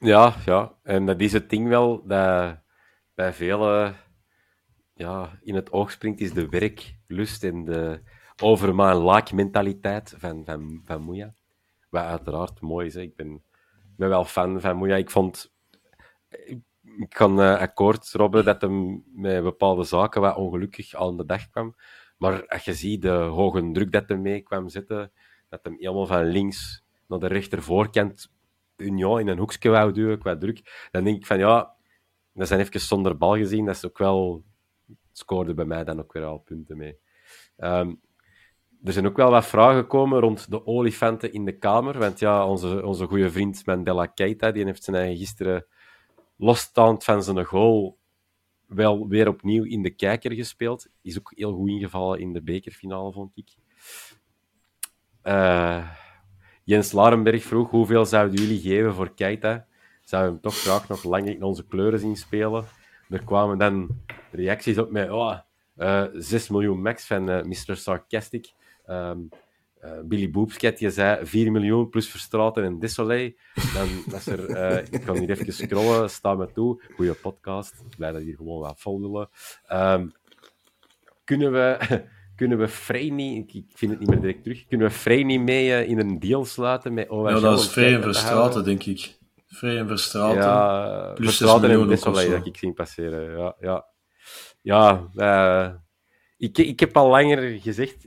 Ja, 0.00 0.34
ja, 0.44 0.74
en 0.82 1.06
dat 1.06 1.20
is 1.20 1.32
het 1.32 1.50
ding 1.50 1.68
wel, 1.68 2.06
dat 2.06 2.58
bij 3.14 3.32
velen 3.32 3.96
ja, 4.94 5.38
in 5.42 5.54
het 5.54 5.72
oog 5.72 5.90
springt, 5.90 6.20
is 6.20 6.32
de 6.32 6.48
werklust 6.48 7.44
en 7.44 7.64
de 7.64 8.00
overmaal 8.42 9.00
laak 9.00 9.32
mentaliteit 9.32 10.14
van, 10.16 10.44
van, 10.44 10.80
van 10.84 11.02
Moeja. 11.02 11.34
Wat 11.90 12.02
uiteraard 12.02 12.60
mooi 12.60 12.86
is. 12.86 12.94
Ik 12.94 13.16
ben, 13.16 13.42
ben 13.96 14.08
wel 14.08 14.24
fan 14.24 14.60
van 14.60 14.76
Moeja. 14.76 14.96
Ik 14.96 15.10
vond... 15.10 15.52
Ik 16.98 17.08
kan 17.08 17.40
uh, 17.40 17.58
akkoord, 17.58 18.12
Robben, 18.12 18.44
dat 18.44 18.60
hem 18.60 19.04
met 19.14 19.42
bepaalde 19.42 19.84
zaken 19.84 20.20
wat 20.20 20.36
ongelukkig 20.36 20.94
aan 20.94 21.16
de 21.16 21.26
dag 21.26 21.50
kwam. 21.50 21.74
Maar 22.16 22.46
als 22.46 22.64
je 22.64 22.74
ziet 22.74 23.02
de 23.02 23.10
hoge 23.10 23.70
druk 23.72 23.92
dat 23.92 24.08
hij 24.08 24.16
mee 24.16 24.40
kwam 24.40 24.68
zetten, 24.68 25.12
dat 25.48 25.60
hem 25.62 25.76
helemaal 25.78 26.06
van 26.06 26.24
links 26.24 26.84
naar 27.06 27.18
de 27.18 27.26
rechtervoorkant 27.26 28.32
Union 28.80 29.20
in 29.20 29.28
een 29.28 29.38
hoekje 29.38 29.70
wou 29.70 29.92
duwen 29.92 30.18
qua 30.18 30.36
druk, 30.36 30.88
dan 30.90 31.04
denk 31.04 31.16
ik 31.16 31.26
van 31.26 31.38
ja, 31.38 31.74
dat 32.32 32.48
zijn 32.48 32.60
even 32.60 32.80
zonder 32.80 33.16
bal 33.16 33.36
gezien. 33.36 33.64
Dat 33.64 33.74
is 33.74 33.86
ook 33.86 33.98
wel... 33.98 34.44
Scoorde 35.12 35.54
bij 35.54 35.64
mij 35.64 35.84
dan 35.84 35.98
ook 35.98 36.12
weer 36.12 36.24
al 36.24 36.38
punten 36.38 36.76
mee. 36.76 36.98
Um, 37.56 38.00
er 38.84 38.92
zijn 38.92 39.06
ook 39.06 39.16
wel 39.16 39.30
wat 39.30 39.46
vragen 39.46 39.80
gekomen 39.80 40.20
rond 40.20 40.50
de 40.50 40.66
olifanten 40.66 41.32
in 41.32 41.44
de 41.44 41.58
kamer. 41.58 41.98
Want 41.98 42.18
ja, 42.18 42.46
onze, 42.46 42.84
onze 42.84 43.06
goede 43.06 43.30
vriend 43.30 43.66
Mandela 43.66 44.06
Keita, 44.06 44.50
die 44.50 44.64
heeft 44.64 44.84
zijn 44.84 44.96
eigen 44.96 45.16
gisteren 45.16 45.66
losstaand 46.36 47.04
van 47.04 47.22
zijn 47.22 47.44
goal 47.44 47.98
wel 48.66 49.08
weer 49.08 49.28
opnieuw 49.28 49.64
in 49.64 49.82
de 49.82 49.90
kijker 49.90 50.32
gespeeld. 50.32 50.88
Is 51.02 51.18
ook 51.18 51.32
heel 51.34 51.52
goed 51.52 51.68
ingevallen 51.68 52.20
in 52.20 52.32
de 52.32 52.42
bekerfinale, 52.42 53.12
vond 53.12 53.32
ik. 53.34 53.54
Uh, 55.24 55.90
Jens 56.68 56.92
Larenberg 56.92 57.42
vroeg 57.42 57.70
hoeveel 57.70 58.04
zouden 58.06 58.40
jullie 58.40 58.60
geven 58.60 58.94
voor 58.94 59.14
Keita? 59.14 59.66
Zouden 60.02 60.32
we 60.32 60.38
hem 60.40 60.52
toch 60.52 60.60
graag 60.60 60.88
nog 60.88 61.04
lang 61.04 61.28
in 61.28 61.42
onze 61.42 61.66
kleuren 61.66 61.98
zien 61.98 62.16
spelen? 62.16 62.64
Er 63.08 63.24
kwamen 63.24 63.58
dan 63.58 63.88
reacties 64.30 64.78
op 64.78 64.90
met 64.90 65.10
oh, 65.10 65.38
uh, 65.76 66.04
6 66.12 66.48
miljoen 66.48 66.82
max 66.82 67.06
van 67.06 67.30
uh, 67.30 67.42
Mr. 67.42 67.76
Sarcastic. 67.76 68.52
Um, 68.86 69.28
uh, 69.84 69.90
Billy 70.04 70.30
Boopsket, 70.30 70.78
je 70.78 70.90
zei 70.90 71.26
4 71.26 71.52
miljoen 71.52 71.88
plus 71.88 72.08
Verstraten 72.08 72.64
en 72.64 72.78
Desolé. 72.78 73.34
Dan 73.74 73.88
was 74.06 74.26
er, 74.26 74.82
ik 74.92 75.00
kan 75.00 75.16
hier 75.16 75.30
even 75.30 75.52
scrollen, 75.52 76.10
sta 76.10 76.34
me 76.34 76.52
toe. 76.52 76.82
Goeie 76.94 77.14
podcast, 77.14 77.74
blij 77.96 78.12
dat 78.12 78.22
hier 78.22 78.36
gewoon 78.36 78.60
wat 78.60 78.80
vol. 78.80 79.26
Um, 79.72 80.12
kunnen 81.24 81.52
we, 81.52 81.78
kunnen 82.38 82.58
we 82.58 82.68
Freini, 82.68 83.36
ik 83.36 83.64
vind 83.74 83.90
het 83.90 84.00
niet 84.00 84.08
meer 84.08 84.20
direct 84.20 84.42
terug, 84.42 84.66
kunnen 84.66 84.86
we 84.86 84.92
Freini 84.92 85.38
mee 85.38 85.68
uh, 85.68 85.88
in 85.88 85.98
een 85.98 86.18
deal 86.18 86.44
sluiten 86.44 86.94
met 86.94 87.08
OHL? 87.08 87.28
Ja, 87.28 87.40
dat 87.40 87.60
is 87.60 87.68
Vrij 87.68 87.94
en 87.94 88.02
Verstraten, 88.02 88.64
denk 88.64 88.84
ik. 88.84 89.18
Vrij 89.46 89.78
en 89.78 89.88
Verstraten. 89.88 90.42
Ja, 90.42 91.12
plus 91.14 91.36
Verstraten 91.36 91.70
en 91.70 91.88
Desolé, 91.88 92.28
dat 92.28 92.46
ik 92.46 92.56
zie 92.56 92.72
passeren. 92.72 93.38
Ja, 93.38 93.56
ja. 93.60 93.86
ja 94.62 95.82
ik, 96.36 96.58
ik 96.58 96.80
heb 96.80 96.96
al 96.96 97.08
langer 97.08 97.60
gezegd, 97.60 98.06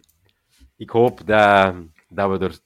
ik 0.77 0.89
hoop 0.89 1.27
dat, 1.27 1.75
dat 2.09 2.29
we 2.29 2.45
er 2.45 2.57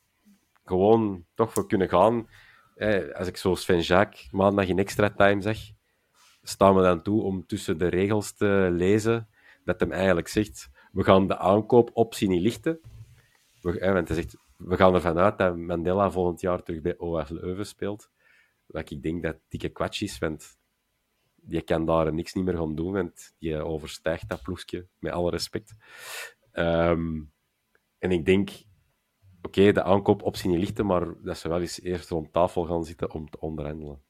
gewoon 0.66 1.26
toch 1.36 1.54
voor 1.54 1.68
kunnen 1.68 1.90
gaan. 1.90 2.28
Eh, 2.76 3.14
als 3.14 3.28
ik 3.28 3.38
zo 3.38 3.56
Sven 3.56 3.82
Jacques 3.82 4.28
maandag 4.32 4.68
in 4.68 4.80
extra 4.80 5.10
time 5.10 5.42
zeg, 5.42 5.58
staan 6.44 6.76
we 6.76 6.82
dan 6.82 7.02
toe 7.02 7.22
om 7.22 7.46
tussen 7.46 7.78
de 7.78 7.88
regels 7.88 8.36
te 8.36 8.70
lezen 8.72 9.30
dat 9.64 9.80
hem 9.80 9.92
eigenlijk 9.92 10.28
zegt: 10.28 10.70
we 10.96 11.04
gaan 11.04 11.28
de 11.28 11.38
aankoopoptie 11.38 12.28
niet 12.28 12.42
lichten. 12.42 12.80
We, 13.62 13.80
want 13.94 14.08
hij 14.08 14.18
zegt: 14.18 14.38
we 14.58 14.76
gaan 14.76 14.94
ervan 14.94 15.18
uit 15.18 15.38
dat 15.38 15.58
Mandela 15.58 16.12
volgend 16.12 16.42
jaar 16.42 16.64
terug 16.64 16.82
bij 16.82 16.98
OF 16.98 17.30
Leuven 17.30 17.66
speelt. 17.66 18.10
Wat 18.66 18.90
ik 18.90 19.04
denk 19.04 19.24
dat 19.24 19.38
dikke 19.48 19.70
kwats 19.70 20.02
is, 20.02 20.18
want 20.18 20.58
die 21.36 21.62
kan 21.62 21.86
daar 21.86 22.14
niks 22.14 22.34
niet 22.34 22.46
meer 22.46 22.58
gaan 22.58 22.76
doen, 22.76 22.94
want 22.94 23.34
die 23.40 23.64
overstijgt 23.64 24.30
dat 24.30 24.42
ploegje, 24.42 24.88
met 25.00 25.12
alle 25.12 25.30
respect. 25.30 25.76
Um, 26.54 27.34
en 27.98 28.12
ik 28.12 28.26
denk, 28.26 28.50
oké, 29.42 29.72
de 29.72 29.84
aankoopoptie 29.84 30.50
niet 30.50 30.60
lichten, 30.60 30.86
maar 30.86 31.22
dat 31.24 31.38
ze 31.38 31.50
wel 31.50 31.62
eens 31.62 31.82
eerst 31.82 32.10
rond 32.10 32.34
tafel 32.34 32.66
gaan 32.66 32.86
zitten 32.86 33.12
om 33.12 33.30
te 33.30 33.40
onderhandelen. 33.40 34.04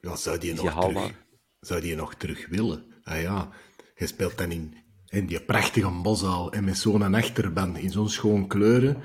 Ja, 0.00 0.16
zou 0.16 0.38
die, 0.38 0.54
nog 0.54 0.80
terug, 0.80 1.24
zou 1.60 1.80
die 1.80 1.96
nog 1.96 2.14
terug 2.14 2.46
willen? 2.46 2.94
Ah 3.02 3.20
ja, 3.20 3.50
je 3.94 4.06
speelt 4.06 4.38
dan 4.38 4.50
in, 4.50 4.83
in 5.08 5.26
die 5.26 5.40
prachtige 5.40 5.90
boszaal 6.02 6.52
en 6.52 6.64
met 6.64 6.78
zo'n 6.78 7.14
achterban 7.14 7.76
in 7.76 7.90
zo'n 7.90 8.08
schoon 8.08 8.46
kleuren. 8.46 8.96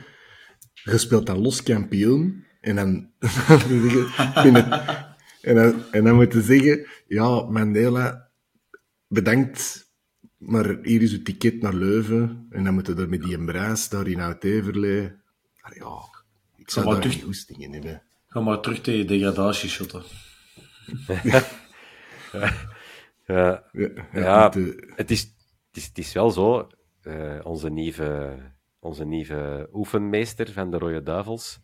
Je 0.73 0.97
speelt 0.97 1.25
dan 1.25 1.37
los 1.37 1.63
kampioen 1.63 2.45
en 2.61 2.75
dan, 2.75 3.11
en 5.41 5.55
dan, 5.55 5.83
en 5.91 6.03
dan 6.03 6.15
moet 6.15 6.33
je 6.33 6.41
zeggen, 6.41 6.87
ja, 7.07 7.41
Mandela, 7.41 8.29
bedankt 9.07 9.89
maar 10.39 10.77
hier 10.83 11.01
is 11.01 11.11
het 11.11 11.25
ticket 11.25 11.61
naar 11.61 11.73
Leuven. 11.73 12.47
En 12.49 12.63
dan 12.63 12.73
moeten 12.73 12.95
we 12.95 13.01
er 13.01 13.09
met 13.09 13.21
die 13.21 13.35
embruis 13.35 13.89
daar 13.89 14.07
in 14.07 14.19
Oud-Everlee. 14.19 15.01
Ja, 15.01 16.01
ik 16.55 16.69
zou 16.69 16.85
daar 16.85 17.01
terug... 17.01 17.45
geen 17.47 17.61
in 17.61 17.73
hebben. 17.73 18.01
Ga 18.27 18.39
maar 18.39 18.59
terug 18.59 18.81
tegen 18.81 19.07
degradatie 19.07 19.69
shotten. 19.69 20.03
ja, 21.23 21.43
ja, 23.25 23.63
ja, 24.13 24.53
het, 24.95 25.11
is, 25.11 25.35
het 25.71 25.97
is 25.97 26.13
wel 26.13 26.29
zo. 26.29 26.67
Uh, 27.03 27.39
onze, 27.43 27.69
nieuwe, 27.69 28.37
onze 28.79 29.05
nieuwe 29.05 29.69
oefenmeester 29.73 30.51
van 30.51 30.71
de 30.71 30.77
Rode 30.77 31.03
Duivels, 31.03 31.59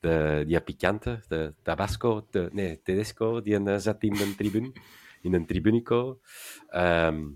de, 0.00 0.44
die 0.46 0.60
pikante, 0.60 1.24
de 1.28 1.54
Tabasco, 1.62 2.26
de, 2.30 2.48
nee, 2.52 2.82
Tedesco, 2.82 3.42
die 3.42 3.54
een, 3.54 3.80
zat 3.80 4.02
in 4.02 4.20
een 4.20 4.36
tribune, 4.36 4.72
in 5.20 5.34
een 5.34 5.46
tribunico. 5.46 6.20
Um, 6.70 7.34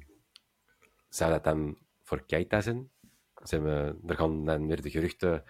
zou 1.09 1.31
dat 1.31 1.45
dan 1.45 1.79
voor 2.03 2.27
Keita 2.27 2.61
zijn? 2.61 2.91
zijn 3.49 3.63
we, 3.63 3.97
er 4.07 4.17
gaan 4.17 4.45
dan 4.45 4.67
weer 4.67 4.83
de 4.83 4.91
geruchten 4.91 5.45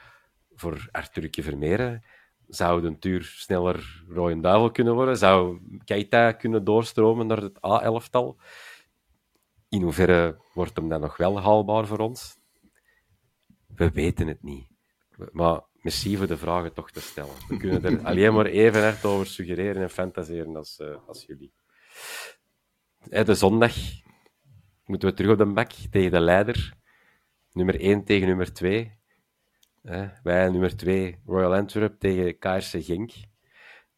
voor 0.55 0.89
Arthurke 0.91 1.43
Vermeeren. 1.43 2.05
Zou 2.49 2.81
de 2.81 2.99
Tuur 2.99 3.23
sneller 3.23 4.05
rode 4.09 4.41
duivel 4.41 4.71
kunnen 4.71 4.95
worden? 4.95 5.17
Zou 5.17 5.61
Keita 5.85 6.33
kunnen 6.33 6.65
doorstromen 6.65 7.27
naar 7.27 7.43
het 7.43 7.65
A-elftal? 7.65 8.41
In 9.75 9.83
hoeverre 9.83 10.37
wordt 10.53 10.77
hem 10.77 10.89
dan 10.89 11.01
nog 11.01 11.17
wel 11.17 11.41
haalbaar 11.41 11.87
voor 11.87 11.99
ons? 11.99 12.37
We 13.67 13.91
weten 13.91 14.27
het 14.27 14.43
niet. 14.43 14.67
Maar 15.33 15.61
merci 15.73 16.17
voor 16.17 16.27
de 16.27 16.37
vragen 16.37 16.73
toch 16.73 16.91
te 16.91 17.01
stellen. 17.01 17.35
We 17.49 17.57
kunnen 17.57 17.85
er 17.85 18.05
alleen 18.09 18.35
maar 18.35 18.47
even 18.47 18.83
hard 18.83 19.05
over 19.05 19.27
suggereren 19.27 19.83
en 19.83 19.91
fantaseren 19.91 20.57
als, 20.57 20.79
uh, 20.79 20.97
als 21.07 21.25
jullie. 21.25 21.53
De 23.25 23.35
zondag 23.35 23.75
moeten 24.85 25.09
we 25.09 25.15
terug 25.15 25.33
op 25.33 25.39
de 25.39 25.47
bak 25.47 25.71
tegen 25.91 26.11
de 26.11 26.21
leider. 26.21 26.75
Nummer 27.53 27.81
1 27.81 28.05
tegen 28.05 28.29
nummer 28.29 28.53
2. 28.53 28.93
wij 30.23 30.49
nummer 30.51 30.77
2 30.77 31.21
Royal 31.27 31.55
Antwerp 31.55 31.99
tegen 31.99 32.39
KRC 32.39 32.85
Genk. 32.85 33.13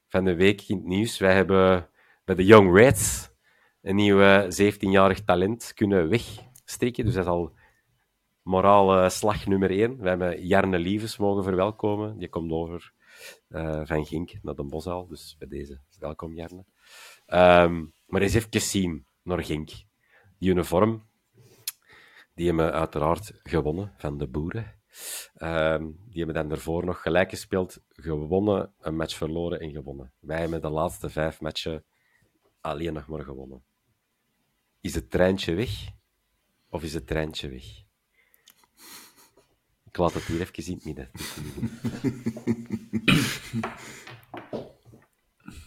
Van 0.06 0.24
de 0.24 0.34
week 0.34 0.62
in 0.62 0.76
het 0.76 0.86
nieuws. 0.86 1.18
Wij 1.18 1.34
hebben 1.34 1.88
bij 2.24 2.34
de 2.34 2.44
Young 2.44 2.76
Reds 2.76 3.34
een 3.86 3.96
nieuw 3.96 4.48
17-jarig 4.50 5.24
talent 5.24 5.72
kunnen 5.74 6.08
wegsteken. 6.08 7.04
Dus 7.04 7.14
dat 7.14 7.24
is 7.24 7.30
al 7.30 7.52
morale 8.42 9.08
slag 9.08 9.46
nummer 9.46 9.70
1. 9.70 9.98
We 9.98 10.08
hebben 10.08 10.46
Jarne 10.46 10.78
Lievens 10.78 11.16
mogen 11.16 11.44
verwelkomen. 11.44 12.18
Die 12.18 12.28
komt 12.28 12.52
over 12.52 12.92
uh, 13.48 13.80
van 13.84 14.06
Genk 14.06 14.32
naar 14.42 14.54
de 14.54 14.64
Bosuil. 14.64 15.06
Dus 15.06 15.36
bij 15.38 15.48
deze, 15.48 15.80
welkom 15.98 16.34
Jarne. 16.34 16.64
Um, 17.26 17.92
maar 18.06 18.22
eens 18.22 18.34
even 18.34 18.60
zien 18.60 19.06
naar 19.22 19.44
Genk. 19.44 19.70
Die 20.38 20.50
uniform, 20.50 21.06
die 22.34 22.46
hebben 22.46 22.72
uiteraard 22.72 23.40
gewonnen 23.42 23.94
van 23.96 24.18
de 24.18 24.28
boeren. 24.28 24.80
Um, 25.42 25.96
die 26.08 26.18
hebben 26.18 26.34
dan 26.34 26.48
daarvoor 26.48 26.84
nog 26.84 27.02
gelijk 27.02 27.30
gespeeld, 27.30 27.78
gewonnen, 27.88 28.74
een 28.80 28.96
match 28.96 29.16
verloren 29.16 29.60
en 29.60 29.70
gewonnen. 29.70 30.12
Wij 30.20 30.40
hebben 30.40 30.60
de 30.60 30.70
laatste 30.70 31.08
vijf 31.08 31.40
matchen 31.40 31.84
alleen 32.60 32.92
nog 32.92 33.06
maar 33.06 33.22
gewonnen. 33.22 33.64
Is 34.86 34.94
het 34.94 35.10
treintje 35.10 35.54
weg? 35.54 35.70
Of 36.70 36.82
is 36.82 36.94
het 36.94 37.06
treintje 37.06 37.48
weg? 37.48 37.64
Ik 39.84 39.96
laat 39.96 40.12
het 40.12 40.24
hier 40.24 40.40
even 40.40 40.66
in 40.66 40.74
het 40.74 40.84
midden. 40.84 41.10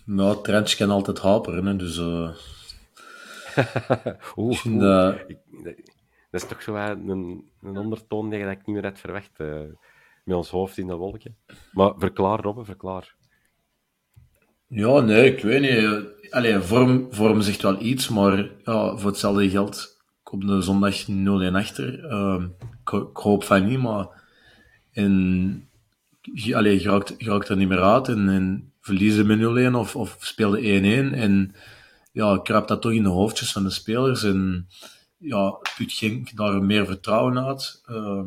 nou, 0.15 0.29
het 0.29 0.43
treintje 0.43 0.77
kan 0.77 0.89
altijd 0.89 1.19
haperen, 1.19 1.77
dus... 1.77 1.97
Uh... 1.97 2.35
Oeh, 4.37 4.65
oeh. 4.65 5.17
Dat 6.31 6.41
is 6.41 6.47
toch 6.47 6.61
zo 6.61 6.75
een, 6.75 7.49
een 7.61 7.77
ondertoon 7.77 8.29
die 8.29 8.39
ik 8.39 8.65
niet 8.65 8.75
meer 8.75 8.83
had 8.85 8.99
verwacht. 8.99 9.39
Uh, 9.39 9.59
met 10.23 10.37
ons 10.37 10.49
hoofd 10.49 10.77
in 10.77 10.87
de 10.87 10.95
wolken. 10.95 11.37
Maar 11.71 11.93
verklaar, 11.97 12.39
Robbe, 12.39 12.63
verklaar. 12.65 13.15
Ja, 14.69 14.99
nee, 14.99 15.35
ik 15.35 15.43
weet 15.43 15.61
niet. 15.61 16.31
Allee, 16.31 16.59
vorm, 16.59 17.07
vorm 17.11 17.41
zegt 17.41 17.61
wel 17.61 17.81
iets, 17.81 18.09
maar 18.09 18.37
ja, 18.63 18.97
voor 18.97 19.09
hetzelfde 19.09 19.49
geld 19.49 19.97
komt 20.23 20.47
de 20.47 20.61
zondag 20.61 21.05
0-1 21.07 21.11
achter. 21.53 22.11
Uh, 22.11 22.43
ik, 22.83 22.91
ik, 22.91 23.17
hoop 23.17 23.43
van 23.43 23.67
niet, 23.67 23.79
maar 23.79 24.07
en, 24.91 25.69
allee, 26.51 26.81
je, 26.81 26.89
raakt, 26.89 27.15
je 27.17 27.29
raakt 27.29 27.49
er 27.49 27.57
niet 27.57 27.67
meer 27.67 27.81
uit 27.81 28.07
en, 28.07 28.29
en 28.29 28.73
verliezen 28.81 29.27
met 29.27 29.71
0-1 29.71 29.75
of, 29.75 29.95
of 29.95 30.17
speelde 30.19 30.61
1-1 31.11 31.15
en 31.15 31.55
ja, 32.11 32.39
kraapt 32.43 32.67
dat 32.67 32.81
toch 32.81 32.91
in 32.91 33.03
de 33.03 33.09
hoofdjes 33.09 33.51
van 33.51 33.63
de 33.63 33.69
spelers 33.69 34.23
en 34.23 34.67
ja, 35.17 35.49
put 35.77 35.93
Genk 35.93 36.35
daar 36.35 36.63
meer 36.63 36.85
vertrouwen 36.85 37.45
uit. 37.45 37.83
Uh, 37.89 38.21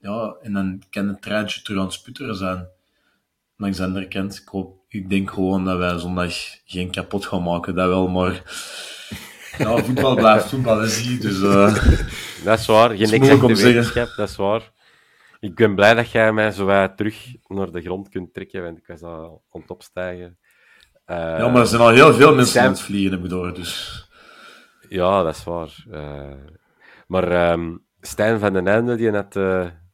ja, 0.00 0.36
en 0.42 0.52
dan 0.52 0.82
kan 0.90 1.08
het 1.08 1.22
treintje 1.22 1.62
terug 1.62 1.78
aan 1.78 1.84
het 1.84 1.94
sputteren 1.94 2.36
zijn. 2.36 2.68
Langs 3.56 3.76
de 3.76 3.84
andere 3.84 4.08
kant, 4.08 4.36
ik, 4.36 4.48
hoop, 4.48 4.79
ik 4.92 5.10
denk 5.10 5.30
gewoon 5.30 5.64
dat 5.64 5.78
wij 5.78 5.98
zondag 5.98 6.34
geen 6.64 6.90
kapot 6.90 7.26
gaan 7.26 7.42
maken, 7.42 7.74
dat 7.74 7.88
wel, 7.88 8.08
maar 8.08 8.42
ja, 9.58 9.76
voetbal 9.76 10.14
blijft 10.14 10.48
voetbal, 10.48 10.80
dat 10.80 10.90
zie 10.90 11.18
Dus, 11.18 11.40
uh, 11.40 11.74
dat 12.44 12.58
is 12.58 12.66
waar, 12.66 12.90
geen 12.90 13.12
exacte 13.12 13.46
wetenschap, 13.46 14.12
dat 14.16 14.28
is 14.28 14.36
waar. 14.36 14.70
Ik 15.40 15.54
ben 15.54 15.74
blij 15.74 15.94
dat 15.94 16.10
jij 16.10 16.32
mij 16.32 16.50
zo 16.50 16.94
terug 16.94 17.34
naar 17.46 17.70
de 17.70 17.80
grond 17.80 18.08
kunt 18.08 18.34
trekken, 18.34 18.62
want 18.62 18.78
ik 18.78 18.86
was 18.86 19.02
al 19.02 19.42
aan 19.50 19.60
het 19.60 19.70
opstijgen. 19.70 20.38
Uh, 21.06 21.16
ja, 21.16 21.48
maar 21.48 21.60
er 21.60 21.66
zijn 21.66 21.80
al 21.80 21.88
heel 21.88 22.14
veel 22.14 22.34
mensen 22.34 22.62
aan 22.62 22.68
het 22.68 22.80
vliegen, 22.80 23.10
heb 23.10 23.24
ik 23.24 23.30
door, 23.30 23.54
dus... 23.54 24.04
Ja, 24.88 25.22
dat 25.22 25.34
is 25.34 25.44
waar. 25.44 25.84
Uh, 25.90 26.32
maar 27.06 27.52
um, 27.52 27.84
Stijn 28.00 28.38
van 28.38 28.52
den 28.52 28.66
Einde 28.66 28.96
die 28.96 29.10
had, 29.10 29.36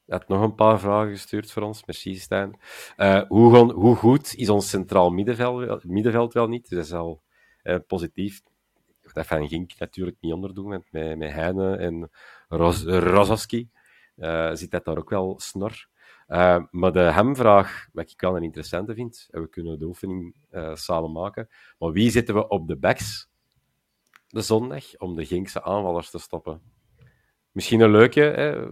uh, 0.07 0.19
had 0.19 0.29
nog 0.29 0.43
een 0.43 0.55
paar 0.55 0.81
vragen 0.81 1.11
gestuurd 1.11 1.53
voor 1.53 1.63
ons. 1.63 1.85
Merci, 1.85 2.15
Stijn. 2.15 2.61
Uh, 2.97 3.23
hoe, 3.29 3.73
hoe, 3.73 3.97
goed 3.97 4.35
is 4.35 4.49
ons 4.49 4.69
centraal 4.69 5.11
middenveld, 5.11 5.85
middenveld 5.85 6.33
wel 6.33 6.49
niet? 6.49 6.69
Dus 6.69 6.79
dat 6.79 6.87
is 6.87 6.93
al 6.93 7.23
positief. 7.87 8.43
Dat 9.13 9.27
van 9.27 9.49
Gink 9.49 9.73
natuurlijk 9.79 10.17
niet 10.21 10.33
onderdoen, 10.33 10.69
met, 10.69 11.17
met 11.17 11.33
Heine 11.33 11.77
en 11.77 12.11
Ros 12.49 12.85
Rozowski 12.85 13.71
zit 14.53 14.71
dat 14.71 14.85
daar 14.85 14.99
ook 14.99 15.11
wel 15.11 15.35
snor. 15.41 15.89
Uh, 16.29 16.65
maar 16.71 16.93
de 16.93 17.13
hemvraag, 17.13 17.89
wat 17.93 18.11
ik 18.11 18.21
wel 18.21 18.37
een 18.37 18.43
interessante 18.43 18.95
vind, 18.95 19.29
en 19.31 19.41
we 19.41 19.49
kunnen 19.49 19.79
de 19.79 19.85
oefening 19.85 20.35
uh, 20.51 20.75
samen 20.75 21.13
maken, 21.13 21.49
maar 21.79 21.93
wie 21.93 22.11
zitten 22.11 22.35
we 22.35 22.49
op 22.49 22.69
de 22.69 22.77
backs? 22.77 23.29
de 24.29 24.43
zondag 24.43 24.97
om 24.99 25.15
de 25.15 25.25
Ginkse 25.25 25.63
aanvallers 25.63 26.11
te 26.11 26.19
stoppen. 26.19 26.76
Misschien 27.57 27.81
een 27.81 27.91
leuke, 27.91 28.21
hè? 28.21 28.67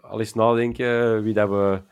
al 0.00 0.20
eens 0.20 0.34
nadenken 0.34 1.22
wie 1.22 1.34
dat 1.34 1.48
we 1.48 1.82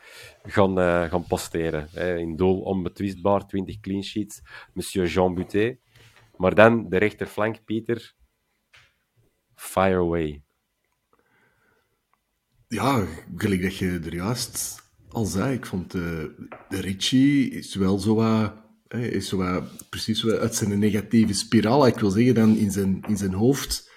gaan, 0.43 0.79
uh, 0.79 1.03
gaan 1.09 1.27
posteren. 1.27 1.87
Hè? 1.91 2.17
In 2.17 2.35
doel 2.35 2.61
onbetwistbaar, 2.61 3.47
20 3.47 3.79
clean 3.79 4.03
sheets, 4.03 4.41
monsieur 4.73 5.07
Jean 5.07 5.35
Buté. 5.35 5.77
Maar 6.37 6.55
dan 6.55 6.89
de 6.89 6.97
rechterflank, 6.97 7.65
Pieter. 7.65 8.13
Fire 9.55 9.95
away. 9.95 10.41
Ja, 12.67 13.05
gelijk 13.35 13.61
dat 13.61 13.77
je 13.77 13.99
er 14.05 14.13
juist 14.13 14.81
al 15.09 15.25
zei, 15.25 15.53
ik 15.53 15.65
vond 15.65 15.91
de, 15.91 16.35
de 16.69 16.79
Richie 16.79 17.51
is 17.51 17.75
wel 17.75 17.99
zo 17.99 18.15
wat 18.15 18.53
is 18.89 19.27
zo 19.27 19.63
precies 19.89 20.27
uit 20.27 20.55
zijn 20.55 20.79
negatieve 20.79 21.33
spiraal, 21.33 21.87
ik 21.87 21.99
wil 21.99 22.09
zeggen, 22.09 22.33
dan 22.33 22.57
in 22.57 22.71
zijn, 22.71 23.03
in 23.07 23.17
zijn 23.17 23.33
hoofd. 23.33 23.90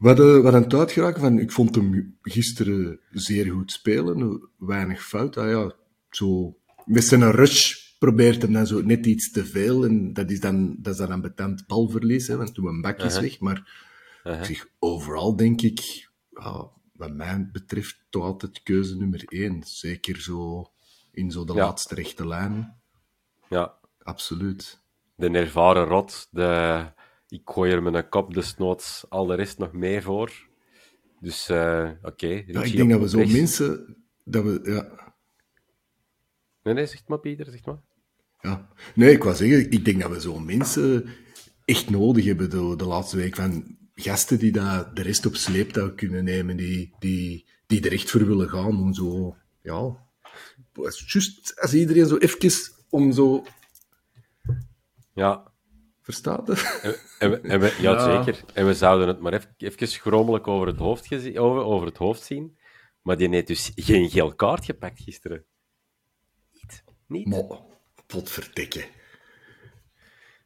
We 0.00 0.06
hadden, 0.06 0.42
we 0.42 0.50
het 0.50 0.74
uitgeraken 0.74 1.20
van, 1.20 1.38
ik 1.38 1.52
vond 1.52 1.74
hem 1.74 2.18
gisteren 2.22 3.00
zeer 3.10 3.52
goed 3.52 3.72
spelen, 3.72 4.48
weinig 4.58 5.02
fout. 5.06 5.36
Ah 5.36 5.50
ja, 5.50 5.72
zo, 6.10 6.56
met 6.84 7.04
zijn 7.04 7.30
rush 7.30 7.74
probeert 7.98 8.42
hem 8.42 8.52
dan 8.52 8.66
zo 8.66 8.80
net 8.80 9.06
iets 9.06 9.30
te 9.30 9.44
veel, 9.44 9.84
en 9.84 10.12
dat 10.12 10.30
is 10.30 10.40
dan, 10.40 10.76
dat 10.78 10.92
is 10.92 10.98
dan 10.98 11.10
een 11.10 11.20
betant 11.20 11.66
balverlies, 11.66 12.26
hè, 12.26 12.36
want 12.36 12.54
toen 12.54 12.66
een 12.66 12.80
bak 12.80 12.98
is 12.98 13.20
weg, 13.20 13.40
maar 13.40 13.88
uh 14.24 14.42
-huh. 14.42 14.60
overal 14.78 15.36
denk 15.36 15.62
ik, 15.62 16.10
ja, 16.30 16.70
wat 16.92 17.12
mij 17.12 17.48
betreft, 17.52 18.04
toch 18.10 18.24
altijd 18.24 18.62
keuze 18.62 18.96
nummer 18.96 19.24
één. 19.28 19.62
Zeker 19.62 20.20
zo 20.20 20.70
in 21.12 21.30
zo 21.30 21.44
de 21.44 21.54
laatste 21.54 21.94
rechte 21.94 22.26
lijn. 22.26 22.80
Ja, 23.48 23.74
absoluut. 24.02 24.80
De 25.14 25.28
ervaren 25.28 25.84
rot, 25.84 26.28
de 26.30 26.86
ik 27.30 27.42
gooi 27.44 27.72
er 27.72 27.82
mijn 27.82 28.08
kop 28.08 28.34
desnoods 28.34 29.04
al 29.08 29.26
de 29.26 29.34
rest 29.34 29.58
nog 29.58 29.72
mee 29.72 30.02
voor. 30.02 30.48
Dus 31.20 31.50
uh, 31.50 31.90
oké. 32.02 32.08
Okay, 32.08 32.44
ja, 32.46 32.62
ik 32.62 32.76
denk 32.76 32.90
dat 32.90 33.00
we 33.00 33.08
zo 33.08 33.18
mensen... 33.18 33.96
Dat 34.24 34.44
we, 34.44 34.60
ja. 34.64 35.14
Nee, 36.62 36.74
nee, 36.74 36.86
zeg 36.86 37.06
maar 37.06 37.18
Pieter, 37.18 37.46
zeg 37.50 37.64
maar. 37.64 37.80
Ja. 38.40 38.68
Nee, 38.94 39.12
ik 39.12 39.22
wou 39.22 39.36
zeggen, 39.36 39.70
ik 39.70 39.84
denk 39.84 40.00
dat 40.00 40.10
we 40.10 40.20
zo 40.20 40.38
mensen 40.38 41.08
echt 41.64 41.90
nodig 41.90 42.24
hebben 42.24 42.50
de, 42.50 42.74
de 42.76 42.84
laatste 42.84 43.16
week. 43.16 43.36
Van 43.36 43.76
gasten 43.94 44.38
die 44.38 44.52
daar 44.52 44.94
de 44.94 45.02
rest 45.02 45.26
op 45.26 45.34
sleeptouw 45.34 45.94
kunnen 45.94 46.24
nemen, 46.24 46.56
die, 46.56 46.94
die, 46.98 47.46
die 47.66 47.84
er 47.84 47.92
echt 47.92 48.10
voor 48.10 48.26
willen 48.26 48.48
gaan 48.48 48.80
om 48.80 48.94
zo... 48.94 49.36
Ja, 49.62 50.08
just 51.06 51.60
als 51.60 51.74
iedereen 51.74 52.06
zo 52.06 52.16
even 52.16 52.72
om 52.88 53.12
zo 53.12 53.44
ja. 55.14 55.49
Verstaat 56.02 56.48
het? 56.48 56.80
En, 57.18 57.42
en, 57.44 57.60
we, 57.60 57.76
ja, 57.80 57.92
ja, 57.92 58.22
zeker. 58.22 58.40
En 58.54 58.66
we 58.66 58.74
zouden 58.74 59.08
het 59.08 59.20
maar 59.20 59.32
even, 59.32 59.54
even 59.58 59.88
schromelijk 59.88 60.46
over 60.46 60.66
het, 60.66 60.78
hoofd 60.78 61.12
over, 61.38 61.62
over 61.64 61.86
het 61.86 61.96
hoofd 61.96 62.22
zien. 62.22 62.58
Maar 63.02 63.16
die 63.16 63.28
heeft 63.28 63.46
dus 63.46 63.72
geen 63.74 64.10
geel 64.10 64.34
kaart 64.34 64.64
gepakt 64.64 65.00
gisteren. 65.00 65.44
Niet. 66.52 66.84
Niet. 67.06 67.26
Maar, 67.26 67.58
potverdikke. 68.06 68.84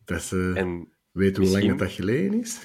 Dat 0.05 0.19
is, 0.19 0.33
uh, 0.33 0.57
en 0.57 0.93
weet 1.11 1.37
hoe 1.37 1.47
lang 1.47 1.79
dat 1.79 1.91
geleden 1.91 2.41
is? 2.41 2.61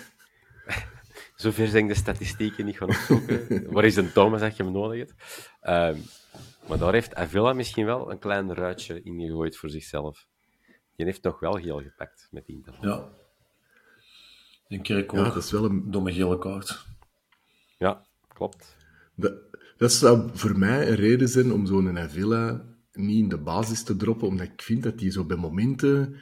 Zover 1.35 1.67
zijn 1.67 1.87
de 1.87 1.93
statistieken 1.93 2.65
niet 2.65 2.77
gaan 2.77 2.87
opzoeken. 2.87 3.47
Waar 3.73 3.85
is 3.85 3.95
een 3.95 4.11
Thomas 4.11 4.41
dat 4.41 4.57
je 4.57 4.63
hem 4.63 4.71
nodig 4.71 4.97
hebt? 4.97 5.13
Um, 5.97 6.03
maar 6.67 6.77
daar 6.77 6.93
heeft 6.93 7.15
Avila 7.15 7.53
misschien 7.53 7.85
wel 7.85 8.11
een 8.11 8.19
klein 8.19 8.53
ruitje 8.53 9.01
in 9.03 9.19
gegooid 9.19 9.57
voor 9.57 9.69
zichzelf. 9.69 10.27
Je 10.99 11.05
heeft 11.05 11.21
toch 11.21 11.39
wel 11.39 11.53
geel 11.53 11.81
gepakt 11.81 12.27
met 12.31 12.47
Inter. 12.47 12.77
Ja. 12.81 13.09
Een 14.67 14.81
keer 14.81 14.97
ja, 15.15 15.23
dat 15.23 15.35
is 15.35 15.51
wel 15.51 15.65
een 15.65 15.91
domme 15.91 16.13
gele 16.13 16.37
kaart. 16.37 16.85
Ja, 17.77 18.05
klopt. 18.27 18.75
Dat, 19.15 19.33
dat 19.77 19.91
zou 19.91 20.29
voor 20.33 20.57
mij 20.57 20.87
een 20.89 20.95
reden 20.95 21.27
zijn 21.29 21.51
om 21.51 21.65
zo'n 21.65 21.97
Avila 21.99 22.65
niet 22.91 23.17
in 23.19 23.29
de 23.29 23.37
basis 23.37 23.83
te 23.83 23.95
droppen, 23.95 24.27
omdat 24.27 24.47
ik 24.47 24.61
vind 24.61 24.83
dat 24.83 24.97
die 24.97 25.11
zo 25.11 25.25
bij 25.25 25.37
momenten... 25.37 26.19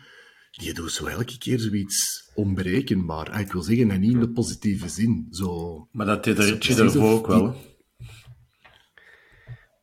Die 0.52 0.74
doet 0.74 0.92
zo 0.92 1.06
elke 1.06 1.38
keer 1.38 1.60
zoiets 1.60 2.32
onberekenbaar. 2.36 3.30
Ah, 3.32 3.40
ik 3.40 3.52
wil 3.52 3.62
zeggen, 3.62 3.92
en 3.92 4.00
niet 4.00 4.12
in 4.14 4.20
de 4.20 4.30
positieve 4.32 4.90
zin. 4.90 5.28
Zo... 5.30 5.88
Maar 5.92 6.06
dat 6.06 6.24
deed 6.24 6.36
de 6.38 6.44
Zo 6.44 6.54
Ritchie 6.54 6.76
daarvoor 6.76 7.12
ook 7.12 7.28
wel. 7.28 7.52
die- 7.52 7.76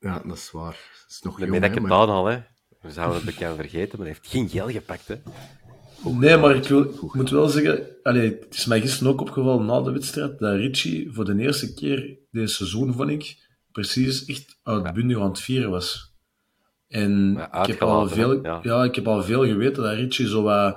Ja, 0.01 0.19
dat 0.19 0.37
is 0.37 0.51
waar. 0.51 0.91
Dat 1.03 1.11
is 1.11 1.21
nog 1.23 1.39
Daarmee 1.39 1.61
jong, 1.61 1.73
dat 1.75 1.83
ik 1.83 1.89
hè, 1.91 1.97
maar- 1.97 2.09
al, 2.09 2.27
hè. 2.27 2.43
We 2.85 2.93
zouden 2.93 3.17
het 3.17 3.25
bekend 3.25 3.57
vergeten, 3.57 3.99
maar 3.99 4.07
hij 4.07 4.17
heeft 4.17 4.33
geen 4.33 4.49
gel 4.49 4.69
gepakt, 4.69 5.09
hè. 5.09 5.17
Nee, 6.11 6.37
maar 6.37 6.57
ik, 6.57 6.65
wil, 6.65 6.83
ik 6.83 7.15
moet 7.15 7.31
wel 7.31 7.49
zeggen, 7.49 7.87
allee, 8.03 8.39
het 8.41 8.55
is 8.55 8.67
mij 8.67 8.81
gisteren 8.81 9.13
ook 9.13 9.21
opgevallen 9.21 9.67
na 9.67 9.81
de 9.81 9.91
wedstrijd, 9.91 10.39
dat 10.39 10.55
Ritchie 10.57 11.13
voor 11.13 11.25
de 11.25 11.39
eerste 11.39 11.75
keer 11.75 12.19
deze 12.31 12.55
seizoen, 12.55 12.95
vond 12.95 13.11
ik, 13.11 13.37
precies 13.73 14.25
echt 14.25 14.59
uitbundig 14.63 15.19
aan 15.19 15.29
het 15.29 15.41
vieren 15.41 15.71
was. 15.71 16.13
En 16.89 17.37
ik, 17.63 17.67
heb 17.67 17.83
al 17.83 18.09
veel, 18.09 18.43
ja. 18.43 18.61
ja. 18.63 18.85
ik 18.85 18.95
heb 18.95 19.09
al 19.09 19.23
veel 19.23 19.47
geweten 19.47 19.83
dat 19.83 19.95
Ritchie 19.95 20.29
zo 20.29 20.43
wat 20.43 20.77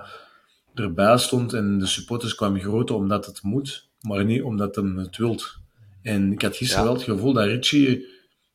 erbij 0.73 1.17
stond 1.17 1.53
en 1.53 1.79
de 1.79 1.85
supporters 1.85 2.35
kwamen 2.35 2.61
groten 2.61 2.95
omdat 2.95 3.25
het 3.25 3.41
moet, 3.41 3.89
maar 4.01 4.25
niet 4.25 4.41
omdat 4.41 4.75
hem 4.75 4.97
het 4.97 5.17
wilt. 5.17 5.57
En 6.01 6.31
ik 6.31 6.41
had 6.41 6.55
gisteren 6.55 6.83
Ja. 6.83 6.89
wel 6.89 6.99
het 6.99 7.09
gevoel 7.09 7.33
dat 7.33 7.45
Ritchie 7.45 8.05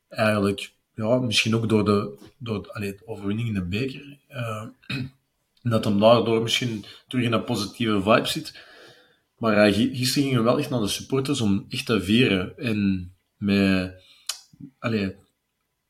eigenlijk, 0.08 0.72
ja, 0.94 1.18
misschien 1.18 1.54
ook 1.56 1.68
door 1.68 1.84
de, 1.84 2.18
door, 2.38 2.68
allee, 2.72 2.90
de 2.90 3.02
overwinning 3.06 3.48
in 3.48 3.54
de 3.54 3.64
beker, 3.64 4.18
eh, 4.28 4.64
dat 5.72 5.84
hem 5.84 6.00
daardoor 6.00 6.42
misschien 6.42 6.84
terug 7.08 7.24
in 7.24 7.32
een 7.32 7.44
positieve 7.44 8.02
vibe 8.02 8.26
zit. 8.26 8.60
Maar 9.38 9.72
gi- 9.72 9.94
gisteren 9.96 10.22
ging 10.22 10.34
hij 10.34 10.42
wel 10.44 10.58
echt 10.58 10.70
naar 10.70 10.80
de 10.80 10.88
supporters 10.88 11.40
om 11.40 11.66
echt 11.68 11.86
te 11.86 12.02
vieren. 12.02 12.58
En 12.58 13.10
met, 13.36 13.94
allee, 14.78 15.14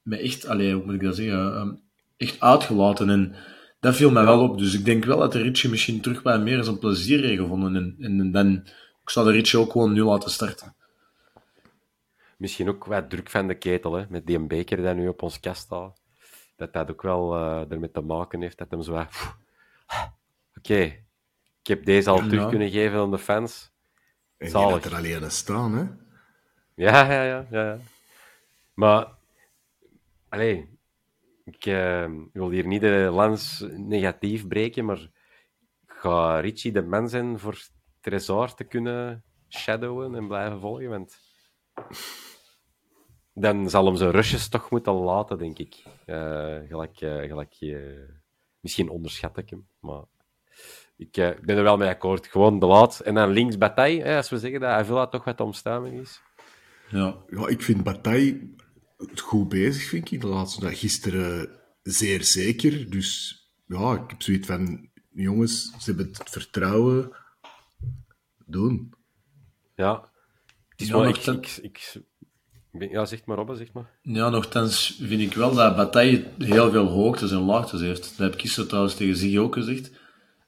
met 0.03 0.20
echt, 0.20 0.46
allee, 0.46 0.74
hoe 0.74 0.84
moet 0.84 0.94
ik 0.94 1.03
dat 1.03 1.16
zeggen, 1.16 1.55
ehm, 1.55 1.70
echt 2.16 2.40
uitgelaten. 2.40 3.11
En 3.11 3.34
dat 3.80 3.94
viel 3.96 4.11
mij 4.11 4.24
wel 4.24 4.40
op. 4.40 4.59
Dus 4.59 4.74
ik 4.74 4.84
denk 4.84 5.05
wel 5.05 5.18
dat 5.18 5.32
de 5.32 5.40
Ritchie 5.42 5.70
misschien 5.70 6.00
terug 6.00 6.22
bij 6.22 6.38
meer 6.38 6.64
zijn 6.64 6.78
plezier 6.78 7.24
heeft 7.24 7.40
gevonden. 7.40 7.76
En, 7.76 7.96
en 7.98 8.32
dan, 8.32 8.53
ik 9.03 9.11
zou 9.11 9.26
de 9.26 9.32
Ritchie 9.32 9.59
ook 9.59 9.72
gewoon 9.72 9.92
nu 9.92 10.03
laten 10.03 10.30
starten. 10.30 10.74
Misschien 12.43 12.68
ook 12.68 12.84
wat 12.84 13.11
druk 13.11 13.30
van 13.30 13.47
de 13.47 13.55
ketel, 13.55 13.93
hè. 13.93 14.05
Met 14.09 14.26
die 14.26 14.38
beker 14.47 14.76
die 14.76 14.95
nu 14.95 15.09
op 15.09 15.22
ons 15.22 15.40
kast 15.40 15.62
staat. 15.62 16.03
Dat 16.57 16.72
dat 16.72 16.90
ook 16.90 17.03
wel 17.03 17.34
eh 17.34 17.70
ermee 17.70 17.90
te 17.90 18.01
maken 18.01 18.40
heeft. 18.40 18.59
Dat 18.59 18.70
hem 18.70 18.82
zo 18.82 19.05
pff, 19.05 19.36
Oké, 20.59 20.80
ik 21.61 21.66
heb 21.66 21.84
deze 21.84 22.11
al 22.11 22.22
Ja. 22.22 22.28
terug 22.28 22.49
kunnen 22.49 22.70
geven 22.70 22.99
aan 22.99 23.11
de 23.11 23.18
fans. 23.18 23.72
En 24.36 24.51
Zalig. 24.51 24.70
laat 24.70 24.84
er 24.84 24.95
alleen 24.95 25.30
staan, 25.30 25.74
hè. 25.74 25.82
Ja, 26.74 27.12
ja, 27.12 27.22
ja. 27.22 27.47
ja, 27.51 27.64
ja. 27.64 27.78
Maar, 28.74 29.09
allee, 30.28 30.78
ik 31.45 31.66
eh, 31.66 32.11
wil 32.32 32.51
hier 32.51 32.66
niet 32.66 32.80
de 32.80 33.09
lans 33.12 33.64
negatief 33.70 34.49
breken, 34.49 34.84
maar 34.84 35.11
ga 35.86 36.40
Richie 36.40 36.72
de 36.72 36.82
man 36.82 37.09
zijn 37.09 37.38
voor 37.38 37.61
Tresor 38.01 38.55
te 38.55 38.64
kunnen 38.64 39.24
shadowen 39.49 40.14
en 40.14 40.28
blijven 40.28 40.61
volgen? 40.61 40.88
Want 40.88 41.18
dan 43.35 43.70
zal 43.70 43.87
hem 43.87 43.97
zijn 43.97 44.11
rushes 44.11 44.49
toch 44.49 44.70
moeten 44.70 44.93
laten, 44.93 45.39
denk 45.39 45.59
ik. 45.59 45.83
Eh, 46.07 46.57
gelijk, 46.68 47.01
eh, 47.01 47.20
gelijk, 47.28 47.55
eh, 47.61 47.78
misschien 48.61 48.89
onderschat 48.89 49.39
ik 49.39 49.51
hem, 49.51 49.66
maar 49.80 50.03
ik 50.97 51.12
ben 51.12 51.57
er 51.57 51.62
wel 51.62 51.76
mee 51.76 51.89
akkoord. 51.89 52.26
Gewoon 52.26 52.59
de 52.59 52.66
laat. 52.66 53.01
En 53.01 53.14
dan 53.14 53.30
links 53.30 53.59
Bataille, 53.59 54.03
hè, 54.03 54.16
als 54.16 54.30
we 54.30 54.39
zeggen 54.39 54.61
dat 54.61 54.70
Avila 54.70 55.07
toch 55.07 55.24
wat 55.24 55.41
omstuiming 55.41 56.01
is. 56.01 56.20
Ja. 56.91 57.16
Ja, 57.28 57.49
ik 57.49 57.62
vind 57.62 57.83
Bataille 57.83 58.55
goed 59.14 59.49
bezig, 59.49 59.89
vind 59.89 60.11
ik. 60.11 60.20
De 60.20 60.26
laatste 60.26 60.61
dag 60.61 60.78
gisteren 60.78 61.61
zeer 61.83 62.24
zeker. 62.24 62.91
Dus 62.91 63.41
ja, 63.66 63.95
ik 63.95 64.11
heb 64.11 64.22
zoiets 64.22 64.47
van... 64.47 64.91
Jongens, 65.14 65.64
ze 65.64 65.85
hebben 65.85 66.07
het 66.07 66.30
vertrouwen. 66.30 67.16
Doen. 68.47 68.95
Ja. 69.74 70.11
Het 70.68 70.80
is 70.80 70.87
Ja, 70.87 70.93
wel... 70.93 71.05
nog 71.05 71.47
Ik, 71.57 72.03
ja, 72.78 73.04
zeg 73.04 73.24
maar, 73.24 73.36
Robbe, 73.36 73.54
zeg 73.56 73.72
maar. 73.72 73.90
Ja, 74.02 74.28
nogthans 74.28 74.98
vind 75.02 75.20
ik 75.20 75.34
wel 75.34 75.54
dat 75.54 75.76
Bataille 75.76 76.24
heel 76.38 76.70
veel 76.70 76.86
hoogtes 76.86 77.30
en 77.30 77.38
laagtes 77.44 77.80
heeft. 77.80 78.02
Dat 78.02 78.16
heb 78.26 78.32
ik 78.34 78.40
gisteren 78.40 78.68
trouwens 78.68 78.94
tegen 78.94 79.16
Ziggy 79.16 79.38
ook 79.38 79.54
gezegd. 79.54 79.90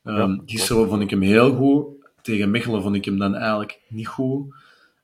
Ehm, 0.04 0.38
gisteren 0.46 0.88
vond 0.88 1.02
ik 1.02 1.10
hem 1.10 1.20
heel 1.22 1.54
goed. 1.54 1.86
Tegen 2.22 2.50
Mechelen 2.50 2.82
vond 2.82 2.94
ik 2.94 3.04
hem 3.04 3.18
dan 3.18 3.34
eigenlijk 3.34 3.80
niet 3.88 4.06
goed. 4.08 4.54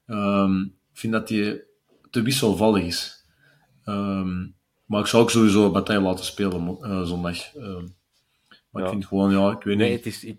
Ehm, 0.06 0.60
ik 0.62 0.70
vind 0.98 1.12
dat 1.12 1.28
hij 1.28 1.64
te 2.10 2.22
wisselvallig 2.22 2.84
is. 2.84 3.24
Ehm, 3.84 4.46
maar 4.84 5.00
ik 5.00 5.06
zou 5.06 5.22
ook 5.22 5.30
sowieso 5.30 5.70
Bataille 5.70 6.02
laten 6.02 6.24
spelen 6.24 6.78
eh, 6.80 7.02
zondag. 7.02 7.54
Maar 7.54 8.82
Ja. 8.82 8.84
ik 8.84 8.88
vind 8.88 9.06
gewoon, 9.06 9.30
ja, 9.30 9.50
ik 9.50 9.62
weet 9.62 9.76
Nee, 9.76 9.88
niet. 9.90 9.96
het 10.04 10.06
is... 10.06 10.24
Ik, 10.24 10.38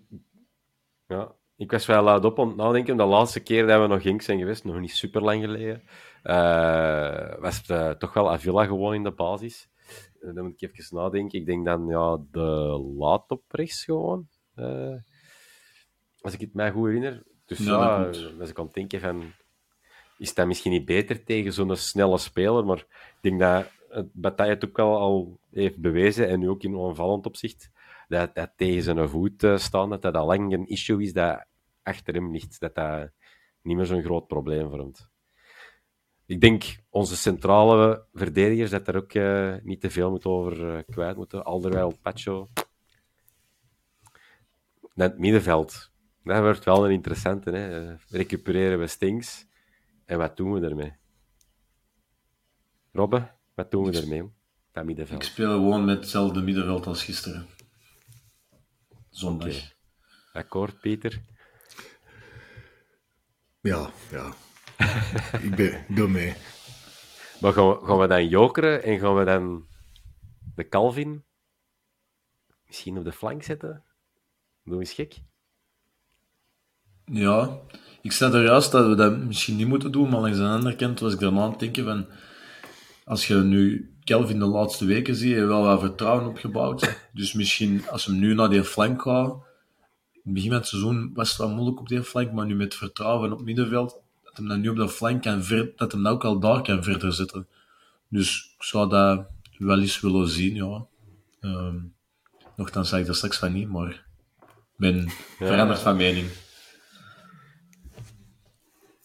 ja, 1.07 1.31
ik 1.57 1.71
was 1.71 1.85
wel 1.85 2.03
luid 2.03 2.25
op 2.25 2.37
het 2.37 2.55
nadenken. 2.55 2.97
De 2.97 3.03
laatste 3.03 3.39
keer 3.39 3.67
dat 3.67 3.81
we 3.81 3.87
nog 3.87 4.01
Genk 4.01 4.21
zijn 4.21 4.39
geweest, 4.39 4.63
nog 4.63 4.79
niet 4.79 4.91
super 4.95 5.21
lang 5.21 5.43
geleden, 5.43 5.81
eh, 6.21 7.39
was 7.39 7.57
het 7.57 7.69
eh, 7.69 7.89
toch 7.89 8.13
wel 8.13 8.31
Avila 8.31 8.65
gewoon 8.65 8.93
in 8.93 9.03
de 9.03 9.11
basis. 9.11 9.69
Eh, 10.21 10.33
dan 10.33 10.43
moet 10.43 10.61
ik 10.61 10.71
even 10.75 10.95
nadenken. 10.95 11.39
Ik 11.39 11.45
denk 11.45 11.65
dan 11.65 11.87
ja, 11.87 12.17
de 12.31 12.39
laat 12.97 13.29
op 13.31 13.43
rechts 13.47 13.83
gewoon. 13.83 14.27
Als 16.21 16.33
ik 16.33 16.39
het 16.39 16.53
mij 16.53 16.71
goed 16.71 16.85
herinner. 16.85 17.23
Dus 17.45 17.57
Ja, 17.57 18.03
dat 18.37 18.49
ik 18.49 18.59
aan 18.59 18.65
het 18.65 18.73
denken 18.73 18.99
van... 18.99 19.31
Is 20.17 20.33
dat 20.33 20.47
misschien 20.47 20.71
niet 20.71 20.85
beter 20.85 21.23
tegen 21.23 21.53
zo'n 21.53 21.75
snelle 21.75 22.17
speler? 22.17 22.65
Maar 22.65 22.77
ik 22.77 23.17
denk 23.21 23.39
dat 23.39 23.71
het 23.89 24.13
Bataille 24.13 24.53
het 24.53 24.65
ook 24.65 24.77
wel 24.77 24.97
al 24.97 25.39
heeft 25.51 25.77
bewezen, 25.77 26.27
en 26.27 26.39
nu 26.39 26.49
ook 26.49 26.63
in 26.63 26.79
aanvallend 26.79 27.25
opzicht, 27.25 27.71
dat 28.07 28.35
dat 28.35 28.51
tegen 28.55 28.83
zijn 28.83 29.09
voet 29.09 29.45
staan, 29.55 29.89
dat 29.89 30.01
dat 30.01 30.15
al 30.15 30.25
lang 30.25 30.53
een 30.53 30.67
issue 30.67 31.03
is 31.03 31.13
dat 31.13 31.45
achter 31.83 32.13
hem 32.13 32.31
ligt. 32.31 32.59
Dat 32.59 32.75
dat 32.75 33.09
niet 33.61 33.75
meer 33.75 33.85
zo'n 33.85 34.03
groot 34.03 34.27
probleem 34.27 34.69
vormt. 34.69 35.10
Ik 36.31 36.41
denk 36.41 36.77
onze 36.89 37.15
centrale 37.17 38.05
verdedigers 38.13 38.69
dat 38.69 38.87
er 38.87 38.95
ook 38.95 39.13
eh, 39.13 39.55
niet 39.63 39.81
te 39.81 39.89
veel 39.89 40.09
moet 40.09 40.25
over 40.25 40.75
eh, 40.77 40.83
kwijt 40.89 41.15
moeten. 41.15 41.43
Alderweil, 41.43 41.97
Pacho. 42.01 42.49
Dan 44.95 45.09
het 45.09 45.17
middenveld. 45.17 45.91
Dat 46.23 46.39
wordt 46.41 46.65
wel 46.65 46.85
een 46.85 46.91
interessante. 46.91 47.51
Hè? 47.51 47.89
Eh, 47.89 47.95
Recupereren 48.09 48.79
we 48.79 48.87
Stinks. 48.87 49.45
En 50.05 50.17
wat 50.17 50.37
doen 50.37 50.53
we 50.53 50.67
ermee? 50.67 50.93
Robbe, 52.91 53.31
wat 53.53 53.71
doen 53.71 53.85
we 53.91 54.01
ermee? 54.01 54.21
Dat 54.71 54.81
Ik 54.81 54.83
middenveld. 54.83 55.25
speel 55.25 55.51
gewoon 55.53 55.85
met 55.85 55.97
hetzelfde 55.97 56.41
middenveld 56.41 56.87
als 56.87 57.03
gisteren. 57.03 57.47
Zondag. 59.09 59.73
Akkoord, 60.33 60.79
Pieter? 60.79 61.21
Ja, 63.61 63.89
ja. 64.11 64.33
ik 65.47 65.55
ben, 65.55 65.85
ik 65.87 65.95
doe 65.95 66.07
mee. 66.07 66.33
Maar 67.41 67.53
gaan 67.53 67.69
we, 67.69 67.85
gaan 67.85 67.99
we 67.99 68.07
dan 68.07 68.27
jokeren 68.27 68.83
en 68.83 68.99
gaan 68.99 69.15
we 69.15 69.25
dan 69.25 69.65
de 70.55 70.67
Calvin 70.67 71.23
misschien 72.67 72.97
op 72.97 73.03
de 73.03 73.11
flank 73.11 73.43
zetten? 73.43 73.83
Doe 74.63 74.79
eens 74.79 74.93
gek. 74.93 75.21
Ja, 77.05 77.59
ik 78.01 78.11
zei 78.11 78.33
er 78.33 78.43
juist 78.43 78.71
dat 78.71 78.87
we 78.87 78.95
dat 78.95 79.17
misschien 79.17 79.55
niet 79.55 79.67
moeten 79.67 79.91
doen, 79.91 80.09
maar 80.09 80.19
langs 80.19 80.37
de 80.37 80.43
andere 80.43 80.75
kant 80.75 80.99
was 80.99 81.13
ik 81.13 81.19
daarna 81.19 81.41
aan 81.41 81.49
het 81.49 81.59
denken 81.59 81.83
van, 81.83 82.07
als 83.03 83.27
je 83.27 83.35
nu 83.35 83.93
Kelvin 84.03 84.39
de 84.39 84.45
laatste 84.45 84.85
weken 84.85 85.15
ziet, 85.15 85.33
heeft 85.33 85.47
wel 85.47 85.63
wat 85.63 85.79
vertrouwen 85.79 86.27
opgebouwd. 86.27 86.99
Dus 87.13 87.33
misschien, 87.33 87.89
als 87.89 88.05
hem 88.05 88.19
nu 88.19 88.33
naar 88.33 88.49
die 88.49 88.63
flank 88.63 89.01
gaat, 89.01 89.29
in 90.13 90.21
het 90.23 90.33
begin 90.33 90.49
van 90.49 90.59
het 90.59 90.67
seizoen 90.67 91.11
was 91.13 91.29
het 91.29 91.37
wel 91.37 91.49
moeilijk 91.49 91.79
op 91.79 91.87
die 91.87 92.03
flank, 92.03 92.31
maar 92.31 92.45
nu 92.45 92.55
met 92.55 92.75
vertrouwen 92.75 93.31
op 93.31 93.37
het 93.37 93.45
middenveld, 93.45 94.01
dat 94.31 94.37
hem 94.37 94.47
dan 94.47 94.61
nu 94.61 94.69
op 94.69 94.75
de 94.75 94.89
flank 94.89 95.21
kan 95.21 95.43
ver, 95.43 95.71
dat 95.75 95.91
hem 95.91 96.03
dan 96.03 96.13
ook 96.13 96.23
al 96.23 96.39
daar 96.39 96.61
kan 96.61 96.83
verder 96.83 97.13
zetten. 97.13 97.47
Dus 98.07 98.53
ik 98.57 98.63
zou 98.63 98.89
dat 98.89 99.25
wel 99.57 99.79
eens 99.79 99.99
willen 99.99 100.27
zien, 100.27 100.55
ja. 100.55 100.85
Ehm 101.39 101.77
nochtans 102.55 102.89
zei 102.89 103.01
ik 103.01 103.07
er 103.07 103.15
straks 103.15 103.37
van 103.37 103.53
niet, 103.53 103.69
maar 103.69 103.89
ik 103.89 104.03
ben 104.77 105.09
veranderd 105.37 105.79
van 105.79 105.95
mening. 105.95 106.27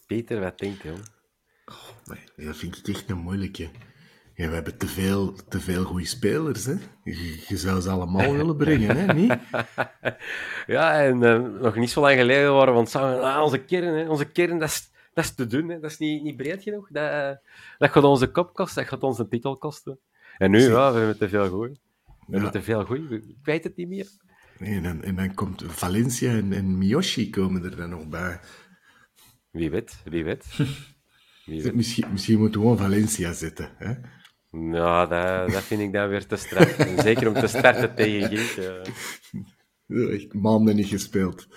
Peter, 0.07 0.39
wat 0.39 0.59
denkt 0.59 0.81
je? 0.81 0.93
Maar 2.05 2.19
dat 2.35 2.55
vind 2.55 2.77
ik 2.77 2.87
echt 2.87 3.09
een 3.09 3.17
moeilijke. 3.17 3.69
Ja, 4.35 4.47
we 4.47 4.53
hebben 4.53 4.77
te 4.77 4.87
veel, 4.87 5.33
te 5.49 5.59
veel 5.59 5.83
goede 5.83 6.05
spelers, 6.05 6.65
hè. 6.65 6.75
Je, 7.03 7.43
je 7.47 7.57
zou 7.57 7.81
ze 7.81 7.89
allemaal 7.89 8.33
willen 8.33 8.57
brengen, 8.65 8.97
hè, 8.97 9.13
niet? 9.13 9.37
Ja, 10.67 11.01
en 11.03 11.23
eh, 11.23 11.61
nog 11.61 11.75
niet 11.75 11.89
zo 11.89 12.01
lang 12.01 12.19
geleden 12.19 12.53
waren 12.53 12.73
we 12.73 12.79
aan 12.79 12.83
het 12.83 12.91
zeggen, 12.91 13.21
ah, 13.21 13.43
onze 13.43 13.57
kern, 13.57 13.97
hè, 13.97 14.09
onze 14.09 14.25
kern, 14.25 14.59
dat 14.59 14.69
is, 14.69 14.89
dat 15.17 15.25
is 15.25 15.33
te 15.33 15.47
dun, 15.47 15.69
hè, 15.69 15.79
dat 15.79 15.91
is 15.91 15.97
niet, 15.97 16.23
niet 16.23 16.37
breed 16.37 16.63
genoeg. 16.63 16.87
Dat, 16.91 17.39
dat 17.77 17.91
gaat 17.91 18.03
onze 18.03 18.31
kop 18.31 18.53
kosten, 18.53 18.81
dat 18.81 18.91
gaat 18.91 19.03
onze 19.03 19.27
titel 19.27 19.57
kosten. 19.57 19.99
En 20.37 20.51
nu, 20.51 20.59
ja, 20.59 20.91
we 20.91 20.97
hebben 20.97 21.17
te 21.17 21.29
veel 21.29 21.49
goeie. 21.49 21.79
We 22.05 22.33
hebben 22.33 22.51
te 22.51 22.61
veel 22.61 22.85
goeie, 22.85 23.09
ik 23.09 23.35
weet 23.43 23.63
het 23.63 23.75
niet 23.75 23.87
meer. 23.87 24.07
Nee, 24.57 24.75
en, 24.75 24.83
dan, 24.83 25.03
en 25.03 25.15
dan 25.15 25.33
komt 25.33 25.63
Valencia 25.67 26.31
en, 26.31 26.53
en 26.53 26.77
Miyoshi 26.77 27.29
komen 27.29 27.63
er 27.63 27.75
dan 27.75 27.89
nog 27.89 28.07
bij. 28.07 28.39
Wie 29.51 29.69
weet, 29.69 30.01
wie 30.03 30.23
weet. 30.23 30.45
Wie 31.45 31.63
weet. 31.63 31.75
Misschien, 31.75 32.11
misschien 32.11 32.39
moeten 32.39 32.59
we 32.59 32.65
gewoon 32.65 32.81
Valencia 32.81 33.33
zetten. 33.33 33.69
Hè? 33.77 33.93
Ja, 34.77 35.05
dat, 35.05 35.51
dat 35.51 35.63
vind 35.63 35.81
ik 35.81 35.93
dan 35.93 36.09
weer 36.09 36.25
te 36.25 36.35
straf. 36.35 36.75
Zeker 36.97 37.27
om 37.27 37.33
te 37.33 37.47
starten 37.47 37.95
tegen 37.95 38.31
eh. 38.31 38.83
Ja, 39.85 40.07
Echt 40.15 40.33
maanden 40.33 40.75
niet 40.75 40.87
gespeeld. 40.87 41.47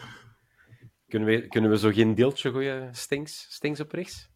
Kunnen 1.11 1.29
we, 1.29 1.49
kunnen 1.49 1.71
we 1.71 1.79
zo 1.79 1.91
geen 1.91 2.15
deeltje 2.15 2.51
gooien? 2.51 2.95
Stings, 2.95 3.47
Stings 3.49 3.81
op 3.81 3.93
rechts? 3.93 4.29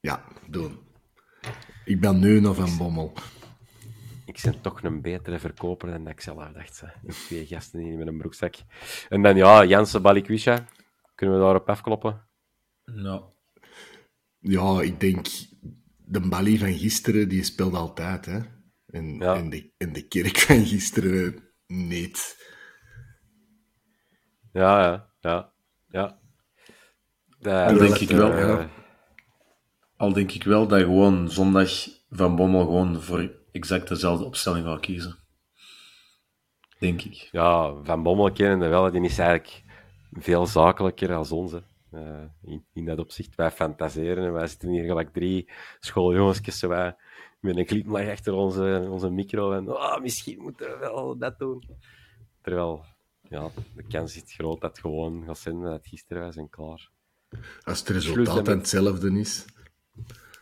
Ja, 0.00 0.24
doen. 0.48 0.78
Ik 1.84 2.00
ben 2.00 2.18
nu 2.18 2.40
nog 2.40 2.56
van 2.56 2.76
Bommel. 2.78 3.12
Ik 4.26 4.40
ben 4.44 4.60
toch 4.60 4.82
een 4.82 5.00
betere 5.02 5.38
verkoper 5.38 5.90
dan 5.90 6.04
dat 6.04 6.12
ik 6.12 6.20
zelf 6.20 6.52
dacht. 6.52 6.80
hè. 6.80 7.12
Twee 7.12 7.46
gasten 7.46 7.80
hier 7.80 7.98
met 7.98 8.06
een 8.06 8.18
broekzak. 8.18 8.54
En 9.08 9.22
dan, 9.22 9.36
ja, 9.36 9.64
Jansen 9.64 10.02
Balikwisha. 10.02 10.66
Kunnen 11.14 11.36
we 11.36 11.42
daarop 11.42 11.68
afkloppen? 11.68 12.28
Ja. 12.84 13.22
Ja, 14.38 14.80
ik 14.82 15.00
denk... 15.00 15.26
De 16.12 16.20
Bali 16.28 16.58
van 16.58 16.72
gisteren, 16.72 17.28
die 17.28 17.42
speelt 17.42 17.74
altijd, 17.74 18.26
hè. 18.26 18.40
En, 18.86 19.14
Ja. 19.18 19.34
en, 19.34 19.50
de, 19.50 19.72
en 19.76 19.92
de 19.92 20.08
kerk 20.08 20.38
van 20.38 20.64
gisteren 20.66 21.52
niet. 21.66 22.36
Ja, 24.52 24.82
ja, 24.82 25.06
ja. 25.20 25.52
ja. 25.88 26.18
Dat, 27.38 27.68
Dat 27.68 27.78
denk 27.78 27.96
ik 27.96 28.10
wel, 28.10 28.32
eh. 28.32 28.64
Al 29.96 30.12
denk 30.12 30.32
ik 30.32 30.44
wel 30.44 30.66
dat 30.66 30.80
gewoon 30.80 31.30
zondag 31.30 31.70
Van 32.10 32.36
Bommel 32.36 32.64
gewoon 32.64 33.02
voor 33.02 33.30
exact 33.52 33.88
dezelfde 33.88 34.24
opstelling 34.24 34.66
gaat 34.66 34.80
kiezen. 34.80 35.18
Denk 36.78 37.02
ik. 37.02 37.28
Ja, 37.32 37.74
Van 37.82 38.02
Bommel 38.02 38.32
kennende 38.32 38.68
wel, 38.68 38.90
die 38.90 39.02
is 39.02 39.18
eigenlijk 39.18 39.64
veel 40.10 40.46
zakelijker 40.46 41.14
als 41.14 41.32
onze. 41.32 41.62
Eh, 41.90 42.22
in, 42.42 42.64
in 42.72 42.84
dat 42.84 42.98
opzicht, 42.98 43.34
wij 43.34 43.50
fantaseren 43.50 44.24
en 44.24 44.32
wij 44.32 44.46
zitten 44.46 44.68
hier 44.68 44.84
gelijk 44.84 45.12
drie 45.12 45.50
schooljongetjes 45.80 46.58
zo 46.58 46.68
wij, 46.68 46.96
met 47.40 47.56
een 47.56 47.66
glimlach 47.66 48.08
achter 48.08 48.32
onze, 48.32 48.86
onze 48.90 49.10
micro 49.10 49.52
en 49.52 49.68
oh, 49.68 50.00
misschien 50.00 50.42
moeten 50.42 50.70
we 50.70 50.76
wel 50.78 51.18
dat 51.18 51.38
doen. 51.38 51.62
Terwijl, 52.42 52.84
ja, 53.30 53.50
de 53.74 53.82
kans 53.82 54.16
is 54.16 54.34
groot 54.34 54.60
dat 54.60 54.70
het 54.70 54.80
gewoon 54.80 55.24
gaat 55.24 55.38
zijn 55.38 55.60
dat 55.60 55.72
het 55.72 55.86
gisteren 55.86 56.22
was 56.22 56.36
en 56.36 56.48
klaar. 56.48 56.90
Als 57.62 57.78
het 57.78 57.88
resultaat 57.88 58.44
dan 58.44 58.58
hetzelfde 58.58 59.18
is, 59.18 59.44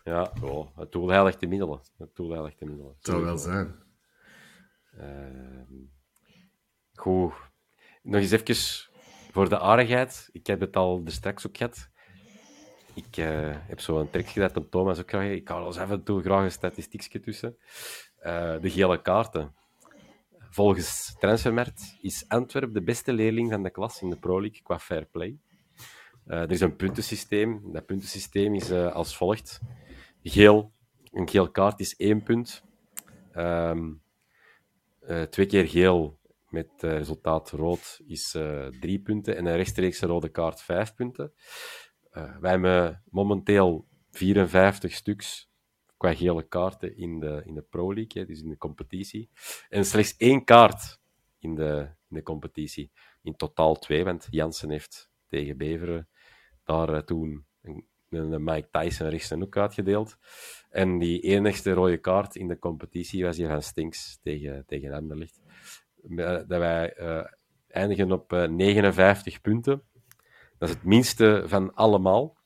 Ja, 0.05 0.33
oh, 0.43 0.77
het 0.77 0.93
doel 0.93 1.09
heiligt 1.09 1.41
de 1.41 1.47
middelen. 1.47 1.81
Het 1.99 2.17
doel 2.17 2.31
heiligt 2.31 2.59
de 2.59 2.65
middelen. 2.65 2.93
het 2.97 3.07
zou 3.07 3.25
wel 3.25 3.39
zijn. 3.39 3.75
Ehm, 4.97 5.75
goed. 6.95 7.33
Nog 8.03 8.21
eens 8.21 8.31
even 8.31 8.55
voor 9.33 9.49
de 9.49 9.59
aardigheid. 9.59 10.29
Ik 10.33 10.47
heb 10.47 10.61
het 10.61 10.77
al 10.77 11.03
er 11.05 11.13
straks 11.13 11.47
ook 11.47 11.57
gehad. 11.57 11.89
Ik 12.95 13.17
eh, 13.17 13.57
heb 13.69 13.81
zo 13.81 14.01
een 14.01 14.11
trekje 14.11 14.41
dat 14.41 14.55
de 14.55 14.69
Thomas 14.69 14.99
ook 14.99 15.09
graag... 15.09 15.31
Ik 15.31 15.49
er 15.49 15.67
eens 15.67 15.79
af 15.79 15.91
en 15.91 16.03
toe 16.03 16.23
graag 16.23 16.43
een 16.43 16.51
statistiekje 16.51 17.21
tussen. 17.21 17.57
Eh, 18.19 18.61
de 18.61 18.71
gele 18.71 19.03
kaarten. 19.03 19.55
Volgens 20.51 21.17
Transfermarkt 21.19 21.97
is 22.01 22.25
Antwerp 22.29 22.75
de 22.75 22.83
beste 22.83 23.13
leerling 23.13 23.51
van 23.51 23.63
de 23.63 23.71
klas 23.71 24.03
in 24.03 24.11
de 24.11 24.17
Pro 24.17 24.41
League 24.41 24.63
qua 24.63 24.79
fair 24.79 25.07
play. 25.07 25.39
Eh, 26.27 26.41
er 26.41 26.51
is 26.51 26.61
een 26.61 26.77
puntensysteem. 26.77 27.73
Dat 27.73 27.87
puntensysteem 27.87 28.55
is 28.55 28.71
eh, 28.71 28.93
als 28.93 29.17
volgt. 29.17 29.61
Geel. 30.23 30.73
Een 31.13 31.29
geel 31.29 31.51
kaart 31.51 31.81
is 31.81 31.97
één 31.97 32.23
punt. 32.23 32.65
Ehm, 33.33 33.93
eh, 35.01 35.23
twee 35.23 35.47
keer 35.47 35.69
geel 35.69 36.19
met 36.49 36.71
resultaat 36.79 37.51
rood 37.51 38.01
is 38.07 38.31
drie 38.81 39.01
punten. 39.01 39.37
En 39.37 39.47
een 39.47 39.57
rechtstreekse 39.57 40.07
rode 40.07 40.29
kaart 40.29 40.63
vijf 40.63 40.95
punten. 40.95 41.33
Wij 42.41 42.51
hebben 42.51 43.03
momenteel 43.11 43.87
54 44.11 44.93
stuks 44.93 45.48
qua 45.99 46.15
gele 46.15 46.49
kaarten 46.49 46.97
in 46.97 47.21
de, 47.21 47.43
in 47.45 47.55
de 47.55 47.63
Pro 47.63 47.95
League, 47.95 48.23
hè, 48.23 48.25
dus 48.25 48.43
in 48.43 48.49
de 48.49 48.57
competitie. 48.57 49.31
En 49.69 49.85
slechts 49.85 50.17
één 50.17 50.45
kaart 50.45 51.01
in 51.39 51.55
de, 51.55 51.89
in 52.09 52.17
de 52.17 52.23
competitie. 52.23 52.91
In 53.23 53.37
totaal 53.37 53.75
twee, 53.75 54.05
want 54.05 54.27
Jansen 54.31 54.71
heeft 54.71 55.11
tegen 55.29 55.57
Beveren 55.57 56.09
daar 56.65 56.95
eh, 56.95 57.01
toen 57.01 57.47
een, 57.61 58.45
Mike 58.45 58.69
Tyson 58.71 59.09
rechts 59.09 59.31
een 59.31 59.41
hoek 59.41 59.57
uitgedeeld. 59.57 60.17
En 60.71 60.99
die 60.99 61.21
enigste 61.21 61.73
rode 61.73 61.99
kaart 61.99 62.37
in 62.37 62.49
de 62.49 62.59
competitie 62.59 63.25
was 63.25 63.37
hier 63.37 63.49
van 63.49 63.63
Stinks 63.63 64.19
tegen, 64.23 64.65
tegen 64.67 64.93
Anderlecht. 64.93 65.41
Eh, 66.17 66.27
Dat 66.27 66.47
wij 66.47 66.93
eh, 66.93 67.25
eindigen 67.69 68.13
op 68.13 68.33
eh, 68.33 68.49
59 68.49 69.41
punten. 69.41 69.83
Dat 70.59 70.69
is 70.69 70.75
het 70.75 70.85
minste 70.85 71.43
van 71.47 71.75
allemaal. 71.75 72.37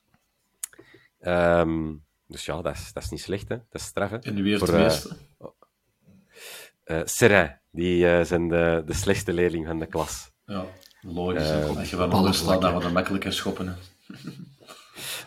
Ehm, 1.19 1.95
dus 2.27 2.45
ja, 2.45 2.61
dat 2.61 2.75
is, 2.75 2.93
dat 2.93 3.03
is 3.03 3.09
niet 3.09 3.21
slecht, 3.21 3.49
hè? 3.49 3.55
Dat 3.69 3.81
is 3.81 3.83
straf, 3.87 4.09
hè? 4.09 4.17
En 4.17 4.35
wie 4.35 4.43
heeft 4.45 4.57
Voor, 4.57 4.67
de 4.67 4.73
eh, 4.77 4.83
meeste? 4.83 5.15
eh, 6.83 7.01
Serra, 7.03 7.59
die 7.71 8.07
eh, 8.09 8.25
zijn 8.25 8.47
de, 8.47 8.83
de 8.85 8.93
slechtste 8.93 9.33
leerling 9.33 9.65
van 9.67 9.79
de 9.79 9.85
klas. 9.85 10.31
Ja, 10.45 10.65
logisch. 11.01 11.49
eh, 11.49 11.57
hè. 11.59 11.65
Als 11.65 11.89
je 11.89 11.95
van 11.95 12.13
onder 12.13 12.33
staat, 12.33 12.61
dan 12.61 12.83
het 12.83 12.93
makkelijker 12.93 13.33
schoppen. 13.33 13.67
Hè. 13.67 13.73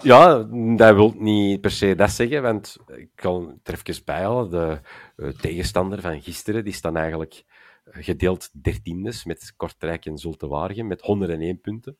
Ja, 0.02 0.42
dat 0.76 0.94
wil 0.94 1.14
niet 1.18 1.60
per 1.60 1.70
se 1.70 1.94
dat 1.94 2.10
zeggen, 2.10 2.42
want 2.42 2.76
ik 2.86 3.08
kan 3.14 3.60
er 3.62 3.80
even 3.84 4.04
bij 4.04 4.22
halen. 4.22 4.50
De 4.50 4.80
eh, 5.16 5.28
tegenstander 5.28 6.00
van 6.00 6.22
gisteren, 6.22 6.64
die 6.64 6.72
staan 6.72 6.96
eigenlijk 6.96 7.44
gedeeld 7.90 8.50
dertiendes 8.62 9.24
met 9.24 9.52
Kortrijk 9.56 10.06
en 10.06 10.18
Zulte 10.18 10.46
Waregem 10.46 10.86
met 10.86 11.00
101 11.00 11.60
punten. 11.60 11.96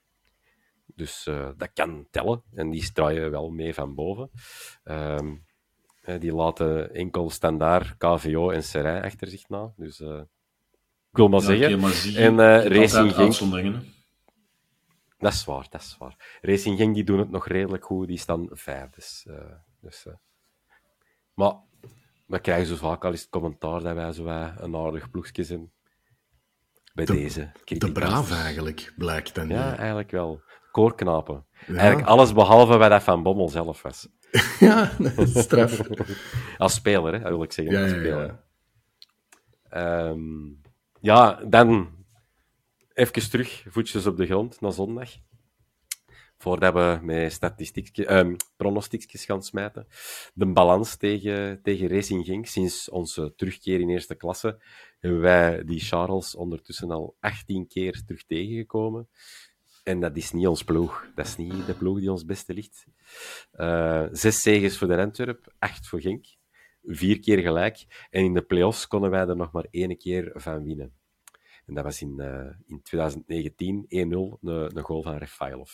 Dus 0.94 1.26
eh, 1.26 1.48
dat 1.56 1.70
kan 1.72 2.06
tellen. 2.10 2.42
En 2.54 2.70
die 2.70 2.82
straaien 2.82 3.30
wel 3.30 3.50
mee 3.50 3.74
van 3.74 3.94
boven. 3.94 4.30
Ehm, 4.84 5.34
eh, 6.00 6.20
die 6.20 6.34
laten 6.34 6.94
enkel 6.94 7.30
standaard 7.30 7.96
KVO 7.96 8.50
en 8.50 8.62
Serijn 8.62 9.02
achter 9.04 9.28
zich 9.28 9.48
na. 9.48 9.72
Dus 9.76 10.00
eh, 10.00 10.20
ik 11.10 11.16
wil 11.16 11.28
maar 11.28 11.40
Ja, 11.40 11.46
zeggen. 11.46 11.80
maar 11.80 11.90
zie 11.90 12.18
en 12.18 12.40
eh, 12.40 12.66
Racing 12.66 13.12
Genk, 13.14 13.82
dat 15.18 15.32
is 15.32 15.44
waar, 15.44 15.66
dat 15.70 15.80
is 15.80 15.96
waar. 15.98 16.38
Racing 16.40 16.78
Genk 16.78 16.94
die 16.94 17.04
doen 17.04 17.18
het 17.18 17.30
nog 17.30 17.46
redelijk 17.48 17.84
goed, 17.84 18.06
die 18.08 18.18
staan 18.18 18.48
vijfdes. 18.50 19.26
eh 19.28 19.52
dus, 19.80 20.06
eh. 20.06 20.14
Maar 21.34 21.54
we 22.26 22.38
krijgen 22.40 22.66
zo 22.66 22.76
vaak 22.76 23.04
al 23.04 23.10
eens 23.10 23.20
het 23.20 23.30
commentaar 23.30 23.80
dat 23.82 23.94
wij 23.94 24.12
zo 24.12 24.24
wij 24.24 24.52
een 24.56 24.76
aardig 24.76 25.10
ploegje 25.10 25.44
zijn. 25.44 25.72
Bij 26.94 27.04
Te- 27.04 27.12
deze. 27.12 27.50
Te 27.54 27.64
kritiek. 27.64 27.92
braaf 27.92 28.30
eigenlijk, 28.30 28.92
blijkt 28.96 29.34
dan. 29.34 29.48
Ja, 29.48 29.76
eigenlijk 29.76 30.10
wel. 30.10 30.42
Koorknapen. 30.76 31.44
Ja. 31.66 31.74
Eigenlijk 31.74 32.08
alles 32.08 32.32
behalve 32.32 32.76
wat 32.76 32.90
dat 32.90 33.02
Van 33.02 33.22
Bommel 33.22 33.48
zelf 33.48 33.82
was. 33.82 34.08
ja, 34.60 34.92
dat 34.98 35.18
is 35.18 35.38
straf. 35.42 35.80
Als 36.58 36.74
speler, 36.74 37.20
hè, 37.20 37.28
wil 37.28 37.42
ik 37.42 37.52
zeggen. 37.52 37.74
Ja, 37.74 37.82
als 37.82 37.90
speler. 37.90 38.26
ja. 38.26 38.44
Ehm, 39.68 40.20
ja, 41.00 41.40
dan 41.48 41.88
even 42.92 43.30
terug, 43.30 43.64
voetjes 43.68 44.06
op 44.06 44.16
de 44.16 44.26
grond, 44.26 44.60
naar 44.60 44.72
zondag. 44.72 45.10
Voordat 46.38 46.72
we 46.74 46.98
met 47.02 47.32
statistiekjes, 47.32 48.06
ehm 48.06 48.34
pronostiekjes 48.56 49.24
gaan 49.24 49.42
smijten. 49.42 49.86
De 50.34 50.46
balans 50.46 50.96
tegen, 50.96 51.62
tegen 51.62 51.88
Racing 51.88 52.24
Genk, 52.24 52.46
sinds 52.46 52.90
onze 52.90 53.34
terugkeer 53.36 53.80
in 53.80 53.88
eerste 53.88 54.14
klasse, 54.14 54.62
hebben 54.98 55.20
wij 55.20 55.64
die 55.64 55.80
Charles 55.80 56.34
ondertussen 56.34 56.90
al 56.90 57.16
18 57.20 57.66
keer 57.66 58.02
terug 58.04 58.24
tegengekomen. 58.24 59.08
En 59.86 60.00
dat 60.00 60.16
is 60.16 60.32
niet 60.32 60.46
ons 60.46 60.64
ploeg. 60.64 61.06
Dat 61.14 61.26
is 61.26 61.36
niet 61.36 61.66
de 61.66 61.74
ploeg 61.74 61.98
die 61.98 62.10
ons 62.10 62.24
beste 62.24 62.54
ligt. 62.54 62.86
Eh, 63.50 64.06
zes 64.12 64.42
zegens 64.42 64.78
voor 64.78 64.88
de 64.88 64.96
Antwerp, 64.96 65.52
acht 65.58 65.88
voor 65.88 66.00
Genk. 66.00 66.26
Vier 66.82 67.20
keer 67.20 67.38
gelijk. 67.38 68.06
En 68.10 68.24
in 68.24 68.34
de 68.34 68.42
play-offs 68.42 68.86
konden 68.86 69.10
wij 69.10 69.28
er 69.28 69.36
nog 69.36 69.52
maar 69.52 69.66
één 69.70 69.98
keer 69.98 70.30
van 70.34 70.64
winnen. 70.64 70.92
En 71.66 71.74
dat 71.74 71.84
was 71.84 72.00
in, 72.00 72.20
eh, 72.20 72.54
in 72.66 72.82
2019 72.82 73.84
1-0, 73.88 74.38
een, 74.42 74.82
goal 74.82 75.02
van 75.02 75.16
Refailov. 75.16 75.72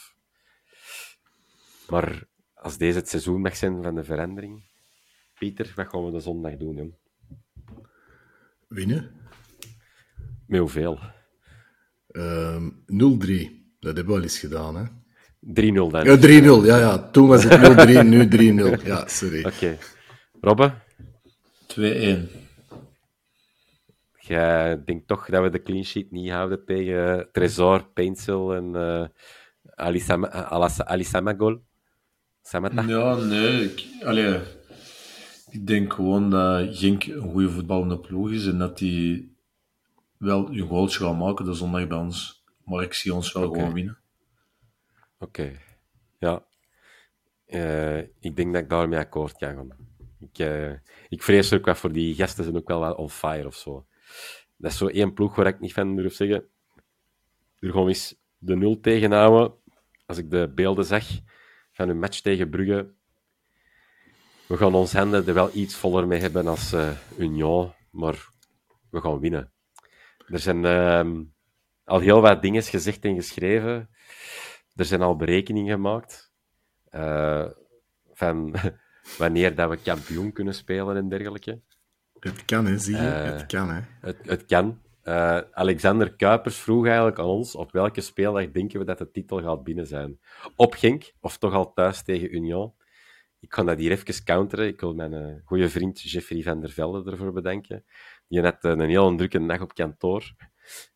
Maar 1.88 2.24
als 2.54 2.78
deze 2.78 2.98
het 2.98 3.08
seizoen 3.08 3.40
mag 3.40 3.56
zijn 3.56 3.82
van 3.82 3.94
de 3.94 4.04
verandering, 4.04 4.62
Pieter, 5.38 5.72
wat 5.76 5.88
gaan 5.88 6.04
we 6.04 6.10
de 6.10 6.20
zondag 6.20 6.56
doen, 6.56 6.74
jong? 6.74 6.94
Winnen? 8.68 9.10
Met 10.46 10.60
hoeveel? 10.60 10.98
3-0 10.98 11.10
Ehm 12.06 12.70
0-3. 12.86 13.61
Dat 13.82 13.96
hebben 13.96 14.14
we 14.14 14.18
al 14.20 14.22
eens 14.26 14.38
gedaan, 14.38 14.76
hè? 14.76 14.84
dan. 15.90 16.04
Ja, 16.04 16.16
3-0. 16.62 16.64
Ja, 16.66 16.78
ja. 16.78 17.10
Toen 17.10 17.28
was 17.28 17.44
het 17.44 18.04
0-3, 18.04 18.06
nu 18.14 18.28
3-0. 18.78 18.84
Ja, 18.84 19.06
sorry. 19.08 19.44
Oké. 19.44 19.78
Robbe, 20.40 20.72
2-1. 21.74 21.80
jij 24.18 24.82
denkt 24.84 25.06
toch 25.06 25.26
dat 25.26 25.42
we 25.42 25.50
de 25.50 25.62
clean 25.62 25.84
sheet 25.84 26.10
niet 26.10 26.30
houden 26.30 26.64
tegen 26.64 27.28
Tresor, 27.32 27.84
Painsel 27.94 28.54
en 28.54 28.74
eh 28.76 29.04
Alisama, 29.74 30.30
Alasa- 30.30 30.84
Alisamagol? 30.84 31.58
Samata? 32.42 32.82
Ja, 32.82 33.14
nee. 33.14 33.64
Ik, 33.64 33.84
allee, 34.04 34.38
ik 35.50 35.66
denk 35.66 35.92
gewoon 35.92 36.30
dat 36.30 36.76
Genk 36.76 37.04
een 37.04 37.20
goede 37.30 37.50
voetballende 37.50 37.98
ploeg 37.98 38.30
is 38.30 38.46
en 38.46 38.58
dat 38.58 38.78
die 38.78 39.36
wel 40.18 40.48
een 40.50 40.66
goaltje 40.68 40.98
gaat 41.04 41.18
maken 41.18 41.44
de 41.44 41.54
zondag 41.54 41.86
bij 41.86 41.98
ons. 41.98 42.41
Maar 42.64 42.82
ik 42.82 42.92
zie 42.94 43.14
ons 43.14 43.32
wel 43.32 43.48
Oké. 43.48 43.58
gewoon 43.58 43.74
winnen. 43.74 43.98
Oké. 45.18 45.58
Ja. 46.18 46.46
Eh, 47.44 47.98
ik 47.98 48.36
denk 48.36 48.52
dat 48.52 48.62
ik 48.62 48.68
daarmee 48.68 48.98
akkoord 48.98 49.36
kan 49.36 49.54
gaan. 49.54 49.76
Ik, 50.18 50.38
uh, 50.38 50.72
ik 51.08 51.22
vrees 51.22 51.52
ook 51.52 51.64
wel 51.64 51.74
voor 51.74 51.92
die 51.92 52.14
gasten 52.14 52.44
zijn 52.44 52.56
ook 52.56 52.68
wel 52.68 52.80
wel 52.80 52.94
on 52.94 53.10
fire 53.10 53.46
of 53.46 53.56
zo. 53.56 53.86
Dat 54.56 54.70
is 54.70 54.76
zo 54.78 54.86
één 54.86 55.12
ploeg 55.12 55.34
waar 55.34 55.46
ik 55.46 55.60
niet 55.60 55.72
van 55.72 55.96
durf 55.96 56.14
zeggen. 56.14 56.48
Er 57.58 57.70
gewoon 57.70 57.88
eens 57.88 58.14
de 58.38 58.56
nul 58.56 58.80
tegenhouden. 58.80 59.54
Als 60.06 60.18
ik 60.18 60.30
de 60.30 60.52
beelden 60.54 60.84
zag 60.84 61.04
van 61.72 61.88
een 61.88 61.98
match 61.98 62.20
tegen 62.20 62.50
Brugge. 62.50 62.92
We 64.46 64.56
gaan 64.56 64.74
ons 64.74 64.92
handen 64.92 65.26
er 65.26 65.34
wel 65.34 65.50
iets 65.52 65.74
voller 65.74 66.06
mee 66.06 66.20
hebben 66.20 66.46
als 66.46 66.72
uh, 66.72 66.90
Union, 67.18 67.72
maar 67.90 68.30
we 68.90 69.00
gaan 69.00 69.20
winnen. 69.20 69.52
Er 70.26 70.38
zijn 70.38 70.64
uh, 70.64 71.24
al 71.92 72.00
heel 72.00 72.20
wat 72.20 72.42
dingen 72.42 72.62
gezegd 72.62 73.04
en 73.04 73.14
geschreven. 73.14 73.88
Er 74.74 74.84
zijn 74.84 75.02
al 75.02 75.16
berekeningen 75.16 75.72
gemaakt. 75.72 76.32
Uh, 76.90 77.46
van 78.12 78.54
wanneer 79.18 79.54
dat 79.54 79.70
we 79.70 79.76
kampioen 79.76 80.32
kunnen 80.32 80.54
spelen 80.54 80.96
en 80.96 81.08
dergelijke. 81.08 81.60
Het 82.18 82.44
kan, 82.44 82.66
hè, 82.66 82.78
zie 82.78 82.96
je? 82.96 83.02
Uh, 83.02 83.24
het 83.24 83.46
kan, 83.46 83.70
hè. 83.70 83.80
Het, 84.00 84.16
het 84.22 84.44
kan. 84.44 84.80
Uh, 85.04 85.38
Alexander 85.52 86.16
Kuipers 86.16 86.56
vroeg 86.56 86.86
eigenlijk 86.86 87.18
aan 87.18 87.24
ons 87.24 87.54
op 87.54 87.72
welke 87.72 88.00
speeldag 88.00 88.50
denken 88.50 88.78
we 88.78 88.84
dat 88.84 88.98
de 88.98 89.10
titel 89.10 89.42
gaat 89.42 89.64
binnen 89.64 89.86
zijn. 89.86 90.20
Op 90.56 90.74
Genk, 90.74 91.12
of 91.20 91.38
toch 91.38 91.52
al 91.52 91.72
thuis 91.72 92.02
tegen 92.02 92.34
Union. 92.34 92.72
Ik 93.40 93.54
ga 93.54 93.62
dat 93.62 93.78
hier 93.78 93.90
even 93.90 94.24
counteren. 94.24 94.66
Ik 94.66 94.80
wil 94.80 94.94
mijn 94.94 95.42
goede 95.44 95.68
vriend 95.68 96.00
Jeffrey 96.00 96.42
van 96.42 96.60
der 96.60 96.70
Velde 96.70 97.10
ervoor 97.10 97.32
bedanken. 97.32 97.84
Die 98.28 98.40
net 98.40 98.56
een 98.60 98.80
heel 98.80 99.16
drukke 99.16 99.38
nacht 99.38 99.60
op 99.60 99.74
kantoor. 99.74 100.34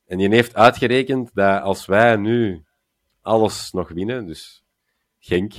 En 0.07 0.19
die 0.19 0.29
heeft 0.29 0.55
uitgerekend 0.55 1.31
dat 1.35 1.63
als 1.63 1.87
wij 1.87 2.17
nu 2.17 2.65
alles 3.21 3.73
nog 3.73 3.89
winnen, 3.89 4.27
dus 4.27 4.65
Genk, 5.19 5.55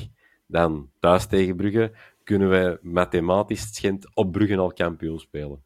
dan 0.48 0.90
thuis 1.00 1.26
tegen 1.26 1.56
Brugge, 1.56 1.92
kunnen 2.24 2.50
we 2.50 2.80
mathematisch 2.82 3.76
schend 3.76 4.16
op 4.16 4.32
Brugge 4.32 4.58
al 4.58 4.74
kampioen 4.74 5.20
spelen. 5.20 5.64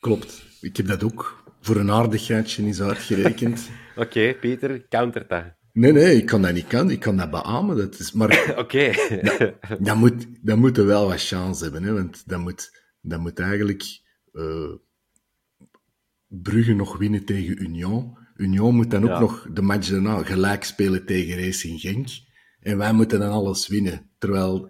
Klopt. 0.00 0.42
Ik 0.60 0.76
heb 0.76 0.86
dat 0.86 1.02
ook 1.02 1.44
voor 1.60 1.76
een 1.76 1.90
aardigheidje 1.90 2.64
eens 2.64 2.80
uitgerekend. 2.80 3.70
Oké, 3.96 4.06
okay, 4.06 4.34
Peter, 4.34 4.88
counter 4.88 5.26
dat. 5.28 5.44
Nee, 5.72 5.92
nee, 5.92 6.16
ik 6.16 6.26
kan 6.26 6.42
dat 6.42 6.52
niet 6.52 6.66
kan. 6.66 6.90
Ik 6.90 7.00
kan 7.00 7.16
dat 7.16 7.30
beamen. 7.30 7.76
Dat 7.76 7.98
is, 7.98 8.12
maar 8.12 8.54
Oké. 8.58 8.92
Dat, 9.22 9.54
dat, 9.78 9.96
moet, 9.96 10.26
dat 10.42 10.56
moet 10.56 10.78
er 10.78 10.86
wel 10.86 11.06
wat 11.06 11.26
chance 11.26 11.62
hebben. 11.62 11.82
Hè, 11.82 11.92
want 11.92 12.28
dat 12.28 12.40
moet, 12.40 12.82
dat 13.00 13.20
moet 13.20 13.38
eigenlijk 13.38 14.00
uh, 14.32 14.72
Brugge 16.28 16.74
nog 16.74 16.96
winnen 16.96 17.24
tegen 17.24 17.62
Union. 17.62 18.16
Union 18.36 18.74
moet 18.74 18.90
dan 18.90 19.02
ook 19.02 19.08
ja. 19.08 19.20
nog 19.20 19.46
de 19.52 19.62
match 19.62 19.88
daarna 19.88 20.22
gelijk 20.22 20.64
spelen 20.64 21.06
tegen 21.06 21.44
Racing 21.44 21.80
Genk. 21.80 22.08
En 22.60 22.78
wij 22.78 22.92
moeten 22.92 23.20
dan 23.20 23.30
alles 23.30 23.68
winnen. 23.68 24.10
Terwijl, 24.18 24.68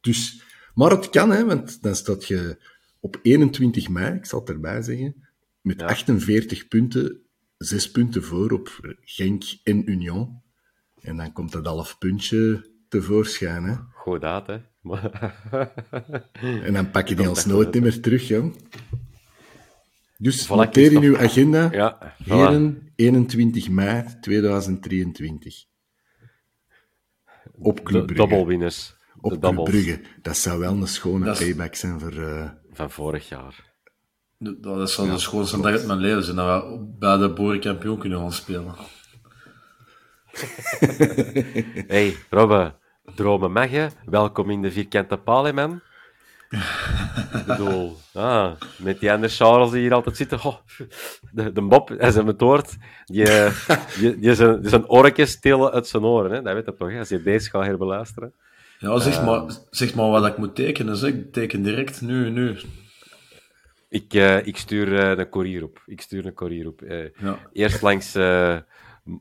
dus, 0.00 0.42
maar 0.74 0.90
het 0.90 1.10
kan, 1.10 1.30
hè, 1.30 1.44
want 1.44 1.82
dan 1.82 1.94
staat 1.94 2.26
je 2.26 2.62
op 3.00 3.18
21 3.22 3.88
mei, 3.88 4.14
ik 4.14 4.26
zal 4.26 4.40
het 4.40 4.48
erbij 4.48 4.82
zeggen, 4.82 5.28
met 5.60 5.80
ja. 5.80 5.86
48 5.86 6.68
punten, 6.68 7.20
6 7.58 7.90
punten 7.90 8.22
voor 8.22 8.52
op 8.52 8.96
Genk 9.00 9.44
en 9.62 9.90
Union. 9.90 10.42
En 11.00 11.16
dan 11.16 11.32
komt 11.32 11.52
dat 11.52 11.66
half 11.66 11.98
puntje 11.98 12.70
tevoorschijn. 12.88 13.64
Hè. 13.64 13.74
Goed 13.92 14.20
dat, 14.20 14.46
hè. 14.46 14.58
en 16.66 16.72
dan 16.72 16.90
pak 16.90 17.08
je 17.08 17.14
die 17.14 17.28
ons 17.28 17.46
nooit 17.46 17.80
meer 17.80 18.00
terug, 18.00 18.28
jong. 18.28 18.56
Dus 20.20 20.46
voilà, 20.46 20.56
noteer 20.56 20.92
in 20.92 21.02
uw 21.02 21.18
agenda, 21.18 21.68
ja, 21.72 22.14
voilà. 22.22 22.24
heren, 22.24 22.92
21 22.96 23.70
mei 23.70 24.04
2023. 24.20 25.64
Op 27.58 27.82
Club 27.82 28.06
Brugge. 28.06 28.94
Op 29.20 29.30
de 29.30 29.38
Club 29.38 29.64
Brugge. 29.64 30.00
Dat 30.22 30.36
zou 30.36 30.58
wel 30.58 30.72
een 30.72 30.86
schone 30.86 31.30
is... 31.30 31.38
payback 31.38 31.74
zijn 31.74 32.00
voor... 32.00 32.12
Uh... 32.12 32.50
Van 32.72 32.90
vorig 32.90 33.28
jaar. 33.28 33.76
Dat 34.38 34.88
is 34.88 34.96
wel 34.96 35.06
ja, 35.06 35.12
de 35.12 35.18
schoonste 35.18 35.60
dag 35.60 35.72
uit 35.72 35.86
mijn 35.86 35.98
leven 35.98 36.24
zijn, 36.24 36.36
dat 36.36 36.64
we 36.64 36.94
bij 36.98 37.16
de 37.16 37.32
boerenkampioen 37.32 37.98
kunnen 37.98 38.18
gaan 38.18 38.32
spelen. 38.32 38.74
hey, 41.94 42.16
Robbe, 42.30 42.74
dromen 43.14 43.52
mag 43.52 43.70
je. 43.70 43.88
Welkom 44.04 44.50
in 44.50 44.62
de 44.62 44.72
vierkante 44.72 45.16
paal, 45.16 45.52
man. 45.52 45.80
Ik 46.48 47.44
bedoel, 47.46 47.96
ah, 48.12 48.52
met 48.76 49.00
die 49.00 49.12
andere 49.12 49.32
Charles 49.32 49.70
die 49.70 49.80
hier 49.80 49.94
altijd 49.94 50.16
zitten. 50.16 50.44
Oh, 50.44 50.56
de, 51.32 51.52
de 51.52 51.62
Bob, 51.62 51.88
hij 51.88 52.10
zijn 52.10 52.26
het 52.26 52.40
woord, 52.40 52.76
die, 53.04 53.24
die, 54.00 54.18
die, 54.18 54.34
zijn, 54.34 54.60
die 54.60 54.68
zijn 54.68 54.88
oortjes 54.88 55.40
telen 55.40 55.72
uit 55.72 55.86
zijn 55.86 56.02
oren. 56.02 56.30
Hè? 56.30 56.42
Dat 56.42 56.54
weet 56.54 56.64
je 56.64 56.74
toch, 56.74 56.90
hè? 56.90 56.98
als 56.98 57.08
je 57.08 57.22
deze 57.22 57.50
gaat 57.50 57.64
herbeluisteren. 57.64 58.32
Ja, 58.78 58.98
zeg, 58.98 59.18
uh, 59.18 59.26
maar, 59.26 59.54
zeg 59.70 59.94
maar 59.94 60.10
wat 60.10 60.26
ik 60.26 60.36
moet 60.36 60.54
tekenen. 60.54 60.96
Zeg. 60.96 61.12
Ik 61.12 61.32
teken 61.32 61.62
direct, 61.62 62.00
nu, 62.00 62.30
nu. 62.30 62.58
Ik, 63.88 64.14
uh, 64.14 64.46
ik 64.46 64.56
stuur 64.56 64.88
uh, 64.88 65.18
een 65.18 65.28
courier 65.28 65.62
op. 65.62 65.82
Ik 65.86 66.00
stuur 66.00 66.26
een 66.26 66.34
courier 66.34 66.66
op. 66.66 66.82
Ja. 67.18 67.38
Eerst 67.52 67.82
langs 67.82 68.16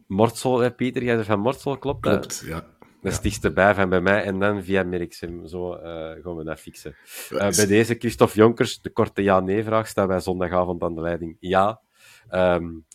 Mortsel, 0.08 0.60
hè, 0.60 0.72
Pieter. 0.72 1.04
Jij 1.04 1.16
bent 1.16 1.28
van 1.28 1.40
Mortsel, 1.40 1.78
klopt? 1.78 2.02
Klopt, 2.02 2.44
ja. 2.46 2.66
Dat 3.12 3.26
is 3.26 3.40
bij 3.54 3.76
van 3.76 3.90
bij 3.90 4.02
mij. 4.02 4.24
En 4.24 4.40
dan 4.40 4.64
via 4.64 4.84
Merksem. 4.84 5.48
Zo 5.48 5.76
uh, 5.76 5.82
gaan 6.24 6.36
we 6.36 6.44
dat 6.44 6.60
fixen. 6.60 6.96
Uh, 7.32 7.40
bij 7.40 7.66
deze 7.66 7.96
Christophe 8.00 8.36
Jonkers, 8.36 8.82
de 8.82 8.90
korte 8.90 9.24
ja-nee-vraag, 9.24 9.88
staan 9.88 10.08
wij 10.08 10.20
zondagavond 10.20 10.84
aan 10.84 10.96
de 10.96 11.02
leiding. 11.02 11.38
Ja. 11.40 11.82
Um, 12.32 12.86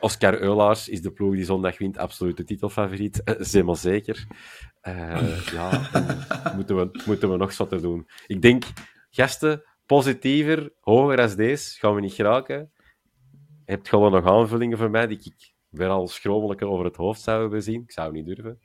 Oscar 0.00 0.40
Eulaars 0.40 0.88
is 0.88 1.02
de 1.02 1.12
ploeg 1.12 1.34
die 1.34 1.44
zondag 1.44 1.78
wint, 1.78 1.98
absoluut 1.98 2.36
de 2.36 2.44
titelfavoriet. 2.44 3.22
Uh, 3.24 3.34
Zemaal 3.38 3.76
zeker. 3.76 4.26
ja, 5.52 5.90
moeten 6.56 6.76
we, 6.76 7.02
moeten 7.06 7.30
we 7.30 7.36
nog 7.36 7.52
zotter 7.52 7.82
doen. 7.82 8.08
Ik 8.26 8.42
denk, 8.42 8.64
gasten, 9.10 9.62
positiever, 9.86 10.72
hoger 10.80 11.20
als 11.20 11.36
deze, 11.36 11.78
gaan 11.78 11.94
we 11.94 12.00
niet 12.00 12.12
geraken. 12.12 12.70
Je 13.64 13.74
hebt 13.74 13.88
gewoon 13.88 14.12
nog 14.12 14.26
aanvullingen 14.26 14.78
voor 14.78 14.90
mij 14.90 15.06
die 15.06 15.18
ik 15.18 15.52
weer 15.68 15.88
al 15.88 16.08
schromelijker 16.08 16.68
over 16.68 16.84
het 16.84 16.96
hoofd 16.96 17.20
zou 17.20 17.40
hebben 17.40 17.62
zien. 17.62 17.82
Ik 17.82 17.92
zou 17.92 18.12
niet 18.12 18.26
durven. 18.26 18.58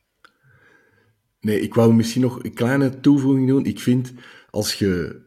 Nee, 1.43 1.59
ik 1.59 1.73
wou 1.73 1.93
misschien 1.93 2.21
nog 2.21 2.43
een 2.43 2.53
kleine 2.53 2.99
toevoeging 2.99 3.47
doen. 3.47 3.65
Ik 3.65 3.79
vind, 3.79 4.13
als 4.49 4.73
je... 4.73 5.21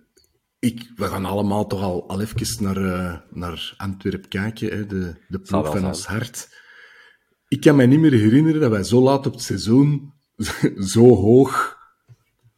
Ik, 0.59 0.93
we 0.95 1.05
gaan 1.05 1.25
allemaal 1.25 1.67
toch 1.67 1.83
al, 1.83 2.09
al 2.09 2.21
even 2.21 2.64
naar, 2.64 2.77
uh, 2.77 3.17
naar 3.31 3.75
Antwerpen 3.77 4.29
kijken, 4.29 4.71
hè, 4.71 4.87
de, 4.87 5.14
de 5.29 5.39
ploeg 5.41 5.67
van 5.67 5.87
ons 5.87 6.07
hart. 6.07 6.49
Ik 7.49 7.61
kan 7.61 7.77
me 7.77 7.87
niet 7.87 8.01
meer 8.01 8.12
herinneren 8.12 8.61
dat 8.61 8.71
wij 8.71 8.83
zo 8.83 9.01
laat 9.01 9.27
op 9.27 9.33
het 9.33 9.43
seizoen 9.43 10.12
zo 10.95 11.14
hoog 11.14 11.79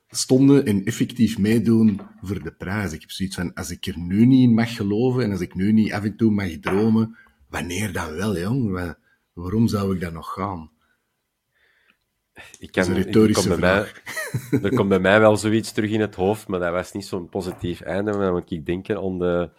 stonden 0.09 0.67
en 0.67 0.85
effectief 0.85 1.39
meedoen 1.39 2.01
voor 2.21 2.43
de 2.43 2.53
prijs. 2.53 2.93
Ik 2.93 3.01
heb 3.01 3.11
zoiets 3.11 3.37
van, 3.37 3.55
als 3.55 3.71
ik 3.71 3.87
er 3.87 3.99
nu 3.99 4.27
niet 4.27 4.49
in 4.49 4.55
mag 4.55 4.77
geloven 4.77 5.23
en 5.23 5.31
als 5.31 5.41
ik 5.41 5.55
nu 5.55 5.73
niet 5.73 5.93
af 5.93 6.05
en 6.05 6.17
toe 6.17 6.31
mag 6.31 6.59
dromen, 6.61 7.17
wanneer 7.49 7.93
dan 7.93 8.15
wel, 8.15 8.39
jong? 8.39 8.95
Waarom 9.33 9.69
zou 9.69 9.95
ik 9.95 10.01
dan 10.01 10.13
nog 10.13 10.33
gaan? 10.33 10.71
Ik 12.59 12.73
kan, 12.73 12.95
dat 13.11 13.29
is 13.29 13.45
een 13.45 13.57
vraag. 13.57 14.01
Mij, 14.51 14.61
er 14.71 14.75
komt 14.75 14.89
bij 14.89 14.99
mij 14.99 15.21
wel 15.21 15.37
zoiets 15.37 15.73
terug 15.73 15.91
in 15.91 16.01
het 16.01 16.15
hoofd, 16.15 16.49
maar 16.49 16.61
dat 16.61 16.73
was 16.73 16.93
niet 16.93 17.07
zo'n 17.07 17.29
positief 17.29 17.81
einde. 17.81 18.11
Maar 18.11 18.21
dan 18.21 18.33
moet 18.33 18.51
ik 18.51 18.67
denken 18.67 18.97
aan 18.97 19.19
de, 19.19 19.51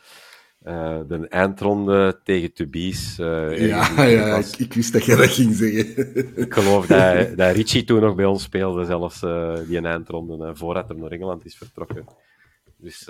uh, 0.65 0.99
de 1.07 1.27
eindronde 1.27 2.19
tegen 2.23 2.53
Tubies. 2.53 3.19
Uh, 3.19 3.67
ja, 3.67 4.03
ja 4.03 4.29
was... 4.29 4.53
ik, 4.53 4.59
ik, 4.59 4.73
wist 4.73 4.93
dat 4.93 5.05
je 5.05 5.15
dat 5.15 5.29
ging 5.29 5.55
zeggen. 5.55 6.37
ik 6.37 6.53
geloof 6.53 6.87
dat, 6.87 7.27
dat 7.37 7.55
Richie 7.55 7.83
toen 7.83 8.01
nog 8.01 8.15
bij 8.15 8.25
ons 8.25 8.43
speelde, 8.43 8.85
zelfs 8.85 9.23
uh, 9.23 9.57
die 9.67 9.81
eindronde, 9.81 10.55
voordat 10.55 10.87
hij 10.87 10.97
naar 10.97 11.11
Engeland 11.11 11.45
is 11.45 11.57
vertrokken. 11.57 12.05
Dus 12.77 13.09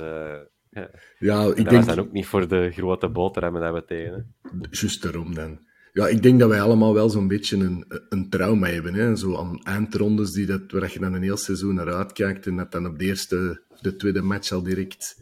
ja, 0.72 0.90
ja 1.20 1.42
ik 1.42 1.56
dat 1.56 1.56
denk... 1.56 1.70
was 1.70 1.86
dan 1.86 2.00
ook 2.00 2.12
niet 2.12 2.26
voor 2.26 2.48
de 2.48 2.72
grote 2.72 3.10
boterhammen 3.10 3.62
dat 3.62 3.74
we 3.74 3.86
tegen. 3.86 4.36
Juist 4.70 5.04
daarom 5.04 5.36
dan. 5.36 5.68
Ja, 5.94 6.08
ik 6.08 6.24
denk 6.24 6.40
dat 6.40 6.50
wij 6.50 6.62
allemaal 6.62 6.94
wel 6.94 7.10
zo'n 7.10 7.28
beetje 7.28 7.58
een, 7.58 7.86
een 8.10 8.30
trauma 8.30 8.68
hebben. 8.68 8.94
Hè? 8.94 9.16
Zo 9.16 9.38
aan 9.38 9.64
eindrondes 9.64 10.32
die 10.32 10.46
dat, 10.46 10.72
waar 10.72 10.92
je 10.94 11.00
dan 11.00 11.14
een 11.14 11.24
heel 11.24 11.38
seizoen 11.38 11.76
naar 11.76 11.94
uitkijkt 11.94 12.46
en 12.46 12.56
dat 12.56 12.72
dan 12.72 12.86
op 12.86 13.00
de 13.00 13.06
eerste, 13.06 13.64
de 13.82 13.96
tweede 13.96 14.22
match 14.22 14.52
al 14.52 14.64
direct 14.64 15.22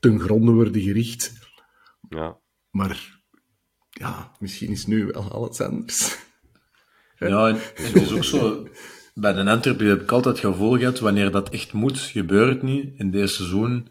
ten 0.00 0.20
gronde 0.20 0.52
worden 0.52 0.82
gericht. 0.82 1.32
Ja. 2.08 2.38
Maar 2.70 3.22
ja, 3.90 4.32
misschien 4.38 4.70
is 4.70 4.86
nu 4.86 5.06
wel 5.06 5.30
alles 5.30 5.60
anders. 5.60 6.18
Ja, 7.18 7.48
en 7.48 7.56
het 7.74 7.94
is 7.94 8.12
ook 8.12 8.24
zo... 8.24 8.68
Bij 9.14 9.32
de 9.32 9.50
Antwerpen 9.50 9.86
heb 9.86 10.02
ik 10.02 10.12
altijd 10.12 10.36
het 10.42 10.52
gevoel 10.52 10.78
gehad, 10.78 10.98
wanneer 10.98 11.30
dat 11.30 11.48
echt 11.48 11.72
moet, 11.72 11.98
gebeurt 11.98 12.48
het 12.48 12.62
niet. 12.62 12.98
In 12.98 13.10
deze 13.10 13.34
seizoen 13.34 13.88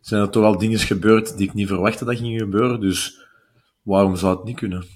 zijn 0.00 0.22
er 0.22 0.30
toch 0.30 0.42
wel 0.42 0.58
dingen 0.58 0.78
gebeurd 0.78 1.36
die 1.36 1.48
ik 1.48 1.54
niet 1.54 1.66
verwachtte 1.66 2.04
dat 2.04 2.16
gingen 2.16 2.38
gebeuren. 2.38 2.80
Dus 2.80 3.27
waarom 3.88 4.16
zou 4.16 4.36
het 4.36 4.44
niet 4.44 4.56
kunnen? 4.56 4.86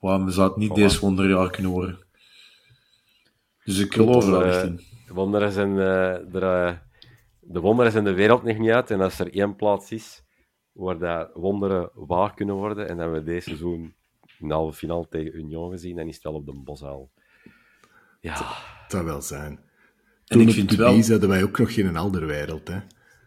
Waarom 0.00 0.30
zou 0.30 0.48
het 0.48 0.56
niet 0.56 0.70
voilà. 0.70 0.74
deze 0.74 1.00
wonderjaar 1.00 1.50
kunnen 1.50 1.70
worden? 1.70 2.06
Dus 3.64 3.78
ik 3.78 3.92
geloof 3.92 4.24
er 4.24 4.30
wel 4.30 4.44
echt 4.44 4.62
in. 4.62 4.80
De 5.06 5.14
wonderen 5.14 5.52
zijn, 5.52 5.76
uh, 5.76 6.34
er, 6.34 6.82
de 7.40 7.60
wonderen 7.60 7.92
zijn 7.92 8.04
de 8.04 8.12
wereld 8.12 8.42
nog 8.42 8.58
niet 8.58 8.70
uit. 8.70 8.90
En 8.90 9.00
als 9.00 9.18
er 9.18 9.32
één 9.32 9.56
plaats 9.56 9.92
is 9.92 10.24
waar 10.72 10.98
dat 10.98 11.30
wonderen 11.34 11.90
waar 11.94 12.34
kunnen 12.34 12.54
worden, 12.54 12.88
en 12.88 12.96
dat 12.96 13.10
we 13.10 13.22
deze 13.22 13.48
seizoen 13.48 13.94
in 14.38 14.48
de 14.48 14.54
halve 14.54 14.78
finale 14.78 15.08
tegen 15.08 15.36
Union 15.36 15.70
gezien, 15.70 15.96
dan 15.96 16.08
is 16.08 16.14
het 16.14 16.24
wel 16.24 16.34
op 16.34 16.46
de 16.46 16.52
Boshaal. 16.52 17.10
Ja, 18.20 18.46
zou 18.88 19.04
wel 19.04 19.22
zijn. 19.22 19.60
En 20.26 20.40
ik 20.40 20.50
vind 20.50 20.70
de 20.70 20.76
wel... 20.76 21.02
hadden 21.02 21.28
wij 21.28 21.42
ook 21.42 21.58
nog 21.58 21.74
geen 21.74 21.96
andere 21.96 22.26
wereld, 22.26 22.68
hè. 22.68 22.80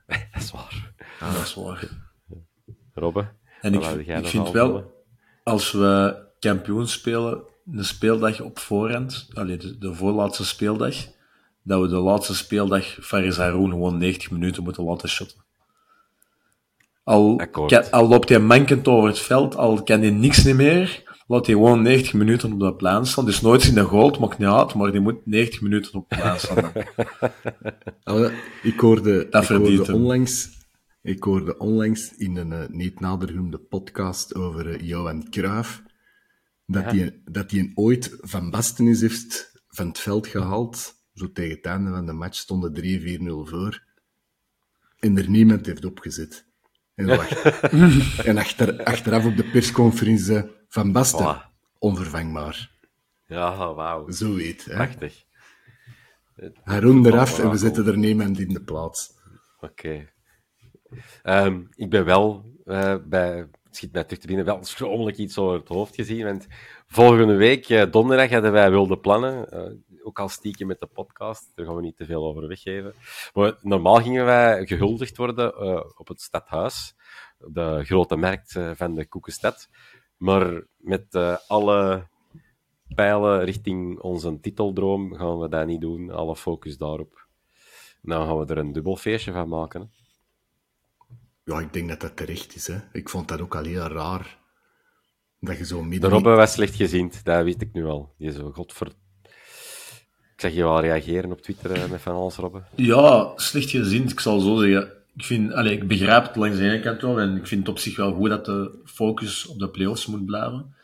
dat 0.31 0.41
is 0.41 0.51
waar. 0.51 0.93
Dat 1.19 1.41
is 1.41 1.53
waar. 1.53 2.09
Robbe? 2.93 3.39
En 3.61 3.73
ik, 3.73 3.83
vind 3.83 4.45
aanvullen? 4.45 4.53
wel, 4.53 5.03
als 5.43 5.71
we 5.71 6.15
kampioen 6.39 6.87
spelen, 6.87 7.41
de 7.63 7.83
speeldag 7.83 8.41
op 8.41 8.59
voorhand, 8.59 9.27
allee, 9.33 9.57
de, 9.57 9.77
de 9.77 9.93
voorlaatste 9.93 10.45
speeldag, 10.45 10.95
dat 11.63 11.81
we 11.81 11.87
de 11.87 11.95
laatste 11.95 12.35
speeldag 12.35 12.85
Faris 13.01 13.37
Haroun 13.37 13.69
gewoon 13.69 13.97
90 13.97 14.31
minuten 14.31 14.63
moeten 14.63 14.83
laten 14.83 15.09
shotten. 15.09 15.37
Al, 17.03 17.39
Akkoord. 17.39 17.71
kan- 17.71 17.91
al 17.91 18.07
loopt 18.07 18.29
hij 18.29 18.39
mankend 18.39 18.87
over 18.87 19.09
het 19.09 19.19
veld, 19.19 19.55
al 19.55 19.83
kan 19.83 19.99
hij 20.01 20.09
niks 20.11 20.43
niet 20.43 20.55
meer, 20.55 21.03
laat 21.27 21.45
hij 21.45 21.55
gewoon 21.55 21.81
90 21.81 22.13
minuten 22.13 22.53
op 22.53 22.59
de 22.59 22.73
plein 22.75 23.05
staan. 23.05 23.25
Dus 23.25 23.41
nooit 23.41 23.63
in 23.63 23.73
de 23.75 23.81
goal, 23.83 24.15
maakt 24.19 24.37
niet 24.37 24.47
uit, 24.47 24.73
maar 24.73 24.91
die 24.91 24.99
moet 25.01 25.25
90 25.25 25.61
minuten 25.61 25.93
op 25.93 26.09
de 26.09 26.15
plein 26.15 26.39
staan. 26.39 26.71
Ik 28.63 28.79
hoorde, 28.79 29.27
Dat 29.29 29.43
ik 29.43 29.47
hoorde 29.49 29.93
onlangs, 29.93 30.49
ik 31.01 31.23
hoorde 31.23 31.57
onlangs 31.57 32.15
in 32.15 32.35
een 32.35 32.51
eh, 32.51 32.67
niet 32.69 32.99
nader 32.99 33.27
genoemde 33.27 33.57
podcast 33.57 34.35
over 34.35 34.69
eh, 34.69 34.87
Johan 34.87 35.29
Cruijff, 35.29 35.83
dat 36.65 36.83
hij 36.83 37.21
dat 37.25 37.49
die 37.49 37.71
ooit 37.75 38.17
Van 38.19 38.49
Bastenis 38.49 39.01
heeft 39.01 39.51
van 39.67 39.87
het 39.87 39.99
veld 39.99 40.27
gehaald, 40.27 40.93
zo 41.13 41.31
tegen 41.31 41.55
het 41.55 41.65
einde 41.65 41.89
van 41.89 42.05
de 42.05 42.13
match 42.13 42.37
stonden 42.37 42.75
3-4-0 43.45 43.49
voor, 43.49 43.83
en 44.99 45.17
er 45.17 45.29
niemand 45.29 45.65
heeft 45.65 45.85
opgezet. 45.85 46.49
En, 46.95 47.05
wacht. 47.05 47.43
en 48.29 48.37
achter, 48.37 48.83
achteraf 48.83 49.25
op 49.25 49.35
de 49.35 49.49
persconferentie 49.49 50.43
Van 50.67 50.91
Basten, 50.91 51.41
onvervangbaar. 51.79 52.71
Ja, 53.27 53.73
wauw. 53.73 54.11
Zo 54.11 54.35
weet, 54.35 54.65
hè. 54.65 54.73
Prachtig. 54.73 55.23
Haroon 56.63 57.05
eraf 57.05 57.39
en 57.39 57.49
we 57.49 57.57
zetten 57.57 57.87
er 57.87 57.97
niemand 57.97 58.39
in 58.39 58.53
de 58.53 58.63
plaats. 58.63 59.13
Oké. 59.59 60.09
Ehm, 61.23 61.61
ik 61.75 61.89
ben 61.89 62.05
wel 62.05 62.45
eh, 62.65 62.95
bij, 63.05 63.37
het 63.37 63.75
schiet 63.75 63.91
mij 63.91 64.03
terug 64.03 64.19
te 64.19 64.27
binnen, 64.27 64.45
wel 64.45 64.63
schromelijk 64.63 65.17
iets 65.17 65.37
over 65.37 65.59
het 65.59 65.67
hoofd 65.67 65.95
gezien. 65.95 66.23
Want 66.25 66.47
volgende 66.87 67.35
week, 67.35 67.69
eh, 67.69 67.91
donderdag, 67.91 68.29
hadden 68.29 68.51
wij 68.51 68.71
wilde 68.71 68.99
plannen. 68.99 69.49
eh, 69.49 69.71
ook 70.03 70.19
al 70.19 70.29
stiekem 70.29 70.67
met 70.67 70.79
de 70.79 70.85
podcast, 70.85 71.51
daar 71.55 71.65
gaan 71.65 71.75
we 71.75 71.81
niet 71.81 71.97
te 71.97 72.05
veel 72.05 72.25
over 72.27 72.47
weggeven. 72.47 72.93
Maar 73.33 73.57
normaal 73.61 73.95
gingen 73.95 74.25
wij 74.25 74.65
gehuldigd 74.65 75.17
worden 75.17 75.55
op 75.99 76.07
het 76.07 76.21
stadhuis, 76.21 76.95
de 77.37 77.81
grote 77.83 78.15
markt 78.15 78.59
van 78.73 78.95
de 78.95 79.07
Koekenstad. 79.07 79.69
Maar 80.17 80.63
met 80.77 81.15
alle 81.47 82.07
pijlen 82.95 83.43
richting 83.43 83.99
onze 83.99 84.39
titeldroom 84.39 85.15
gaan 85.15 85.39
we 85.39 85.49
dat 85.49 85.65
niet 85.65 85.81
doen. 85.81 86.11
Alle 86.11 86.35
focus 86.35 86.77
daarop. 86.77 87.27
Nou 88.01 88.27
gaan 88.27 88.39
we 88.39 88.45
er 88.53 88.57
een 88.57 88.71
dubbel 88.71 88.95
feestje 88.95 89.31
van 89.31 89.49
maken. 89.49 89.91
Ja, 91.43 91.59
ik 91.59 91.73
denk 91.73 91.89
dat 91.89 92.01
dat 92.01 92.17
terecht 92.17 92.55
is. 92.55 92.67
Hè. 92.67 92.77
Ik 92.91 93.09
vond 93.09 93.27
dat 93.27 93.41
ook 93.41 93.55
al 93.55 93.63
heel 93.63 93.87
raar. 93.87 94.39
Dat 95.39 95.57
je 95.57 95.65
zo 95.65 95.79
De 95.81 95.87
midden... 95.87 96.09
Robbe 96.09 96.29
was 96.29 96.51
slecht 96.51 96.75
gezind, 96.75 97.25
dat 97.25 97.43
weet 97.43 97.61
ik 97.61 97.73
nu 97.73 97.85
al. 97.85 98.13
Die 98.17 98.31
zo, 98.31 98.51
godver... 98.51 98.87
Ik 100.33 100.47
zeg 100.47 100.53
je 100.53 100.63
wel 100.63 100.81
reageren 100.81 101.31
op 101.31 101.41
Twitter 101.41 101.71
eh, 101.71 101.89
met 101.89 102.01
van 102.01 102.15
alles, 102.15 102.35
Robbe. 102.35 102.63
Ja, 102.75 103.31
slecht 103.35 103.69
gezien. 103.69 104.09
Ik 104.09 104.19
zal 104.19 104.39
zo 104.39 104.57
zeggen. 104.57 104.91
Ik, 105.15 105.23
vind, 105.23 105.53
allee, 105.53 105.73
ik 105.73 105.87
begrijp 105.87 106.23
het 106.23 106.35
langs 106.35 106.57
de 106.57 106.63
ene 106.63 106.79
kant 106.79 107.01
wel. 107.01 107.19
En 107.19 107.35
ik 107.35 107.47
vind 107.47 107.61
het 107.61 107.69
op 107.69 107.79
zich 107.79 107.95
wel 107.95 108.13
goed 108.13 108.29
dat 108.29 108.45
de 108.45 108.81
focus 108.85 109.47
op 109.47 109.59
de 109.59 109.69
play-offs 109.69 110.05
moet 110.05 110.25
blijven. 110.25 110.75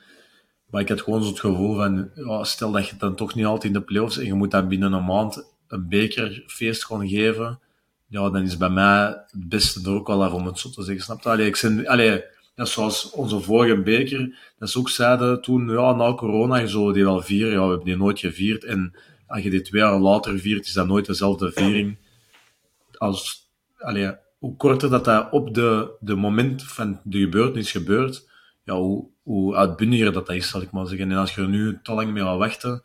Maar 0.69 0.81
ik 0.81 0.89
had 0.89 1.01
gewoon 1.01 1.23
zo 1.23 1.29
het 1.29 1.39
gevoel 1.39 1.75
van, 1.75 2.09
ja, 2.15 2.43
stel 2.43 2.71
dat 2.71 2.85
je 2.85 2.91
het 2.91 2.99
dan 2.99 3.15
toch 3.15 3.35
niet 3.35 3.45
altijd 3.45 3.73
in 3.73 3.79
de 3.79 3.85
play-offs 3.85 4.17
en 4.17 4.25
je 4.25 4.33
moet 4.33 4.51
dan 4.51 4.67
binnen 4.67 4.93
een 4.93 5.05
maand 5.05 5.55
een 5.67 5.87
bekerfeest 5.87 6.85
gaan 6.85 7.07
geven. 7.07 7.59
Ja, 8.07 8.29
dan 8.29 8.43
is 8.43 8.57
bij 8.57 8.69
mij 8.69 9.05
het 9.05 9.49
beste 9.49 9.81
er 9.83 9.95
ook 9.95 10.07
wel 10.07 10.31
om 10.31 10.45
het 10.45 10.59
zo 10.59 10.69
te 10.69 10.83
zeggen. 10.83 11.03
Snap 11.03 11.21
je? 11.21 11.29
Allee, 11.29 11.47
ik 11.47 11.55
zijn, 11.55 11.87
allee, 11.87 12.23
dat 12.55 12.67
is 12.67 12.73
zoals 12.73 13.09
onze 13.09 13.39
vorige 13.39 13.81
beker, 13.81 14.37
dat 14.57 14.69
ze 14.69 14.79
ook 14.79 14.89
zeiden 14.89 15.41
toen, 15.41 15.69
ja, 15.69 15.93
na 15.93 16.13
corona, 16.13 16.57
je 16.57 16.67
zou 16.67 16.93
die 16.93 17.03
wel 17.03 17.21
vieren. 17.21 17.51
Ja, 17.51 17.61
we 17.61 17.67
hebben 17.67 17.85
die 17.85 17.97
nooit 17.97 18.19
gevierd. 18.19 18.63
En 18.63 18.95
als 19.27 19.43
je 19.43 19.49
die 19.49 19.61
twee 19.61 19.81
jaar 19.81 19.99
later 19.99 20.39
viert, 20.39 20.65
is 20.65 20.73
dat 20.73 20.87
nooit 20.87 21.05
dezelfde 21.05 21.51
viering 21.51 21.97
als, 22.97 23.49
allee, 23.77 24.11
hoe 24.37 24.55
korter 24.55 24.89
dat 24.89 25.05
dat 25.05 25.31
op 25.31 25.53
de, 25.53 25.91
de 25.99 26.15
moment 26.15 26.63
van 26.63 26.99
de 27.03 27.19
gebeurtenis 27.19 27.71
gebeurt, 27.71 28.29
ja, 28.63 28.75
hoe, 28.75 29.07
hoe 29.23 29.55
uitbundiger 29.55 30.11
dat, 30.11 30.27
dat 30.27 30.35
is, 30.35 30.49
zal 30.49 30.61
ik 30.61 30.71
maar 30.71 30.87
zeggen. 30.87 31.11
En 31.11 31.17
als 31.17 31.35
je 31.35 31.41
er 31.41 31.47
nu 31.47 31.79
te 31.83 31.93
lang 31.93 32.11
mee 32.11 32.23
gaat 32.23 32.37
wachten, 32.37 32.83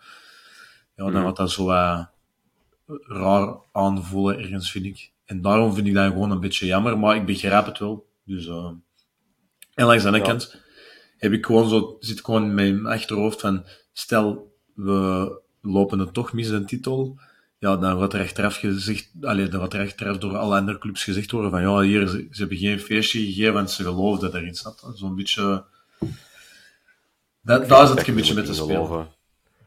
ja, 0.97 1.11
dan 1.11 1.23
gaat 1.23 1.37
dat 1.37 1.51
zo 1.51 1.65
wat 1.65 2.11
raar 3.07 3.57
aanvoelen 3.73 4.39
ergens, 4.39 4.71
vind 4.71 4.85
ik. 4.85 5.12
En 5.33 5.41
daarom 5.41 5.75
vind 5.75 5.87
ik 5.87 5.95
dat 5.95 6.13
gewoon 6.13 6.31
een 6.31 6.41
beetje 6.41 6.67
jammer, 6.67 6.99
maar 6.99 7.17
ik 7.17 7.27
begrijp 7.27 7.67
het 7.67 7.79
wel. 7.79 8.07
Dus, 8.25 8.47
eh, 8.47 8.71
en 9.75 9.87
langs 9.87 10.03
de 10.03 10.09
andere 10.09 10.25
Ja. 10.25 10.31
kant 10.31 10.61
heb 11.17 11.33
ik 11.33 11.47
gewoon 11.47 11.69
zo, 11.69 11.97
zit 12.01 12.25
gewoon 12.25 12.43
in 12.45 12.55
mijn 12.55 12.87
achterhoofd 12.87 13.41
van, 13.41 13.65
stel, 13.93 14.53
we 14.75 15.41
lopen 15.61 15.99
het 15.99 16.15
toch 16.15 16.33
mis, 16.33 16.49
een 16.49 16.67
titel, 16.67 17.19
ja, 17.59 17.77
dan 17.77 17.97
wordt 17.97 18.13
er 18.13 18.21
achteraf 18.21 18.57
gezegd, 18.57 19.11
allee, 19.21 19.49
dan 19.49 19.59
wordt 19.59 19.75
er 19.75 19.81
achteraf 19.81 20.19
door 20.19 20.37
alle 20.37 20.57
andere 20.57 20.79
clubs 20.79 21.05
gezegd 21.05 21.31
worden 21.31 21.51
van, 21.51 21.61
ja, 21.63 21.81
hier, 21.81 22.07
ze, 22.09 22.27
ze 22.31 22.41
hebben 22.41 22.59
geen 22.59 22.81
feestje 22.81 23.19
gegeven, 23.25 23.53
want 23.53 23.71
ze 23.71 23.83
geloofden 23.83 24.35
erin, 24.35 24.47
je? 24.47 24.93
Zo'n 24.95 25.15
beetje... 25.15 25.65
Dat, 27.43 27.69
daar 27.69 27.87
zit 27.87 28.01
ik 28.01 28.07
een 28.07 28.15
beetje 28.15 28.35
met 28.35 28.47
te 28.47 28.55
spelen. 28.55 28.75
geloven. 28.75 29.09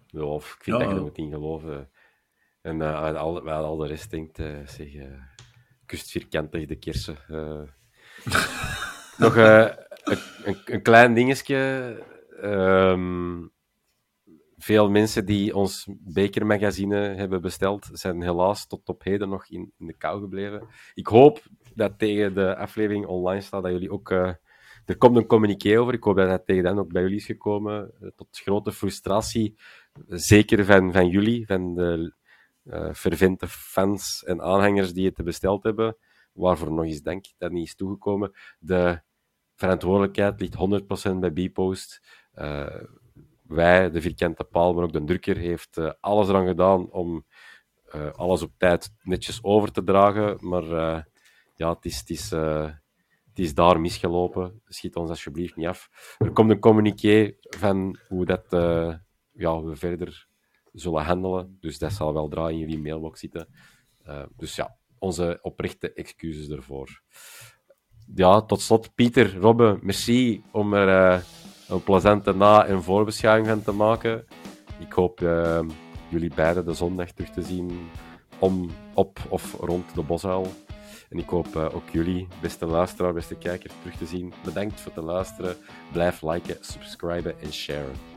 Ja, 0.07 0.21
of 0.21 0.53
ik 0.57 0.63
vind 0.63 0.77
Ja. 0.77 0.83
dat 0.83 0.91
je 0.91 0.95
er 0.99 1.01
moet 1.01 1.17
in 1.17 1.31
geloven. 1.31 1.89
En 2.61 2.79
uh, 2.79 3.15
al, 3.15 3.49
al 3.49 3.77
de 3.77 3.87
rest 3.87 4.11
denkt, 4.11 4.39
uh, 4.39 4.67
zeg, 4.67 4.93
uh, 4.93 5.03
kust 5.85 6.11
vierkantig 6.11 6.65
de 6.65 6.75
kersen. 6.75 7.17
Uh, 7.31 7.61
nog 9.23 9.37
uh, 9.37 9.69
een, 10.03 10.17
een, 10.43 10.57
een, 10.65 10.81
klein 10.81 11.13
dingetje. 11.13 12.03
Um, 12.43 13.53
veel 14.57 14.89
mensen 14.89 15.25
die 15.25 15.55
ons 15.55 15.87
bekermagazine 15.99 16.97
hebben 16.97 17.41
besteld, 17.41 17.89
zijn 17.91 18.21
helaas 18.21 18.67
tot 18.67 18.89
op 18.89 19.03
heden 19.03 19.29
nog 19.29 19.47
in, 19.47 19.73
de 19.77 19.97
kou 19.97 20.21
gebleven. 20.21 20.67
Ik 20.93 21.07
hoop 21.07 21.43
dat 21.75 21.99
tegen 21.99 22.33
de 22.33 22.55
aflevering 22.55 23.05
online 23.05 23.41
staat 23.41 23.63
dat 23.63 23.71
jullie 23.71 23.91
ook... 23.91 24.09
Uh, 24.09 24.31
er 24.85 24.97
komt 24.97 25.17
een 25.17 25.25
communiqué 25.25 25.79
over. 25.79 25.93
Ik 25.93 26.03
hoop 26.03 26.15
dat 26.15 26.29
dat 26.29 26.45
tegen 26.45 26.63
dan 26.63 26.79
ook 26.79 26.91
bij 26.91 27.01
jullie 27.01 27.17
is 27.17 27.25
gekomen. 27.25 27.93
Tot 28.15 28.27
grote 28.31 28.71
frustratie. 28.71 29.57
Zeker 30.07 30.65
van, 30.65 30.91
van 30.91 31.07
jullie, 31.07 31.45
van 31.45 31.75
de 31.75 32.13
uh, 32.65 32.93
fervente 32.93 33.47
fans 33.47 34.23
en 34.23 34.41
aanhangers 34.41 34.93
die 34.93 35.05
het 35.05 35.23
besteld 35.23 35.63
hebben. 35.63 35.97
Waarvoor 36.33 36.71
nog 36.71 36.85
eens 36.85 37.01
dank 37.01 37.25
dat 37.37 37.51
niet 37.51 37.65
is 37.67 37.75
toegekomen. 37.75 38.31
De 38.59 39.01
verantwoordelijkheid 39.55 40.39
ligt 40.39 41.13
100% 41.13 41.15
bij 41.19 41.31
Bpost. 41.31 42.01
Uh, 42.35 42.83
wij, 43.41 43.89
de 43.89 44.01
vierkante 44.01 44.43
paal, 44.43 44.73
maar 44.73 44.83
ook 44.83 44.93
de 44.93 45.03
drukker, 45.03 45.37
heeft 45.37 45.77
uh, 45.77 45.91
alles 45.99 46.29
eraan 46.29 46.47
gedaan 46.47 46.91
om 46.91 47.25
alles 48.15 48.41
op 48.41 48.51
tijd 48.57 48.93
netjes 49.01 49.43
over 49.43 49.71
te 49.71 49.83
dragen. 49.83 50.37
Maar 50.39 50.63
ja, 51.55 51.73
het 51.73 51.85
is, 51.85 51.99
het, 51.99 52.09
is, 52.09 52.29
het 52.29 53.39
is 53.39 53.53
daar 53.53 53.79
misgelopen. 53.79 54.61
Schiet 54.65 54.95
ons 54.95 55.09
alsjeblieft 55.09 55.55
niet 55.55 55.67
af. 55.67 55.89
Er 56.17 56.31
komt 56.31 56.51
een 56.51 56.59
communiqué 56.59 57.35
van 57.39 57.99
hoe 58.07 58.25
dat, 58.25 58.45
ja, 59.31 59.61
we 59.61 59.75
verder 59.75 60.27
zullen 60.75 61.03
handelen. 61.03 61.57
Dus 61.59 61.77
dat 61.77 61.91
zal 61.91 62.13
wel 62.13 62.27
draaien 62.27 62.53
in 62.53 62.59
jullie 62.59 62.79
mailbox 62.81 63.19
zitten. 63.19 63.47
dus 64.35 64.55
ja, 64.55 64.77
onze 64.99 65.39
oprechte 65.41 65.93
excuses 65.93 66.49
ervoor. 66.49 67.01
Ja, 68.15 68.41
tot 68.41 68.61
slot, 68.61 68.95
Pieter, 68.95 69.37
Robbe, 69.37 69.77
merci 69.81 70.43
om 70.51 70.73
er 70.73 71.23
een 71.67 71.83
plezante 71.83 72.33
na- 72.35 72.65
en 72.65 72.83
voorbeschouwing 72.83 73.47
van 73.47 73.63
te 73.63 73.71
maken. 73.71 74.25
Ik 74.79 74.93
hoop 74.93 75.21
uh, 75.21 75.59
jullie 76.09 76.33
beiden 76.35 76.65
de 76.65 76.73
zondag 76.73 77.11
terug 77.11 77.29
te 77.29 77.41
zien 77.41 77.89
om, 78.39 78.69
op 78.93 79.19
of 79.29 79.53
rond 79.53 79.95
de 79.95 80.01
Bosuil. 80.01 80.47
En 81.09 81.17
ik 81.17 81.29
hoop 81.29 81.55
ook 81.55 81.89
jullie, 81.91 82.27
beste 82.41 82.65
luisteraar, 82.65 83.13
beste 83.13 83.35
kijker, 83.35 83.71
terug 83.81 83.97
te 83.97 84.05
zien. 84.05 84.33
Bedankt 84.43 84.81
voor 84.81 84.91
het 84.95 85.03
luisteren. 85.03 85.55
Blijf 85.91 86.21
liken, 86.21 86.57
subscriben 86.59 87.39
en 87.39 87.53
sharen. 87.53 88.14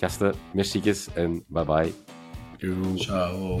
Gasten, 0.00 0.32
merci 0.54 0.80
en 1.16 1.40
bye 1.50 1.64
bye. 1.64 1.92
Ciao. 2.96 3.60